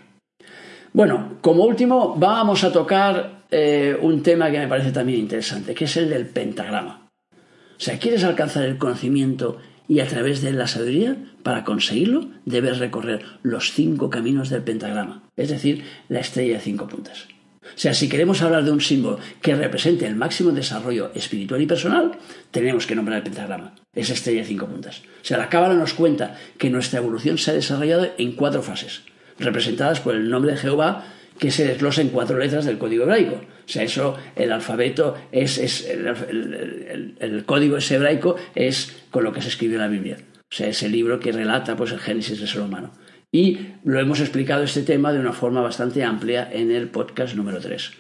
Bueno, 0.95 1.35
como 1.43 1.65
último 1.65 2.17
vamos 2.17 2.65
a 2.65 2.73
tocar 2.73 3.43
eh, 3.51 3.95
un 4.01 4.23
tema 4.23 4.51
que 4.51 4.59
me 4.59 4.69
parece 4.69 4.91
también 4.91 5.21
interesante, 5.21 5.75
que 5.75 5.85
es 5.85 5.99
el 5.99 6.09
del 6.09 6.25
pentagrama. 6.25 7.11
O 7.31 7.81
sea, 7.81 7.99
¿quieres 7.99 8.25
alcanzar 8.25 8.65
el 8.65 8.79
conocimiento 8.79 9.59
y 9.87 10.01
a 10.01 10.07
través 10.07 10.41
de 10.41 10.53
la 10.53 10.67
sabiduría? 10.67 11.19
Para 11.43 11.65
conseguirlo 11.65 12.27
debes 12.47 12.79
recorrer 12.79 13.23
los 13.43 13.73
cinco 13.73 14.09
caminos 14.09 14.49
del 14.49 14.63
pentagrama, 14.63 15.25
es 15.37 15.51
decir, 15.51 15.85
la 16.09 16.21
estrella 16.21 16.55
de 16.55 16.61
cinco 16.61 16.89
puntas. 16.89 17.29
O 17.75 17.79
sea, 17.79 17.95
si 17.95 18.09
queremos 18.09 18.43
hablar 18.43 18.65
de 18.65 18.71
un 18.71 18.81
símbolo 18.81 19.19
que 19.41 19.55
represente 19.55 20.07
el 20.07 20.17
máximo 20.17 20.51
desarrollo 20.51 21.11
espiritual 21.15 21.63
y 21.63 21.67
personal, 21.67 22.13
tenemos 22.51 22.87
que 22.87 22.95
nombrar 22.95 23.19
el 23.19 23.25
pentagrama, 23.25 23.75
esa 23.95 24.15
estrella 24.15 24.41
de 24.41 24.47
cinco 24.47 24.67
puntas. 24.67 25.03
O 25.23 25.25
sea, 25.25 25.39
la 25.39 25.49
Cábala 25.49 25.75
nos 25.75 25.95
cuenta 25.95 26.37
que 26.59 26.71
nuestra 26.71 26.99
evolución 26.99 27.39
se 27.39 27.51
ha 27.51 27.55
desarrollado 27.55 28.09
en 28.19 28.33
cuatro 28.33 28.63
fases 28.63 29.03
representadas 29.39 30.01
por 30.01 30.15
el 30.15 30.31
nombre 30.31 30.53
de 30.53 30.59
Jehová 30.59 31.05
que 31.39 31.51
se 31.51 31.65
desglosa 31.65 32.03
en 32.03 32.09
cuatro 32.09 32.39
letras 32.39 32.65
del 32.65 32.79
código 32.79 33.05
hebraico. 33.05 33.37
O 33.37 33.69
sea, 33.71 33.83
eso, 33.83 34.17
el 34.35 34.51
alfabeto 34.53 35.17
es, 35.31 35.87
el, 35.89 37.45
código 37.47 37.77
ese 37.77 37.95
hebraico 37.97 38.37
es 38.55 38.97
con 39.11 39.25
lo 39.25 39.33
que 39.33 39.43
se 39.43 39.49
escribió 39.49 39.77
en 39.77 39.83
la 39.83 39.89
Biblia. 39.89 40.17
O 40.51 40.55
sea, 40.55 40.69
ese 40.69 40.89
libro 40.89 41.21
que 41.21 41.31
relata 41.31 41.77
pues 41.77 41.93
el 41.93 42.01
Génesis 42.01 42.41
del 42.41 42.49
ser 42.49 42.63
humano. 42.63 42.93
Y 43.31 43.59
lo 43.85 44.01
hemos 44.01 44.21
explicado 44.21 44.63
este 44.63 44.83
tema 44.83 45.13
de 45.13 45.21
una 45.21 45.35
forma 45.35 45.61
bastante 45.61 46.03
amplia 46.03 46.49
en 46.51 46.71
el 46.71 46.89
podcast 46.89 47.35
número 47.35 47.61
3. 47.61 47.93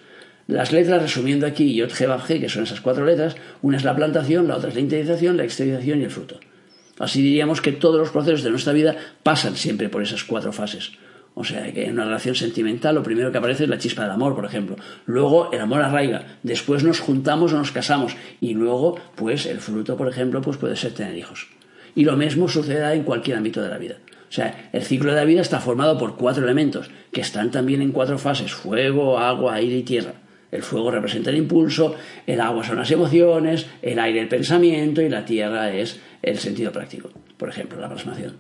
Las 0.47 0.73
letras, 0.73 1.03
resumiendo 1.03 1.47
aquí, 1.47 1.75
Yod, 1.75 1.91
que 1.91 2.49
son 2.49 2.62
esas 2.62 2.81
cuatro 2.81 3.05
letras, 3.05 3.37
una 3.61 3.77
es 3.77 3.85
la 3.85 3.95
plantación, 3.95 4.49
la 4.49 4.57
otra 4.57 4.71
es 4.71 4.75
la 4.75 4.81
interiorización, 4.81 5.37
la 5.37 5.45
exteriorización 5.45 6.01
y 6.01 6.05
el 6.05 6.11
fruto. 6.11 6.41
Así 6.99 7.21
diríamos 7.21 7.61
que 7.61 7.73
todos 7.73 7.99
los 7.99 8.09
procesos 8.09 8.43
de 8.43 8.49
nuestra 8.49 8.73
vida 8.73 8.97
pasan 9.23 9.57
siempre 9.57 9.91
por 9.91 10.03
esas 10.03 10.25
cuatro 10.25 10.51
fases. 10.51 10.93
O 11.35 11.45
sea, 11.45 11.71
que 11.75 11.85
en 11.85 11.93
una 11.93 12.07
relación 12.07 12.35
sentimental 12.35 12.95
lo 12.95 13.03
primero 13.03 13.31
que 13.31 13.37
aparece 13.37 13.64
es 13.64 13.71
la 13.71 13.77
chispa 13.77 14.05
del 14.05 14.12
amor, 14.12 14.35
por 14.35 14.47
ejemplo. 14.47 14.77
Luego 15.05 15.53
el 15.53 15.61
amor 15.61 15.83
arraiga. 15.83 16.38
Después 16.43 16.85
nos 16.85 17.01
juntamos 17.01 17.53
o 17.53 17.59
nos 17.59 17.71
casamos. 17.71 18.17
Y 18.41 18.55
luego, 18.55 18.99
pues 19.14 19.45
el 19.45 19.61
fruto, 19.61 19.95
por 19.99 20.09
ejemplo, 20.09 20.41
pues 20.41 20.57
puede 20.57 20.75
ser 20.75 20.95
tener 20.95 21.19
hijos. 21.19 21.49
Y 21.95 22.05
lo 22.05 22.17
mismo 22.17 22.49
sucederá 22.49 22.95
en 22.95 23.03
cualquier 23.03 23.37
ámbito 23.37 23.61
de 23.61 23.69
la 23.69 23.77
vida. 23.77 23.99
O 24.29 24.33
sea, 24.33 24.71
el 24.73 24.83
ciclo 24.83 25.11
de 25.11 25.17
la 25.17 25.25
vida 25.25 25.41
está 25.41 25.61
formado 25.61 25.97
por 25.97 26.17
cuatro 26.17 26.45
elementos, 26.45 26.91
que 27.12 27.23
están 27.23 27.51
también 27.51 27.81
en 27.81 27.93
cuatro 27.93 28.19
fases, 28.19 28.53
fuego, 28.53 29.19
agua, 29.19 29.55
aire 29.55 29.79
y 29.79 29.83
tierra. 29.83 30.12
El 30.51 30.62
fuego 30.62 30.91
representa 30.91 31.31
el 31.31 31.37
impulso, 31.37 31.95
el 32.27 32.41
agua 32.41 32.64
son 32.64 32.77
las 32.77 32.91
emociones, 32.91 33.67
el 33.83 33.99
aire 33.99 34.21
el 34.21 34.29
pensamiento 34.29 35.03
y 35.03 35.09
la 35.09 35.25
tierra 35.25 35.73
es 35.73 36.01
el 36.23 36.38
sentido 36.38 36.73
práctico, 36.73 37.11
por 37.37 37.49
ejemplo, 37.49 37.81
la 37.81 37.88
plasmación. 37.88 38.37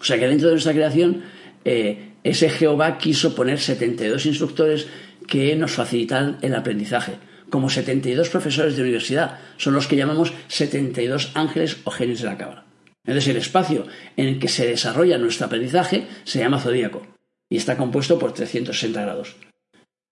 O 0.00 0.04
sea 0.04 0.18
que 0.18 0.28
dentro 0.28 0.48
de 0.48 0.54
nuestra 0.54 0.72
creación 0.72 1.22
eh, 1.64 2.12
ese 2.22 2.48
Jehová 2.48 2.98
quiso 2.98 3.34
poner 3.34 3.58
72 3.58 4.26
instructores 4.26 4.88
que 5.26 5.54
nos 5.56 5.72
facilitan 5.72 6.38
el 6.42 6.54
aprendizaje, 6.54 7.14
como 7.50 7.70
72 7.70 8.28
profesores 8.28 8.76
de 8.76 8.82
universidad, 8.82 9.38
son 9.56 9.74
los 9.74 9.86
que 9.86 9.96
llamamos 9.96 10.32
72 10.48 11.32
ángeles 11.34 11.78
o 11.84 11.90
genios 11.90 12.20
de 12.20 12.26
la 12.26 12.38
cámara. 12.38 12.64
Entonces 13.06 13.28
el 13.28 13.36
espacio 13.36 13.86
en 14.16 14.26
el 14.26 14.38
que 14.38 14.48
se 14.48 14.66
desarrolla 14.66 15.18
nuestro 15.18 15.46
aprendizaje 15.46 16.06
se 16.24 16.40
llama 16.40 16.60
zodíaco 16.60 17.06
y 17.48 17.56
está 17.56 17.76
compuesto 17.76 18.18
por 18.18 18.32
360 18.32 19.00
grados. 19.00 19.36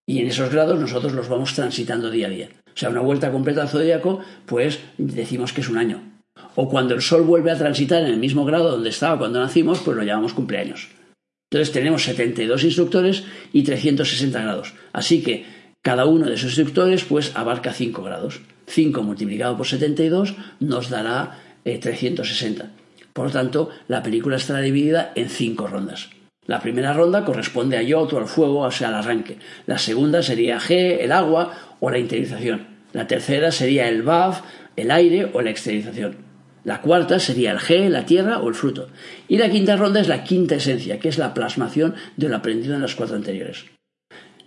Y 0.07 0.19
en 0.19 0.27
esos 0.27 0.51
grados 0.51 0.79
nosotros 0.79 1.13
los 1.13 1.27
vamos 1.27 1.53
transitando 1.53 2.09
día 2.09 2.27
a 2.27 2.29
día. 2.29 2.49
O 2.67 2.77
sea, 2.77 2.89
una 2.89 3.01
vuelta 3.01 3.31
completa 3.31 3.63
al 3.63 3.69
zodíaco, 3.69 4.19
pues 4.45 4.79
decimos 4.97 5.51
que 5.51 5.61
es 5.61 5.69
un 5.69 5.77
año. 5.77 6.01
O 6.55 6.69
cuando 6.69 6.93
el 6.93 7.01
Sol 7.01 7.23
vuelve 7.23 7.51
a 7.51 7.57
transitar 7.57 8.01
en 8.03 8.09
el 8.09 8.17
mismo 8.17 8.45
grado 8.45 8.71
donde 8.71 8.89
estaba 8.89 9.17
cuando 9.17 9.39
nacimos, 9.39 9.79
pues 9.79 9.97
lo 9.97 10.03
llamamos 10.03 10.33
cumpleaños. 10.33 10.89
Entonces 11.49 11.73
tenemos 11.73 12.03
72 12.03 12.63
instructores 12.63 13.23
y 13.53 13.63
360 13.63 14.41
grados. 14.41 14.73
Así 14.93 15.21
que 15.21 15.45
cada 15.81 16.05
uno 16.05 16.25
de 16.25 16.35
esos 16.35 16.57
instructores 16.57 17.03
pues 17.03 17.35
abarca 17.35 17.73
5 17.73 18.03
grados. 18.03 18.41
5 18.67 19.03
multiplicado 19.03 19.57
por 19.57 19.67
72 19.67 20.35
nos 20.59 20.89
dará 20.89 21.39
360. 21.63 22.71
Por 23.15 23.27
lo 23.27 23.31
tanto, 23.31 23.69
la 23.87 24.03
película 24.03 24.35
estará 24.35 24.59
dividida 24.59 25.13
en 25.15 25.29
5 25.29 25.67
rondas. 25.67 26.09
La 26.47 26.59
primera 26.59 26.91
ronda 26.91 27.23
corresponde 27.23 27.77
a 27.77 27.81
Yot 27.81 28.11
o 28.11 28.17
al 28.17 28.27
fuego, 28.27 28.59
o 28.59 28.71
sea, 28.71 28.89
al 28.89 28.95
arranque. 28.95 29.37
La 29.67 29.77
segunda 29.77 30.21
sería 30.21 30.59
G, 30.59 30.97
el 30.99 31.13
agua 31.13 31.77
o 31.79 31.89
la 31.89 31.97
interiorización. 31.97 32.67
La 32.91 33.07
tercera 33.07 33.53
sería 33.53 33.87
el 33.87 34.03
Vav, 34.03 34.43
el 34.75 34.91
aire 34.91 35.31
o 35.31 35.41
la 35.41 35.49
exteriorización. 35.49 36.17
La 36.65 36.81
cuarta 36.81 37.19
sería 37.19 37.53
el 37.53 37.59
G, 37.59 37.87
la 37.87 38.05
tierra 38.05 38.39
o 38.39 38.49
el 38.49 38.53
fruto. 38.53 38.89
Y 39.29 39.37
la 39.37 39.49
quinta 39.49 39.77
ronda 39.77 40.01
es 40.01 40.09
la 40.09 40.25
quinta 40.25 40.55
esencia, 40.55 40.99
que 40.99 41.07
es 41.07 41.17
la 41.17 41.33
plasmación 41.33 41.95
de 42.17 42.27
lo 42.27 42.35
aprendido 42.35 42.75
en 42.75 42.81
las 42.81 42.95
cuatro 42.95 43.15
anteriores. 43.15 43.63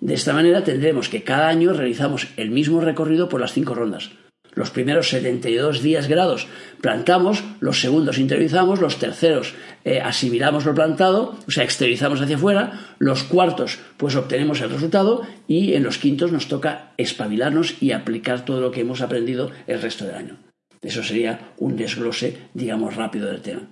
De 0.02 0.12
esta 0.12 0.34
manera 0.34 0.62
tendremos 0.62 1.08
que 1.08 1.24
cada 1.24 1.48
año 1.48 1.72
realizamos 1.72 2.28
el 2.36 2.50
mismo 2.50 2.82
recorrido 2.82 3.30
por 3.30 3.40
las 3.40 3.54
cinco 3.54 3.74
rondas. 3.74 4.10
Los 4.54 4.70
primeros 4.70 5.08
72 5.10 5.82
días 5.82 6.08
grados 6.08 6.48
plantamos, 6.80 7.44
los 7.60 7.80
segundos 7.80 8.18
interiorizamos, 8.18 8.80
los 8.80 8.98
terceros 8.98 9.54
eh, 9.84 10.00
asimilamos 10.00 10.64
lo 10.64 10.74
plantado, 10.74 11.36
o 11.46 11.50
sea, 11.50 11.64
exteriorizamos 11.64 12.20
hacia 12.20 12.36
afuera, 12.36 12.94
los 12.98 13.22
cuartos 13.24 13.78
pues 13.96 14.16
obtenemos 14.16 14.60
el 14.60 14.70
resultado 14.70 15.22
y 15.46 15.74
en 15.74 15.84
los 15.84 15.98
quintos 15.98 16.32
nos 16.32 16.48
toca 16.48 16.92
espabilarnos 16.96 17.80
y 17.80 17.92
aplicar 17.92 18.44
todo 18.44 18.60
lo 18.60 18.70
que 18.70 18.80
hemos 18.80 19.00
aprendido 19.00 19.50
el 19.66 19.80
resto 19.80 20.06
del 20.06 20.16
año. 20.16 20.36
Eso 20.82 21.02
sería 21.02 21.52
un 21.58 21.76
desglose, 21.76 22.38
digamos, 22.54 22.96
rápido 22.96 23.28
del 23.28 23.42
tema. 23.42 23.62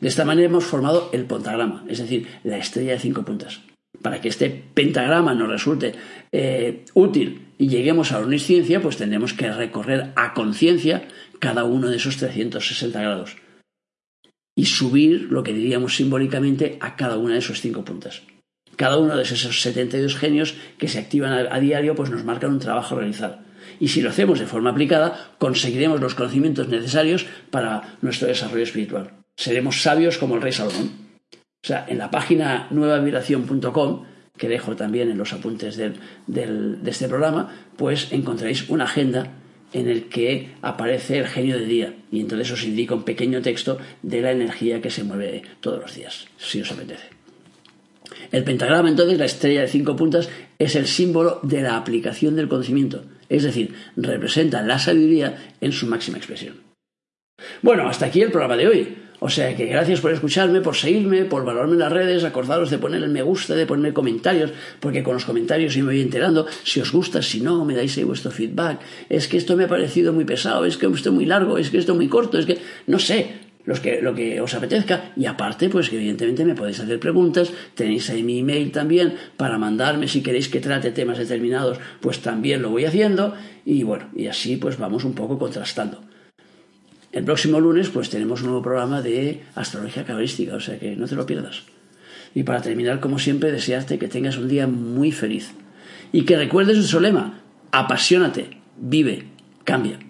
De 0.00 0.08
esta 0.08 0.24
manera 0.24 0.48
hemos 0.48 0.64
formado 0.64 1.10
el 1.12 1.24
pentagrama, 1.24 1.84
es 1.88 1.98
decir, 1.98 2.26
la 2.42 2.58
estrella 2.58 2.92
de 2.92 2.98
cinco 2.98 3.24
puntas. 3.24 3.60
Para 4.02 4.20
que 4.20 4.28
este 4.28 4.50
pentagrama 4.50 5.34
nos 5.34 5.48
resulte 5.48 5.94
eh, 6.32 6.84
útil 6.94 7.43
y 7.58 7.68
lleguemos 7.68 8.12
a 8.12 8.20
la 8.20 8.80
pues 8.82 8.96
tendremos 8.96 9.32
que 9.32 9.52
recorrer 9.52 10.12
a 10.16 10.34
conciencia 10.34 11.08
cada 11.38 11.64
uno 11.64 11.88
de 11.88 11.96
esos 11.96 12.16
360 12.16 13.00
grados 13.00 13.36
y 14.56 14.66
subir 14.66 15.28
lo 15.30 15.42
que 15.42 15.52
diríamos 15.52 15.96
simbólicamente 15.96 16.78
a 16.80 16.96
cada 16.96 17.18
una 17.18 17.34
de 17.34 17.40
esos 17.40 17.60
cinco 17.60 17.84
puntas. 17.84 18.22
Cada 18.76 18.98
uno 18.98 19.16
de 19.16 19.22
esos 19.22 19.62
72 19.62 20.16
genios 20.16 20.54
que 20.78 20.88
se 20.88 20.98
activan 20.98 21.32
a, 21.32 21.54
a 21.54 21.60
diario 21.60 21.94
pues 21.94 22.10
nos 22.10 22.24
marcan 22.24 22.52
un 22.52 22.58
trabajo 22.58 22.96
realizado 22.96 23.44
y 23.80 23.88
si 23.88 24.02
lo 24.02 24.10
hacemos 24.10 24.38
de 24.38 24.46
forma 24.46 24.70
aplicada, 24.70 25.32
conseguiremos 25.38 26.00
los 26.00 26.14
conocimientos 26.14 26.68
necesarios 26.68 27.26
para 27.50 27.96
nuestro 28.02 28.28
desarrollo 28.28 28.62
espiritual. 28.62 29.10
Seremos 29.36 29.82
sabios 29.82 30.18
como 30.18 30.36
el 30.36 30.42
rey 30.42 30.52
Salomón. 30.52 30.90
O 31.32 31.66
sea, 31.66 31.86
en 31.88 31.98
la 31.98 32.10
página 32.10 32.68
nuevavibración.com, 32.70 34.04
que 34.36 34.48
dejo 34.48 34.74
también 34.76 35.10
en 35.10 35.18
los 35.18 35.32
apuntes 35.32 35.76
de 35.76 35.92
este 36.86 37.08
programa, 37.08 37.54
pues 37.76 38.12
encontraréis 38.12 38.68
una 38.68 38.84
agenda 38.84 39.32
en 39.72 39.88
el 39.88 40.08
que 40.08 40.54
aparece 40.62 41.18
el 41.18 41.26
genio 41.26 41.58
de 41.58 41.66
día 41.66 41.94
y 42.10 42.20
entonces 42.20 42.50
os 42.52 42.64
indica 42.64 42.94
un 42.94 43.02
pequeño 43.02 43.42
texto 43.42 43.78
de 44.02 44.20
la 44.20 44.32
energía 44.32 44.80
que 44.80 44.90
se 44.90 45.04
mueve 45.04 45.42
todos 45.60 45.80
los 45.80 45.94
días, 45.94 46.26
si 46.38 46.60
os 46.60 46.70
apetece. 46.70 47.08
El 48.30 48.44
pentagrama, 48.44 48.88
entonces, 48.88 49.18
la 49.18 49.24
estrella 49.24 49.62
de 49.62 49.68
cinco 49.68 49.96
puntas, 49.96 50.28
es 50.58 50.76
el 50.76 50.86
símbolo 50.86 51.40
de 51.42 51.62
la 51.62 51.76
aplicación 51.76 52.36
del 52.36 52.48
conocimiento, 52.48 53.04
es 53.28 53.42
decir, 53.42 53.74
representa 53.96 54.62
la 54.62 54.78
sabiduría 54.78 55.54
en 55.60 55.72
su 55.72 55.86
máxima 55.86 56.18
expresión. 56.18 56.62
Bueno, 57.62 57.88
hasta 57.88 58.06
aquí 58.06 58.22
el 58.22 58.30
programa 58.30 58.56
de 58.56 58.68
hoy. 58.68 58.96
O 59.26 59.30
sea 59.30 59.56
que 59.56 59.64
gracias 59.64 60.02
por 60.02 60.10
escucharme, 60.10 60.60
por 60.60 60.76
seguirme, 60.76 61.24
por 61.24 61.46
valorarme 61.46 61.72
en 61.72 61.78
las 61.78 61.90
redes, 61.90 62.24
acordaros 62.24 62.68
de 62.68 62.76
poner 62.76 63.02
el 63.02 63.08
me 63.08 63.22
gusta, 63.22 63.54
de 63.54 63.64
poner 63.64 63.94
comentarios, 63.94 64.52
porque 64.80 65.02
con 65.02 65.14
los 65.14 65.24
comentarios 65.24 65.72
yo 65.72 65.82
me 65.82 65.92
voy 65.92 66.02
enterando 66.02 66.46
si 66.62 66.78
os 66.80 66.92
gusta, 66.92 67.22
si 67.22 67.40
no, 67.40 67.64
me 67.64 67.74
dais 67.74 67.96
ahí 67.96 68.04
vuestro 68.04 68.30
feedback. 68.30 68.80
Es 69.08 69.26
que 69.26 69.38
esto 69.38 69.56
me 69.56 69.64
ha 69.64 69.68
parecido 69.68 70.12
muy 70.12 70.26
pesado, 70.26 70.66
es 70.66 70.76
que 70.76 70.84
esto 70.84 71.08
es 71.08 71.14
muy 71.14 71.24
largo, 71.24 71.56
es 71.56 71.70
que 71.70 71.78
esto 71.78 71.92
es 71.92 71.96
muy 71.96 72.08
corto, 72.08 72.38
es 72.38 72.44
que 72.44 72.58
no 72.86 72.98
sé, 72.98 73.30
que, 73.82 74.02
lo 74.02 74.14
que 74.14 74.42
os 74.42 74.52
apetezca. 74.52 75.12
Y 75.16 75.24
aparte, 75.24 75.70
pues 75.70 75.88
que 75.88 75.96
evidentemente 75.96 76.44
me 76.44 76.54
podéis 76.54 76.80
hacer 76.80 77.00
preguntas. 77.00 77.50
Tenéis 77.74 78.10
ahí 78.10 78.22
mi 78.22 78.40
email 78.40 78.72
también 78.72 79.14
para 79.38 79.56
mandarme 79.56 80.06
si 80.06 80.22
queréis 80.22 80.50
que 80.50 80.60
trate 80.60 80.90
temas 80.90 81.16
determinados, 81.16 81.78
pues 82.02 82.20
también 82.20 82.60
lo 82.60 82.68
voy 82.68 82.84
haciendo. 82.84 83.32
Y 83.64 83.84
bueno, 83.84 84.10
y 84.14 84.26
así 84.26 84.58
pues 84.58 84.76
vamos 84.76 85.02
un 85.02 85.14
poco 85.14 85.38
contrastando. 85.38 86.02
El 87.14 87.22
próximo 87.22 87.60
lunes 87.60 87.90
pues 87.90 88.10
tenemos 88.10 88.40
un 88.40 88.48
nuevo 88.48 88.62
programa 88.62 89.00
de 89.00 89.44
astrología 89.54 90.04
cabalística, 90.04 90.56
o 90.56 90.60
sea 90.60 90.80
que 90.80 90.96
no 90.96 91.06
te 91.06 91.14
lo 91.14 91.24
pierdas. 91.24 91.62
Y 92.34 92.42
para 92.42 92.60
terminar, 92.60 92.98
como 92.98 93.20
siempre, 93.20 93.52
desearte 93.52 94.00
que 94.00 94.08
tengas 94.08 94.36
un 94.36 94.48
día 94.48 94.66
muy 94.66 95.12
feliz. 95.12 95.52
Y 96.10 96.24
que 96.24 96.36
recuerdes 96.36 96.76
nuestro 96.76 96.98
lema, 96.98 97.40
apasionate, 97.70 98.58
vive, 98.76 99.28
cambia. 99.62 100.00